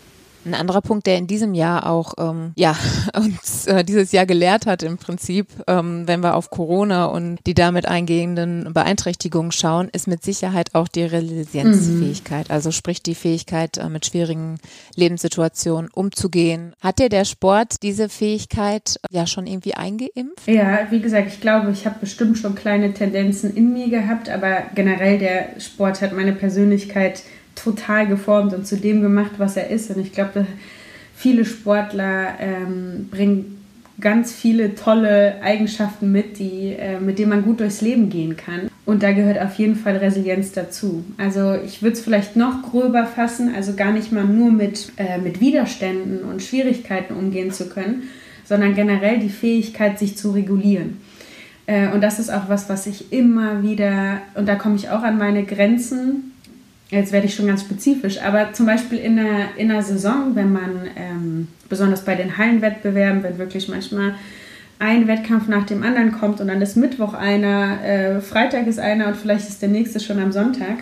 Ein 0.44 0.54
anderer 0.54 0.80
Punkt, 0.80 1.06
der 1.06 1.16
in 1.16 1.26
diesem 1.26 1.54
Jahr 1.54 1.86
auch 1.86 2.14
ähm, 2.18 2.52
ja 2.56 2.76
uns 3.16 3.66
äh, 3.66 3.84
dieses 3.84 4.12
Jahr 4.12 4.26
gelehrt 4.26 4.66
hat 4.66 4.82
im 4.82 4.98
Prinzip, 4.98 5.48
ähm, 5.66 6.06
wenn 6.06 6.20
wir 6.20 6.34
auf 6.34 6.50
Corona 6.50 7.06
und 7.06 7.38
die 7.46 7.54
damit 7.54 7.86
eingehenden 7.86 8.72
Beeinträchtigungen 8.72 9.52
schauen, 9.52 9.88
ist 9.92 10.06
mit 10.06 10.22
Sicherheit 10.22 10.74
auch 10.74 10.88
die 10.88 11.04
Resilienzfähigkeit. 11.04 12.48
Mhm. 12.48 12.54
Also 12.54 12.70
sprich 12.70 13.02
die 13.02 13.14
Fähigkeit, 13.14 13.78
äh, 13.78 13.88
mit 13.88 14.06
schwierigen 14.06 14.58
Lebenssituationen 14.94 15.90
umzugehen. 15.92 16.74
Hat 16.80 16.98
dir 16.98 17.08
der 17.08 17.24
Sport 17.24 17.82
diese 17.82 18.08
Fähigkeit 18.08 18.98
ja 19.10 19.26
schon 19.26 19.46
irgendwie 19.46 19.74
eingeimpft? 19.74 20.46
Ja, 20.46 20.86
wie 20.90 21.00
gesagt, 21.00 21.28
ich 21.28 21.40
glaube, 21.40 21.70
ich 21.70 21.86
habe 21.86 21.96
bestimmt 22.00 22.38
schon 22.38 22.54
kleine 22.54 22.94
Tendenzen 22.94 23.54
in 23.54 23.72
mir 23.72 23.88
gehabt, 23.88 24.28
aber 24.28 24.62
generell 24.74 25.18
der 25.18 25.60
Sport 25.60 26.00
hat 26.00 26.12
meine 26.12 26.32
Persönlichkeit 26.32 27.22
total 27.62 28.06
geformt 28.06 28.54
und 28.54 28.66
zu 28.66 28.76
dem 28.76 29.02
gemacht, 29.02 29.32
was 29.38 29.56
er 29.56 29.70
ist. 29.70 29.90
Und 29.90 30.00
ich 30.00 30.12
glaube, 30.12 30.46
viele 31.14 31.44
Sportler 31.44 32.38
ähm, 32.40 33.08
bringen 33.10 33.58
ganz 34.00 34.32
viele 34.32 34.74
tolle 34.74 35.42
Eigenschaften 35.42 36.12
mit, 36.12 36.38
die, 36.38 36.76
äh, 36.78 37.00
mit 37.00 37.18
denen 37.18 37.30
man 37.30 37.42
gut 37.42 37.60
durchs 37.60 37.80
Leben 37.80 38.10
gehen 38.10 38.36
kann. 38.36 38.70
Und 38.86 39.02
da 39.02 39.12
gehört 39.12 39.40
auf 39.40 39.54
jeden 39.54 39.76
Fall 39.76 39.96
Resilienz 39.96 40.52
dazu. 40.52 41.04
Also 41.18 41.54
ich 41.54 41.82
würde 41.82 41.94
es 41.94 42.00
vielleicht 42.00 42.36
noch 42.36 42.62
gröber 42.62 43.06
fassen, 43.06 43.52
also 43.54 43.74
gar 43.74 43.92
nicht 43.92 44.12
mal 44.12 44.24
nur 44.24 44.52
mit, 44.52 44.92
äh, 44.96 45.18
mit 45.18 45.40
Widerständen 45.40 46.22
und 46.22 46.42
Schwierigkeiten 46.42 47.14
umgehen 47.14 47.50
zu 47.50 47.68
können, 47.68 48.04
sondern 48.44 48.74
generell 48.74 49.18
die 49.18 49.28
Fähigkeit, 49.28 49.98
sich 49.98 50.16
zu 50.16 50.30
regulieren. 50.30 50.98
Äh, 51.66 51.88
und 51.88 52.00
das 52.00 52.18
ist 52.18 52.30
auch 52.30 52.48
was, 52.48 52.68
was 52.68 52.86
ich 52.86 53.12
immer 53.12 53.62
wieder, 53.62 54.22
und 54.34 54.48
da 54.48 54.54
komme 54.54 54.76
ich 54.76 54.88
auch 54.88 55.02
an 55.02 55.18
meine 55.18 55.44
Grenzen, 55.44 56.32
jetzt 56.90 57.12
werde 57.12 57.26
ich 57.26 57.34
schon 57.34 57.46
ganz 57.46 57.62
spezifisch, 57.62 58.20
aber 58.22 58.52
zum 58.52 58.66
Beispiel 58.66 58.98
in 58.98 59.18
einer, 59.18 59.56
in 59.56 59.70
einer 59.70 59.82
Saison, 59.82 60.34
wenn 60.34 60.52
man, 60.52 60.88
ähm, 60.96 61.48
besonders 61.68 62.04
bei 62.04 62.14
den 62.14 62.38
Hallenwettbewerben, 62.38 63.22
wenn 63.22 63.38
wirklich 63.38 63.68
manchmal 63.68 64.14
ein 64.78 65.08
Wettkampf 65.08 65.48
nach 65.48 65.66
dem 65.66 65.82
anderen 65.82 66.12
kommt 66.12 66.40
und 66.40 66.48
dann 66.48 66.62
ist 66.62 66.76
Mittwoch 66.76 67.12
einer, 67.12 67.84
äh, 67.84 68.20
Freitag 68.20 68.66
ist 68.66 68.78
einer 68.78 69.08
und 69.08 69.16
vielleicht 69.16 69.48
ist 69.48 69.60
der 69.60 69.68
nächste 69.68 70.00
schon 70.00 70.18
am 70.20 70.32
Sonntag, 70.32 70.78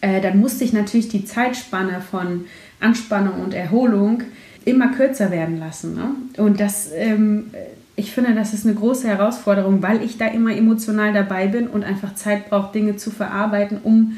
äh, 0.00 0.20
dann 0.20 0.38
musste 0.38 0.64
ich 0.64 0.72
natürlich 0.72 1.08
die 1.08 1.24
Zeitspanne 1.24 2.00
von 2.00 2.46
Anspannung 2.80 3.40
und 3.40 3.54
Erholung 3.54 4.22
immer 4.64 4.88
kürzer 4.92 5.30
werden 5.30 5.58
lassen. 5.58 5.94
Ne? 5.94 6.14
Und 6.36 6.60
das, 6.60 6.90
ähm, 6.94 7.50
ich 7.96 8.12
finde, 8.12 8.34
das 8.34 8.54
ist 8.54 8.64
eine 8.64 8.74
große 8.74 9.08
Herausforderung, 9.08 9.82
weil 9.82 10.02
ich 10.02 10.16
da 10.16 10.26
immer 10.26 10.56
emotional 10.56 11.12
dabei 11.12 11.48
bin 11.48 11.68
und 11.68 11.84
einfach 11.84 12.14
Zeit 12.14 12.48
brauche, 12.48 12.72
Dinge 12.72 12.96
zu 12.96 13.10
verarbeiten, 13.10 13.78
um 13.82 14.16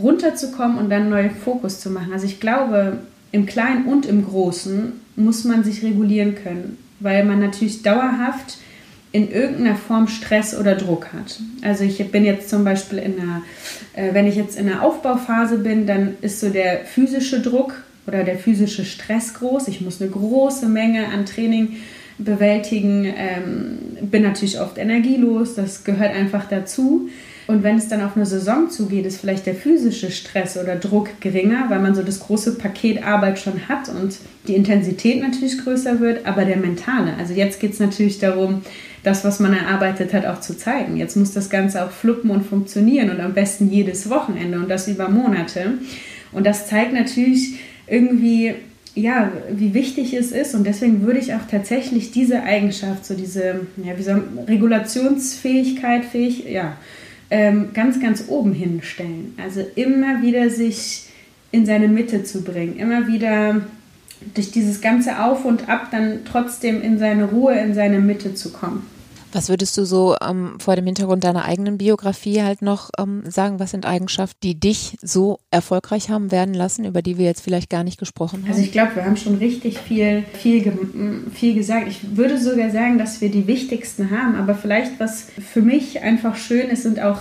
runterzukommen 0.00 0.78
und 0.78 0.90
dann 0.90 1.02
einen 1.02 1.10
neuen 1.10 1.30
Fokus 1.30 1.80
zu 1.80 1.90
machen. 1.90 2.12
Also 2.12 2.26
ich 2.26 2.40
glaube, 2.40 2.98
im 3.32 3.46
Kleinen 3.46 3.86
und 3.86 4.06
im 4.06 4.24
Großen 4.24 4.92
muss 5.16 5.44
man 5.44 5.64
sich 5.64 5.82
regulieren 5.82 6.34
können, 6.34 6.78
weil 7.00 7.24
man 7.24 7.40
natürlich 7.40 7.82
dauerhaft 7.82 8.58
in 9.10 9.30
irgendeiner 9.30 9.76
Form 9.76 10.06
Stress 10.06 10.56
oder 10.56 10.74
Druck 10.74 11.12
hat. 11.12 11.40
Also 11.62 11.84
ich 11.84 12.10
bin 12.10 12.24
jetzt 12.24 12.50
zum 12.50 12.64
Beispiel 12.64 12.98
in 12.98 13.20
einer, 13.20 13.42
äh, 13.94 14.12
wenn 14.12 14.26
ich 14.26 14.36
jetzt 14.36 14.58
in 14.58 14.68
einer 14.68 14.82
Aufbauphase 14.82 15.58
bin, 15.58 15.86
dann 15.86 16.16
ist 16.20 16.40
so 16.40 16.50
der 16.50 16.84
physische 16.84 17.40
Druck 17.40 17.74
oder 18.06 18.22
der 18.24 18.38
physische 18.38 18.84
Stress 18.84 19.34
groß. 19.34 19.68
Ich 19.68 19.80
muss 19.80 20.00
eine 20.00 20.10
große 20.10 20.68
Menge 20.68 21.06
an 21.08 21.24
Training 21.24 21.76
bewältigen, 22.18 23.04
ähm, 23.16 23.78
bin 24.02 24.22
natürlich 24.22 24.60
oft 24.60 24.76
energielos, 24.76 25.54
das 25.54 25.84
gehört 25.84 26.14
einfach 26.14 26.48
dazu. 26.48 27.08
Und 27.48 27.62
wenn 27.62 27.78
es 27.78 27.88
dann 27.88 28.02
auf 28.02 28.14
eine 28.14 28.26
Saison 28.26 28.68
zugeht, 28.68 29.06
ist 29.06 29.20
vielleicht 29.20 29.46
der 29.46 29.54
physische 29.54 30.10
Stress 30.10 30.58
oder 30.58 30.76
Druck 30.76 31.18
geringer, 31.20 31.64
weil 31.70 31.80
man 31.80 31.94
so 31.94 32.02
das 32.02 32.20
große 32.20 32.56
Paket 32.56 33.02
Arbeit 33.02 33.38
schon 33.38 33.70
hat 33.70 33.88
und 33.88 34.18
die 34.46 34.54
Intensität 34.54 35.22
natürlich 35.22 35.56
größer 35.56 35.98
wird, 35.98 36.26
aber 36.26 36.44
der 36.44 36.58
mentale. 36.58 37.14
Also 37.18 37.32
jetzt 37.32 37.58
geht 37.58 37.72
es 37.72 37.80
natürlich 37.80 38.18
darum, 38.18 38.60
das, 39.02 39.24
was 39.24 39.40
man 39.40 39.54
erarbeitet 39.54 40.12
hat, 40.12 40.26
auch 40.26 40.40
zu 40.40 40.58
zeigen. 40.58 40.98
Jetzt 40.98 41.16
muss 41.16 41.32
das 41.32 41.48
Ganze 41.48 41.82
auch 41.82 41.90
fluppen 41.90 42.28
und 42.28 42.44
funktionieren 42.44 43.08
und 43.08 43.20
am 43.20 43.32
besten 43.32 43.70
jedes 43.70 44.10
Wochenende 44.10 44.58
und 44.58 44.68
das 44.68 44.86
über 44.86 45.08
Monate. 45.08 45.78
Und 46.32 46.46
das 46.46 46.68
zeigt 46.68 46.92
natürlich 46.92 47.60
irgendwie, 47.86 48.56
ja, 48.94 49.32
wie 49.50 49.72
wichtig 49.72 50.12
es 50.12 50.32
ist. 50.32 50.54
Und 50.54 50.66
deswegen 50.66 51.00
würde 51.00 51.18
ich 51.18 51.32
auch 51.32 51.46
tatsächlich 51.50 52.10
diese 52.10 52.42
Eigenschaft, 52.42 53.06
so 53.06 53.14
diese, 53.14 53.60
ja, 53.82 53.96
wie 53.96 54.02
so 54.02 54.16
Regulationsfähigkeit, 54.46 56.04
fähig, 56.04 56.44
ja, 56.44 56.76
ähm, 57.30 57.70
ganz, 57.74 58.00
ganz 58.00 58.24
oben 58.28 58.52
hinstellen. 58.52 59.34
Also 59.42 59.64
immer 59.74 60.22
wieder 60.22 60.50
sich 60.50 61.06
in 61.50 61.66
seine 61.66 61.88
Mitte 61.88 62.24
zu 62.24 62.42
bringen, 62.42 62.76
immer 62.78 63.06
wieder 63.08 63.62
durch 64.34 64.50
dieses 64.50 64.80
ganze 64.80 65.22
Auf 65.22 65.44
und 65.44 65.68
Ab 65.68 65.88
dann 65.90 66.20
trotzdem 66.24 66.82
in 66.82 66.98
seine 66.98 67.24
Ruhe, 67.24 67.58
in 67.58 67.74
seine 67.74 68.00
Mitte 68.00 68.34
zu 68.34 68.52
kommen. 68.52 68.86
Was 69.32 69.50
würdest 69.50 69.76
du 69.76 69.84
so 69.84 70.16
ähm, 70.26 70.58
vor 70.58 70.74
dem 70.74 70.86
Hintergrund 70.86 71.22
deiner 71.24 71.44
eigenen 71.44 71.76
Biografie 71.76 72.42
halt 72.42 72.62
noch 72.62 72.90
ähm, 72.98 73.22
sagen? 73.28 73.60
Was 73.60 73.72
sind 73.72 73.84
Eigenschaften, 73.84 74.38
die 74.42 74.58
dich 74.58 74.96
so 75.02 75.38
erfolgreich 75.50 76.08
haben 76.08 76.30
werden 76.30 76.54
lassen, 76.54 76.84
über 76.84 77.02
die 77.02 77.18
wir 77.18 77.26
jetzt 77.26 77.42
vielleicht 77.42 77.68
gar 77.68 77.84
nicht 77.84 77.98
gesprochen 77.98 78.42
haben? 78.42 78.50
Also 78.50 78.62
ich 78.62 78.72
glaube, 78.72 78.96
wir 78.96 79.04
haben 79.04 79.16
schon 79.16 79.36
richtig 79.36 79.78
viel, 79.78 80.24
viel, 80.32 80.72
viel 81.34 81.54
gesagt. 81.54 81.88
Ich 81.88 82.16
würde 82.16 82.38
sogar 82.38 82.70
sagen, 82.70 82.98
dass 82.98 83.20
wir 83.20 83.30
die 83.30 83.46
wichtigsten 83.46 84.10
haben. 84.10 84.34
Aber 84.36 84.54
vielleicht, 84.54 84.98
was 84.98 85.26
für 85.52 85.60
mich 85.60 86.00
einfach 86.00 86.36
schön 86.36 86.70
ist, 86.70 86.84
sind 86.84 87.00
auch 87.00 87.20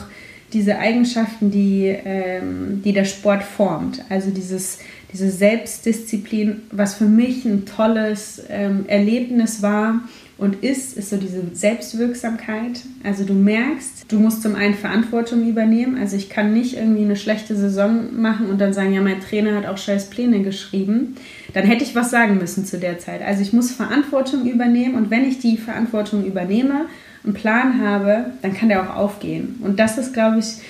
diese 0.54 0.80
Eigenschaften, 0.80 1.52
die, 1.52 1.88
ähm, 1.88 2.82
die 2.86 2.94
der 2.94 3.06
Sport 3.06 3.44
formt. 3.44 4.02
Also 4.10 4.32
dieses, 4.32 4.80
diese 5.12 5.30
Selbstdisziplin, 5.30 6.62
was 6.72 6.96
für 6.96 7.06
mich 7.06 7.44
ein 7.44 7.66
tolles 7.66 8.42
ähm, 8.50 8.86
Erlebnis 8.88 9.62
war 9.62 10.02
und 10.38 10.64
ist, 10.64 10.96
ist 10.98 11.10
so 11.10 11.18
diese 11.18 11.42
Selbstwirksamkeit. 11.54 12.82
Also 13.04 13.24
du 13.24 13.34
merkst, 13.34 14.06
du 14.08 14.20
musst 14.20 14.44
zum 14.44 14.56
einen 14.56 14.76
Verantwortung 14.76 15.48
übernehmen. 15.48 15.98
Also 15.98 16.16
ich 16.16 16.30
kann 16.30 16.54
nicht 16.54 16.78
irgendwie 16.78 17.04
eine 17.04 17.16
schlechte 17.16 17.56
Saison 17.56 18.20
machen 18.20 18.50
und 18.50 18.62
dann 18.62 18.72
sagen, 18.72 18.94
ja, 18.94 19.02
mein 19.02 19.20
Trainer 19.20 19.56
hat 19.56 19.66
auch 19.66 19.80
scheiß 19.80 20.12
Pläne 20.12 20.44
geschrieben. 20.44 21.16
Dann 21.54 21.66
hätte 21.66 21.84
ich 21.84 21.96
was 21.96 22.12
sagen 22.12 22.38
müssen 22.38 22.66
zu 22.66 22.78
der 22.78 23.00
Zeit. 23.00 23.24
Also 23.24 23.42
ich 23.42 23.52
muss 23.52 23.72
Verantwortung 23.72 24.46
übernehmen 24.46 24.96
und 24.96 25.10
wenn 25.10 25.28
ich 25.28 25.40
die 25.40 25.58
Verantwortung 25.58 26.24
übernehme, 26.24 26.86
einen 27.24 27.34
Plan 27.34 27.82
habe, 27.82 28.28
dann 28.44 28.54
kann 28.54 28.70
der 28.70 28.84
auch 28.84 28.96
aufgehen. 28.96 29.56
Und 29.64 29.80
das 29.80 29.98
ist, 29.98 30.14
glaube 30.14 30.40
ich, 30.40 30.62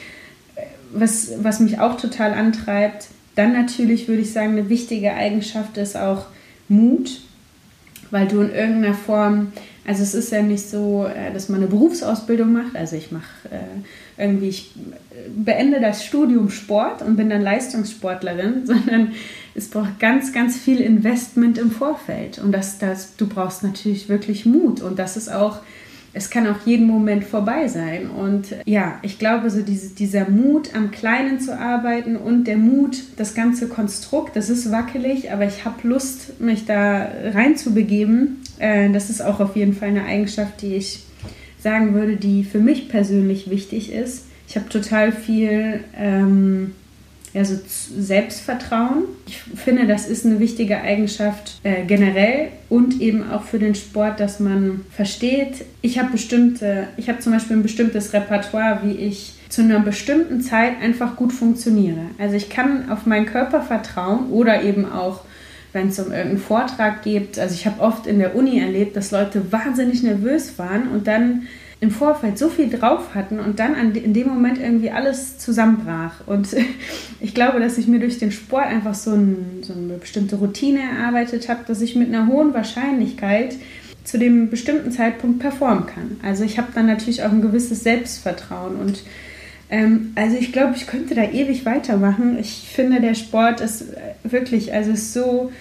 was, 0.93 1.31
was 1.41 1.59
mich 1.59 1.79
auch 1.79 1.97
total 1.97 2.33
antreibt. 2.33 3.07
Dann 3.35 3.51
natürlich 3.51 4.07
würde 4.07 4.21
ich 4.21 4.31
sagen, 4.31 4.53
eine 4.53 4.69
wichtige 4.69 5.13
Eigenschaft 5.13 5.77
ist 5.77 5.97
auch 5.97 6.27
Mut 6.69 7.21
weil 8.11 8.27
du 8.27 8.41
in 8.41 8.51
irgendeiner 8.51 8.93
Form, 8.93 9.51
also 9.85 10.03
es 10.03 10.13
ist 10.13 10.31
ja 10.31 10.41
nicht 10.41 10.69
so, 10.69 11.05
äh, 11.05 11.33
dass 11.33 11.49
man 11.49 11.61
eine 11.61 11.69
Berufsausbildung 11.69 12.51
macht, 12.51 12.75
also 12.75 12.95
ich 12.95 13.11
mache 13.11 13.25
äh, 13.51 14.21
irgendwie, 14.21 14.49
ich 14.49 14.73
beende 15.35 15.79
das 15.79 16.05
Studium 16.05 16.49
Sport 16.49 17.01
und 17.01 17.15
bin 17.15 17.29
dann 17.29 17.41
Leistungssportlerin, 17.41 18.61
sondern 18.65 19.13
es 19.55 19.69
braucht 19.69 19.99
ganz, 19.99 20.33
ganz 20.33 20.57
viel 20.57 20.81
Investment 20.81 21.57
im 21.57 21.71
Vorfeld. 21.71 22.39
Und 22.39 22.51
das, 22.51 22.77
das, 22.77 23.15
du 23.15 23.27
brauchst 23.27 23.63
natürlich 23.63 24.07
wirklich 24.07 24.45
Mut. 24.45 24.81
Und 24.81 24.99
das 24.99 25.17
ist 25.17 25.31
auch 25.31 25.59
es 26.17 26.31
kann 26.31 26.47
auch 26.47 26.65
jeden 26.65 26.87
Moment 26.87 27.23
vorbei 27.23 27.67
sein. 27.67 28.09
Und 28.09 28.47
ja, 28.65 28.97
ich 29.03 29.19
glaube, 29.19 29.49
so 29.51 29.61
diese, 29.61 29.93
dieser 29.93 30.29
Mut, 30.29 30.75
am 30.75 30.89
Kleinen 30.89 31.39
zu 31.39 31.57
arbeiten 31.57 32.15
und 32.15 32.45
der 32.45 32.57
Mut, 32.57 32.97
das 33.17 33.35
ganze 33.35 33.67
Konstrukt, 33.67 34.35
das 34.35 34.49
ist 34.49 34.71
wackelig, 34.71 35.31
aber 35.31 35.45
ich 35.45 35.63
habe 35.63 35.87
Lust, 35.87 36.41
mich 36.41 36.65
da 36.65 37.07
reinzubegeben. 37.33 38.41
Äh, 38.57 38.89
das 38.89 39.11
ist 39.11 39.21
auch 39.21 39.39
auf 39.39 39.55
jeden 39.55 39.73
Fall 39.73 39.89
eine 39.89 40.05
Eigenschaft, 40.05 40.61
die 40.63 40.75
ich 40.75 41.03
sagen 41.59 41.93
würde, 41.93 42.17
die 42.17 42.43
für 42.43 42.59
mich 42.59 42.89
persönlich 42.89 43.49
wichtig 43.49 43.93
ist. 43.93 44.25
Ich 44.49 44.55
habe 44.55 44.69
total 44.69 45.11
viel 45.11 45.81
ähm, 45.95 46.73
ja, 47.33 47.43
so 47.43 47.55
Selbstvertrauen. 47.65 49.03
Ich 49.27 49.37
finde, 49.59 49.85
das 49.85 50.07
ist 50.07 50.25
eine 50.25 50.39
wichtige 50.39 50.81
Eigenschaft 50.81 51.59
äh, 51.63 51.83
generell 51.85 52.49
und 52.69 53.01
eben 53.01 53.29
auch 53.29 53.43
für 53.43 53.59
den 53.59 53.75
Sport, 53.75 54.19
dass 54.19 54.39
man 54.39 54.85
versteht, 54.91 55.65
ich 55.81 55.99
habe 55.99 56.11
bestimmte, 56.11 56.87
ich 56.97 57.09
habe 57.09 57.19
zum 57.19 57.33
Beispiel 57.33 57.57
ein 57.57 57.63
bestimmtes 57.63 58.13
Repertoire, 58.13 58.81
wie 58.83 58.95
ich 58.95 59.33
zu 59.49 59.61
einer 59.61 59.79
bestimmten 59.79 60.41
Zeit 60.41 60.81
einfach 60.81 61.15
gut 61.15 61.31
funktioniere. 61.31 62.01
Also 62.17 62.35
ich 62.35 62.49
kann 62.49 62.89
auf 62.89 63.05
meinen 63.05 63.25
Körper 63.25 63.61
vertrauen 63.61 64.29
oder 64.31 64.63
eben 64.63 64.85
auch 64.91 65.21
wenn 65.73 65.89
es 65.89 65.99
um 65.99 66.11
irgendeinen 66.11 66.39
Vortrag 66.39 67.03
geht. 67.03 67.37
Also 67.37 67.53
ich 67.53 67.65
habe 67.65 67.81
oft 67.81 68.07
in 68.07 68.19
der 68.19 68.35
Uni 68.35 68.59
erlebt, 68.59 68.95
dass 68.95 69.11
Leute 69.11 69.51
wahnsinnig 69.51 70.01
nervös 70.01 70.57
waren 70.57 70.87
und 70.87 71.07
dann 71.07 71.43
im 71.79 71.91
Vorfeld 71.91 72.39
so 72.39 72.49
viel 72.49 72.69
drauf 72.69 73.13
hatten 73.13 73.39
und 73.39 73.59
dann 73.59 73.75
an, 73.75 73.93
in 73.93 74.13
dem 74.13 74.27
Moment 74.27 74.59
irgendwie 74.59 74.89
alles 74.89 75.37
zusammenbrach. 75.37 76.25
Und 76.25 76.47
ich 77.19 77.33
glaube, 77.33 77.59
dass 77.59 77.77
ich 77.77 77.87
mir 77.87 77.99
durch 77.99 78.17
den 78.17 78.31
Sport 78.31 78.65
einfach 78.65 78.95
so, 78.95 79.11
ein, 79.11 79.61
so 79.61 79.73
eine 79.73 79.93
bestimmte 79.93 80.37
Routine 80.37 80.79
erarbeitet 80.79 81.49
habe, 81.49 81.61
dass 81.67 81.81
ich 81.81 81.95
mit 81.95 82.07
einer 82.07 82.27
hohen 82.27 82.53
Wahrscheinlichkeit 82.53 83.55
zu 84.03 84.17
dem 84.17 84.49
bestimmten 84.49 84.91
Zeitpunkt 84.91 85.39
performen 85.39 85.85
kann. 85.85 86.17
Also 86.23 86.43
ich 86.43 86.57
habe 86.57 86.69
dann 86.73 86.87
natürlich 86.87 87.23
auch 87.23 87.31
ein 87.31 87.41
gewisses 87.41 87.83
Selbstvertrauen 87.83 88.77
und 88.77 89.03
ähm, 89.69 90.13
also 90.15 90.37
ich 90.37 90.53
glaube, 90.53 90.75
ich 90.77 90.87
könnte 90.87 91.13
da 91.13 91.23
ewig 91.23 91.65
weitermachen. 91.65 92.39
Ich 92.39 92.69
finde, 92.73 93.01
der 93.01 93.15
Sport 93.15 93.59
ist 93.59 93.87
wirklich, 94.23 94.73
also 94.73 94.91
ist 94.91 95.13
so 95.13 95.51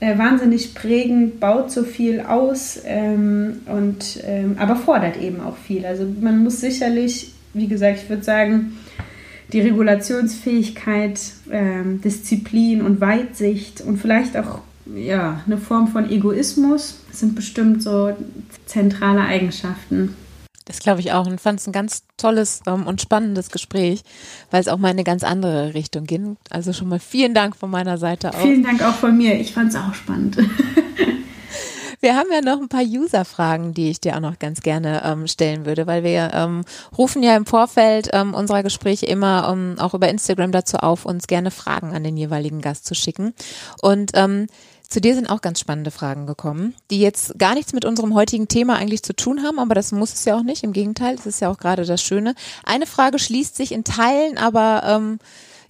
äh, 0.00 0.18
wahnsinnig 0.18 0.74
prägend, 0.74 1.40
baut 1.40 1.70
so 1.70 1.82
viel 1.82 2.20
aus 2.20 2.78
ähm, 2.84 3.60
und 3.66 4.20
ähm, 4.24 4.56
aber 4.58 4.76
fordert 4.76 5.16
eben 5.20 5.40
auch 5.40 5.56
viel. 5.56 5.86
Also 5.86 6.06
man 6.20 6.42
muss 6.42 6.60
sicherlich, 6.60 7.32
wie 7.54 7.66
gesagt, 7.66 8.00
ich 8.02 8.08
würde 8.10 8.22
sagen, 8.22 8.78
die 9.52 9.60
Regulationsfähigkeit, 9.60 11.20
ähm, 11.50 12.00
Disziplin 12.02 12.82
und 12.82 13.00
Weitsicht 13.00 13.80
und 13.80 13.98
vielleicht 13.98 14.36
auch 14.36 14.60
ja, 14.94 15.40
eine 15.46 15.58
Form 15.58 15.88
von 15.88 16.10
Egoismus 16.10 17.00
sind 17.10 17.34
bestimmt 17.34 17.82
so 17.82 18.12
zentrale 18.66 19.22
Eigenschaften. 19.22 20.14
Das 20.66 20.80
glaube 20.80 21.00
ich 21.00 21.12
auch 21.12 21.26
und 21.26 21.40
fand 21.40 21.60
es 21.60 21.66
ein 21.66 21.72
ganz 21.72 22.02
tolles 22.16 22.60
ähm, 22.66 22.86
und 22.86 23.00
spannendes 23.00 23.50
Gespräch, 23.50 24.02
weil 24.50 24.60
es 24.60 24.68
auch 24.68 24.78
mal 24.78 24.88
in 24.88 24.96
eine 24.96 25.04
ganz 25.04 25.24
andere 25.24 25.74
Richtung 25.74 26.04
ging. 26.04 26.36
Also 26.50 26.72
schon 26.72 26.88
mal 26.88 26.98
vielen 26.98 27.34
Dank 27.34 27.56
von 27.56 27.70
meiner 27.70 27.98
Seite 27.98 28.34
auch. 28.34 28.40
Vielen 28.40 28.64
Dank 28.64 28.82
auch 28.82 28.94
von 28.94 29.16
mir. 29.16 29.40
Ich 29.40 29.52
fand 29.52 29.70
es 29.70 29.76
auch 29.76 29.94
spannend. 29.94 30.36
Wir 32.00 32.14
haben 32.14 32.28
ja 32.30 32.40
noch 32.42 32.60
ein 32.60 32.68
paar 32.68 32.84
User-Fragen, 32.84 33.72
die 33.72 33.90
ich 33.90 34.00
dir 34.00 34.16
auch 34.16 34.20
noch 34.20 34.38
ganz 34.38 34.60
gerne 34.60 35.02
ähm, 35.04 35.26
stellen 35.26 35.64
würde, 35.64 35.86
weil 35.86 36.04
wir 36.04 36.30
ähm, 36.34 36.62
rufen 36.96 37.22
ja 37.22 37.34
im 37.36 37.46
Vorfeld 37.46 38.10
ähm, 38.12 38.34
unserer 38.34 38.62
Gespräche 38.62 39.06
immer 39.06 39.48
ähm, 39.50 39.76
auch 39.78 39.94
über 39.94 40.08
Instagram 40.08 40.52
dazu 40.52 40.76
auf, 40.76 41.06
uns 41.06 41.26
gerne 41.26 41.50
Fragen 41.50 41.94
an 41.94 42.04
den 42.04 42.16
jeweiligen 42.16 42.60
Gast 42.60 42.86
zu 42.86 42.94
schicken. 42.94 43.34
Und 43.80 44.12
ähm, 44.14 44.46
zu 44.88 45.00
dir 45.00 45.14
sind 45.14 45.28
auch 45.28 45.40
ganz 45.40 45.60
spannende 45.60 45.90
Fragen 45.90 46.26
gekommen, 46.26 46.74
die 46.90 47.00
jetzt 47.00 47.38
gar 47.38 47.54
nichts 47.54 47.72
mit 47.72 47.84
unserem 47.84 48.14
heutigen 48.14 48.48
Thema 48.48 48.76
eigentlich 48.76 49.02
zu 49.02 49.14
tun 49.14 49.42
haben, 49.42 49.58
aber 49.58 49.74
das 49.74 49.92
muss 49.92 50.14
es 50.14 50.24
ja 50.24 50.36
auch 50.36 50.42
nicht. 50.42 50.62
Im 50.62 50.72
Gegenteil, 50.72 51.16
das 51.16 51.26
ist 51.26 51.40
ja 51.40 51.50
auch 51.50 51.58
gerade 51.58 51.84
das 51.84 52.02
Schöne. 52.02 52.34
Eine 52.64 52.86
Frage 52.86 53.18
schließt 53.18 53.56
sich 53.56 53.72
in 53.72 53.84
Teilen 53.84 54.38
aber 54.38 54.82
ähm, 54.86 55.18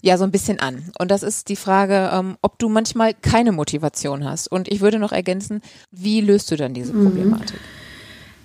ja 0.02 0.18
so 0.18 0.24
ein 0.24 0.30
bisschen 0.30 0.60
an. 0.60 0.90
Und 0.98 1.10
das 1.10 1.22
ist 1.22 1.48
die 1.48 1.56
Frage, 1.56 2.10
ähm, 2.12 2.36
ob 2.42 2.58
du 2.58 2.68
manchmal 2.68 3.14
keine 3.14 3.52
Motivation 3.52 4.24
hast. 4.24 4.48
Und 4.48 4.68
ich 4.68 4.80
würde 4.80 4.98
noch 4.98 5.12
ergänzen, 5.12 5.62
wie 5.90 6.20
löst 6.20 6.50
du 6.50 6.56
dann 6.56 6.74
diese 6.74 6.92
mhm. 6.92 7.04
Problematik? 7.04 7.58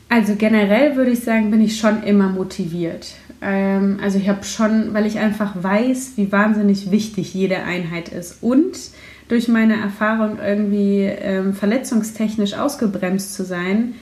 Also 0.09 0.35
generell 0.35 0.95
würde 0.95 1.11
ich 1.11 1.21
sagen, 1.21 1.51
bin 1.51 1.61
ich 1.61 1.79
schon 1.79 2.03
immer 2.03 2.27
motiviert. 2.27 3.13
Ähm, 3.41 3.99
also 4.01 4.17
ich 4.17 4.27
habe 4.27 4.43
schon, 4.43 4.93
weil 4.93 5.05
ich 5.05 5.19
einfach 5.19 5.53
weiß, 5.61 6.13
wie 6.15 6.31
wahnsinnig 6.31 6.91
wichtig 6.91 7.33
jede 7.33 7.63
Einheit 7.63 8.09
ist 8.09 8.41
und 8.41 8.77
durch 9.31 9.47
meine 9.47 9.79
Erfahrung 9.79 10.39
irgendwie 10.45 11.03
ähm, 11.03 11.53
verletzungstechnisch 11.53 12.53
ausgebremst 12.53 13.33
zu 13.33 13.45
sein, 13.45 13.95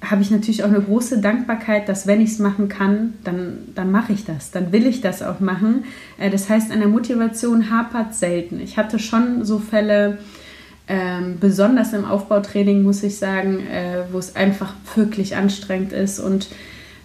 habe 0.00 0.22
ich 0.22 0.30
natürlich 0.30 0.62
auch 0.62 0.68
eine 0.68 0.80
große 0.80 1.20
Dankbarkeit, 1.20 1.88
dass 1.88 2.06
wenn 2.06 2.20
ich 2.20 2.30
es 2.30 2.38
machen 2.38 2.68
kann, 2.68 3.14
dann, 3.24 3.58
dann 3.74 3.90
mache 3.90 4.12
ich 4.12 4.24
das, 4.24 4.52
dann 4.52 4.70
will 4.70 4.86
ich 4.86 5.00
das 5.00 5.24
auch 5.24 5.40
machen. 5.40 5.86
Äh, 6.18 6.30
das 6.30 6.48
heißt, 6.48 6.70
an 6.70 6.78
der 6.78 6.88
Motivation 6.88 7.68
hapert 7.68 8.14
selten. 8.14 8.60
Ich 8.60 8.76
hatte 8.76 9.00
schon 9.00 9.44
so 9.44 9.58
Fälle, 9.58 10.18
ähm, 10.86 11.38
besonders 11.40 11.92
im 11.92 12.04
Aufbautraining 12.04 12.84
muss 12.84 13.02
ich 13.02 13.18
sagen, 13.18 13.66
äh, 13.66 14.04
wo 14.12 14.18
es 14.18 14.36
einfach 14.36 14.74
wirklich 14.94 15.34
anstrengend 15.34 15.92
ist 15.92 16.20
und 16.20 16.48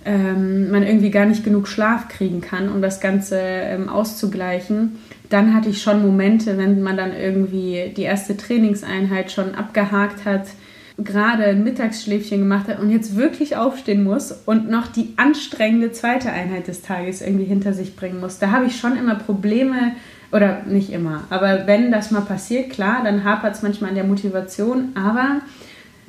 ähm, 0.06 0.70
man 0.70 0.84
irgendwie 0.84 1.10
gar 1.10 1.26
nicht 1.26 1.44
genug 1.44 1.68
Schlaf 1.68 2.10
kriegen 2.10 2.42
kann, 2.42 2.70
um 2.70 2.84
das 2.84 3.00
Ganze 3.00 3.40
ähm, 3.40 3.90
auszugleichen 3.90 5.00
dann 5.30 5.54
hatte 5.54 5.70
ich 5.70 5.82
schon 5.82 6.02
Momente, 6.02 6.58
wenn 6.58 6.82
man 6.82 6.98
dann 6.98 7.14
irgendwie 7.14 7.94
die 7.96 8.04
erste 8.04 8.38
Trainingseinheit 8.38 9.32
schon 9.32 9.56
abgehakt 9.56 10.26
hat, 10.26 10.48
gerade 10.98 11.44
ein 11.44 11.64
Mittagsschläfchen 11.64 12.40
gemacht 12.40 12.68
hat 12.68 12.80
und 12.80 12.90
jetzt 12.90 13.16
wirklich 13.16 13.58
aufstehen 13.58 14.04
muss 14.04 14.32
und 14.46 14.70
noch 14.70 14.88
die 14.88 15.14
anstrengende 15.18 15.92
zweite 15.92 16.32
Einheit 16.32 16.68
des 16.68 16.82
Tages 16.82 17.22
irgendwie 17.22 17.46
hinter 17.46 17.74
sich 17.74 17.96
bringen 17.96 18.20
muss. 18.20 18.40
Da 18.40 18.52
habe 18.52 18.66
ich 18.66 18.78
schon 18.80 18.98
immer 18.98 19.16
Probleme, 19.16 19.94
oder 20.32 20.64
nicht 20.66 20.92
immer, 20.92 21.24
aber 21.30 21.66
wenn 21.66 21.92
das 21.92 22.12
mal 22.12 22.22
passiert, 22.22 22.70
klar, 22.70 23.02
dann 23.04 23.24
hapert 23.24 23.56
es 23.56 23.62
manchmal 23.62 23.92
an 23.92 23.96
der 23.96 24.04
Motivation, 24.04 24.90
aber 24.96 25.42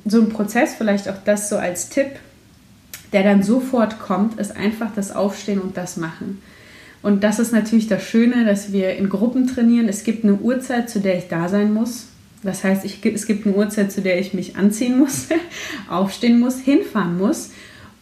so 0.04 0.20
ein 0.20 0.30
Prozess, 0.30 0.74
vielleicht 0.74 1.08
auch 1.08 1.18
das 1.24 1.48
so 1.48 1.56
als 1.56 1.90
Tipp, 1.90 2.08
der 3.12 3.22
dann 3.22 3.42
sofort 3.42 4.00
kommt, 4.00 4.40
ist 4.40 4.56
einfach 4.56 4.88
das 4.94 5.14
Aufstehen 5.14 5.60
und 5.60 5.76
das 5.76 5.96
Machen. 5.96 6.42
Und 7.06 7.22
das 7.22 7.38
ist 7.38 7.52
natürlich 7.52 7.86
das 7.86 8.02
Schöne, 8.02 8.44
dass 8.44 8.72
wir 8.72 8.96
in 8.96 9.08
Gruppen 9.08 9.46
trainieren. 9.46 9.88
Es 9.88 10.02
gibt 10.02 10.24
eine 10.24 10.34
Uhrzeit, 10.34 10.90
zu 10.90 10.98
der 10.98 11.16
ich 11.16 11.28
da 11.28 11.48
sein 11.48 11.72
muss. 11.72 12.08
Das 12.42 12.64
heißt, 12.64 12.84
ich, 12.84 12.98
es 13.06 13.28
gibt 13.28 13.46
eine 13.46 13.54
Uhrzeit, 13.54 13.92
zu 13.92 14.00
der 14.00 14.18
ich 14.18 14.34
mich 14.34 14.56
anziehen 14.56 14.98
muss, 14.98 15.28
aufstehen 15.88 16.40
muss, 16.40 16.58
hinfahren 16.58 17.16
muss. 17.16 17.52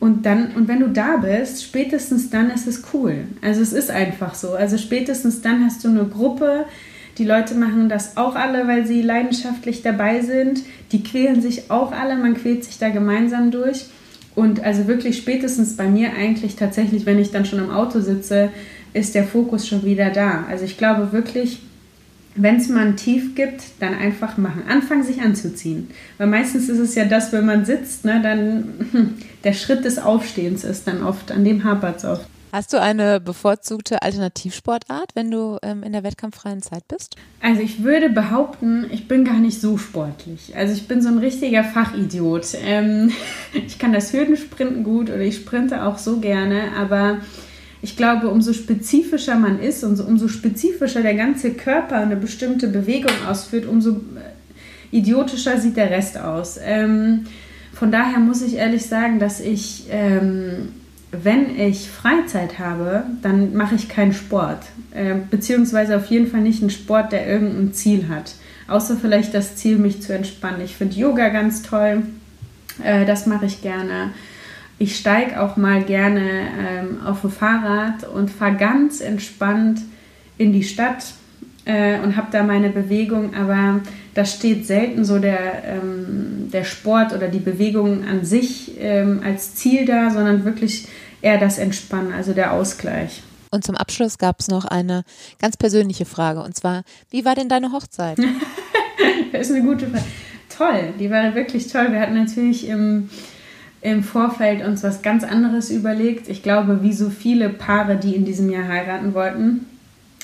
Und 0.01 0.25
dann, 0.25 0.53
und 0.53 0.69
wenn 0.69 0.81
du 0.81 0.89
da 0.89 1.19
bist, 1.19 1.63
spätestens 1.63 2.31
dann 2.31 2.49
ist 2.49 2.67
es 2.67 2.83
cool. 2.95 3.27
Also 3.43 3.61
es 3.61 3.75
ist 3.75 3.91
einfach 3.91 4.35
so. 4.35 4.53
Also 4.53 4.79
spätestens 4.79 5.43
dann 5.43 5.67
hast 5.67 5.85
du 5.85 5.89
eine 5.89 6.07
Gruppe. 6.07 6.65
Die 7.19 7.27
Leute 7.27 7.57
machen 7.57 7.91
das 7.91 8.17
auch 8.17 8.37
alle, 8.37 8.67
weil 8.69 8.87
sie 8.87 9.03
leidenschaftlich 9.03 9.83
dabei 9.83 10.23
sind. 10.23 10.63
Die 10.93 11.03
quälen 11.03 11.43
sich 11.43 11.71
auch 11.71 11.93
alle. 11.93 12.17
Man 12.17 12.33
quält 12.33 12.65
sich 12.65 12.79
da 12.79 12.89
gemeinsam 12.89 13.51
durch. 13.51 13.85
Und 14.35 14.65
also 14.65 14.87
wirklich 14.87 15.19
spätestens 15.19 15.77
bei 15.77 15.89
mir 15.89 16.15
eigentlich 16.15 16.57
tatsächlich, 16.57 17.05
wenn 17.05 17.19
ich 17.19 17.33
dann 17.33 17.45
schon 17.45 17.59
im 17.59 17.71
Auto 17.71 18.01
sitze, 18.01 18.49
ist 18.95 19.15
der 19.15 19.25
Fokus 19.25 19.69
schon 19.69 19.85
wieder 19.85 20.11
da. 20.11 20.47
Also 20.49 20.65
ich 20.65 20.79
glaube 20.79 21.13
wirklich, 21.13 21.61
wenn 22.37 22.57
es 22.57 22.69
mal 22.69 22.87
ein 22.87 22.97
Tief 22.97 23.35
gibt, 23.35 23.63
dann 23.81 23.95
einfach 23.95 24.39
machen. 24.39 24.63
Anfangen, 24.69 25.05
sich 25.05 25.21
anzuziehen. 25.21 25.91
Weil 26.17 26.29
meistens 26.29 26.69
ist 26.69 26.79
es 26.79 26.95
ja 26.95 27.05
das, 27.05 27.33
wenn 27.33 27.45
man 27.45 27.65
sitzt, 27.65 28.05
ne, 28.05 28.21
dann 28.23 29.15
der 29.45 29.53
Schritt 29.53 29.85
des 29.85 29.99
Aufstehens 29.99 30.65
ist 30.65 30.87
dann 30.87 31.03
oft, 31.03 31.31
an 31.31 31.45
dem 31.45 31.65
hapert 31.65 31.99
es 31.99 32.05
oft. 32.05 32.27
Hast 32.53 32.73
du 32.73 32.81
eine 32.81 33.19
bevorzugte 33.19 34.01
Alternativsportart, 34.03 35.17
wenn 35.17 35.29
du 35.29 35.59
ähm, 35.65 35.83
in 35.83 35.93
der 35.93 36.05
wettkampffreien 36.05 36.63
Zeit 36.63 36.87
bist? 36.87 37.17
Also 37.43 37.61
ich 37.61 37.83
würde 37.83 38.11
behaupten, 38.11 38.87
ich 38.93 39.09
bin 39.09 39.25
gar 39.25 39.41
nicht 39.41 39.61
so 39.61 39.77
sportlich. 39.77 40.55
Also 40.57 40.73
ich 40.73 40.87
bin 40.87 41.03
so 41.03 41.09
ein 41.09 41.19
richtiger 41.19 41.65
Fachidiot. 41.65 42.47
Ähm, 42.65 43.11
ich 43.53 43.81
kann 43.81 43.93
das 43.93 44.13
Hürdensprinten 44.13 44.85
gut 44.85 45.11
oder 45.11 45.19
ich 45.19 45.35
sprinte 45.35 45.83
auch 45.83 45.99
so 45.99 46.21
gerne, 46.21 46.71
aber 46.79 47.19
ich 47.85 47.99
glaube, 47.99 48.29
umso 48.29 48.55
spezifischer 48.55 49.37
man 49.37 49.61
ist 49.61 49.85
und 49.85 50.01
umso 50.01 50.27
spezifischer 50.29 51.03
der 51.03 51.15
ganze 51.15 51.53
Körper 51.53 51.97
eine 51.97 52.17
bestimmte 52.17 52.67
Bewegung 52.67 53.13
ausführt, 53.29 53.67
umso 53.67 53.91
äh, 53.91 54.97
idiotischer 54.97 55.61
sieht 55.61 55.77
der 55.77 55.91
Rest 55.91 56.17
aus. 56.17 56.59
Ähm, 56.63 57.27
von 57.75 57.93
daher 57.93 58.21
muss 58.21 58.41
ich 58.41 58.55
ehrlich 58.55 58.87
sagen, 58.87 59.19
dass 59.19 59.39
ich 59.39 59.85
ähm, 59.91 60.71
wenn 61.23 61.61
ich 61.61 61.91
Freizeit 61.91 62.59
habe, 62.59 63.05
dann 63.21 63.55
mache 63.55 63.75
ich 63.75 63.91
keinen 63.91 64.15
Sport. 64.15 64.65
Äh, 64.93 65.17
beziehungsweise 65.31 65.97
auf 65.97 66.07
jeden 66.07 66.27
Fall 66.27 66.41
nicht 66.41 66.63
einen 66.63 66.71
Sport, 66.71 67.13
der 67.13 67.27
irgendein 67.27 67.75
Ziel 67.75 68.09
hat. 68.09 68.35
Außer 68.67 68.97
vielleicht 68.97 69.35
das 69.35 69.57
Ziel, 69.57 69.77
mich 69.77 70.01
zu 70.01 70.15
entspannen. 70.15 70.63
Ich 70.63 70.75
finde 70.75 70.97
Yoga 70.97 71.29
ganz 71.29 71.63
toll. 71.63 72.03
Äh, 72.83 73.05
das 73.05 73.27
mache 73.27 73.45
ich 73.45 73.61
gerne. 73.61 74.11
Ich 74.79 74.97
steige 74.97 75.41
auch 75.41 75.57
mal 75.57 75.83
gerne 75.83 76.49
ähm, 76.59 77.03
auf 77.05 77.25
ein 77.25 77.31
Fahrrad 77.31 78.09
und 78.09 78.31
fahre 78.31 78.57
ganz 78.57 79.01
entspannt 79.01 79.81
in 80.37 80.53
die 80.53 80.65
Stadt 80.65 81.15
äh, 81.65 82.01
und 82.01 82.17
habe 82.17 82.29
da 82.33 82.43
meine 82.43 82.71
Bewegung. 82.71 83.35
Aber 83.35 83.81
da 84.15 84.25
steht 84.25 84.67
selten 84.67 85.05
so 85.05 85.19
der, 85.19 85.65
ähm, 85.65 86.51
der 86.53 86.65
Sport 86.65 87.13
oder 87.13 87.29
die 87.29 87.39
Bewegung 87.39 88.05
an 88.05 88.25
sich 88.25 88.73
ähm, 88.79 89.21
als 89.25 89.55
Ziel 89.55 89.87
da, 89.87 90.11
sondern 90.11 90.45
wirklich 90.45 90.89
eher 91.23 91.39
das 91.39 91.59
Entspannen, 91.59 92.13
also 92.13 92.33
der 92.33 92.53
Ausgleich. 92.53 93.23
Und 93.51 93.65
zum 93.65 93.77
Abschluss 93.77 94.19
gab 94.19 94.41
es 94.41 94.49
noch 94.49 94.65
eine 94.65 95.05
ganz 95.41 95.57
persönliche 95.57 96.05
Frage 96.05 96.43
und 96.43 96.57
zwar, 96.57 96.83
wie 97.11 97.25
war 97.25 97.37
denn 97.37 97.49
deine 97.49 97.71
Hochzeit? 97.71 98.19
das 99.33 99.49
ist 99.49 99.55
eine 99.55 99.65
gute 99.65 99.87
Frage. 99.87 100.05
Toll, 100.57 100.95
die 100.99 101.11
war 101.11 101.35
wirklich 101.35 101.69
toll. 101.69 101.93
Wir 101.93 102.01
hatten 102.01 102.15
natürlich 102.15 102.69
im, 102.69 103.11
im 103.85 104.03
Vorfeld 104.03 104.67
uns 104.67 104.83
was 104.83 105.03
ganz 105.03 105.25
anderes 105.25 105.71
überlegt. 105.71 106.29
Ich 106.31 106.43
glaube, 106.43 106.83
wie 106.83 106.95
so 106.95 107.11
viele 107.11 107.51
Paare, 107.51 107.97
die 107.97 108.17
in 108.17 108.25
diesem 108.25 108.51
Jahr 108.51 108.67
heiraten 108.67 109.13
wollten. 109.13 109.67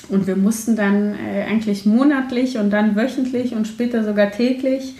Und 0.09 0.25
wir 0.25 0.35
mussten 0.35 0.75
dann 0.75 1.13
äh, 1.13 1.43
eigentlich 1.47 1.85
monatlich 1.85 2.57
und 2.57 2.71
dann 2.71 2.95
wöchentlich 2.95 3.53
und 3.53 3.67
später 3.67 4.03
sogar 4.03 4.31
täglich 4.31 4.95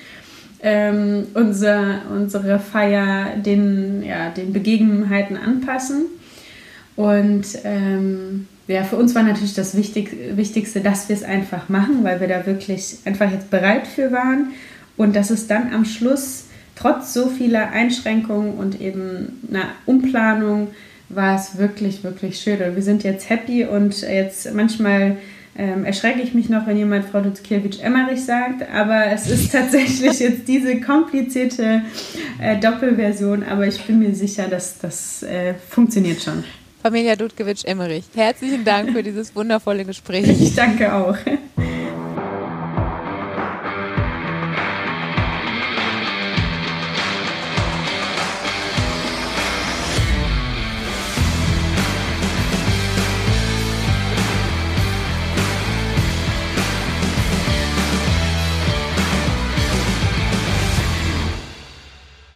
ähm, 0.62 1.26
unser, 1.34 2.04
unsere 2.16 2.60
Feier 2.60 3.36
den, 3.36 4.04
ja, 4.04 4.30
den 4.30 4.54
Begebenheiten 4.54 5.38
anpassen. 5.38 6.06
Und 6.96 7.46
ähm, 7.64 8.48
ja, 8.68 8.84
für 8.84 8.96
uns 8.96 9.16
war 9.16 9.24
natürlich 9.24 9.56
das 9.56 9.76
Wichtig, 9.76 10.16
Wichtigste, 10.36 10.82
dass 10.82 11.10
wir 11.10 11.16
es 11.16 11.24
einfach 11.24 11.68
machen, 11.68 12.04
weil 12.04 12.22
wir 12.22 12.28
da 12.28 12.46
wirklich 12.46 13.00
einfach 13.06 13.32
jetzt 13.32 13.50
bereit 13.50 13.88
für 13.88 14.12
waren. 14.12 14.50
Und 14.98 15.16
dass 15.16 15.32
es 15.32 15.48
dann 15.48 15.74
am 15.74 15.84
Schluss, 15.84 16.46
trotz 16.76 17.14
so 17.14 17.28
vieler 17.28 17.72
Einschränkungen 17.72 18.56
und 18.56 18.82
eben 18.82 19.40
einer 19.50 19.70
Umplanung, 19.86 20.70
war 21.10 21.36
es 21.36 21.58
wirklich, 21.58 22.04
wirklich 22.04 22.40
schön. 22.40 22.62
Und 22.62 22.76
wir 22.76 22.84
sind 22.84 23.04
jetzt 23.04 23.30
happy 23.30 23.66
und 23.66 24.02
jetzt 24.02 24.54
manchmal 24.54 25.18
ähm, 25.58 25.84
erschrecke 25.84 26.22
ich 26.22 26.34
mich 26.34 26.50
noch, 26.50 26.66
wenn 26.68 26.78
jemand 26.78 27.06
Frau 27.06 27.22
Dutzkiewicz-Emmerich 27.22 28.24
sagt, 28.24 28.64
aber 28.74 29.08
es 29.08 29.30
ist 29.30 29.52
tatsächlich 29.52 30.20
jetzt 30.20 30.48
diese 30.48 30.80
komplizierte 30.80 31.82
äh, 32.40 32.58
Doppelversion, 32.60 33.44
aber 33.44 33.68
ich 33.68 33.82
bin 33.82 34.00
mir 34.00 34.16
sicher, 34.16 34.48
dass 34.48 34.80
das 34.80 35.24
äh, 35.24 35.54
funktioniert 35.70 36.22
schon. 36.22 36.44
Familia 36.82 37.16
Dudkiewicz-Emmerich, 37.16 38.06
herzlichen 38.16 38.64
Dank 38.64 38.92
für 38.92 39.04
dieses 39.04 39.36
wundervolle 39.36 39.86
Gespräch. 39.86 40.28
Ich 40.28 40.56
danke 40.56 40.94
auch. 40.94 41.18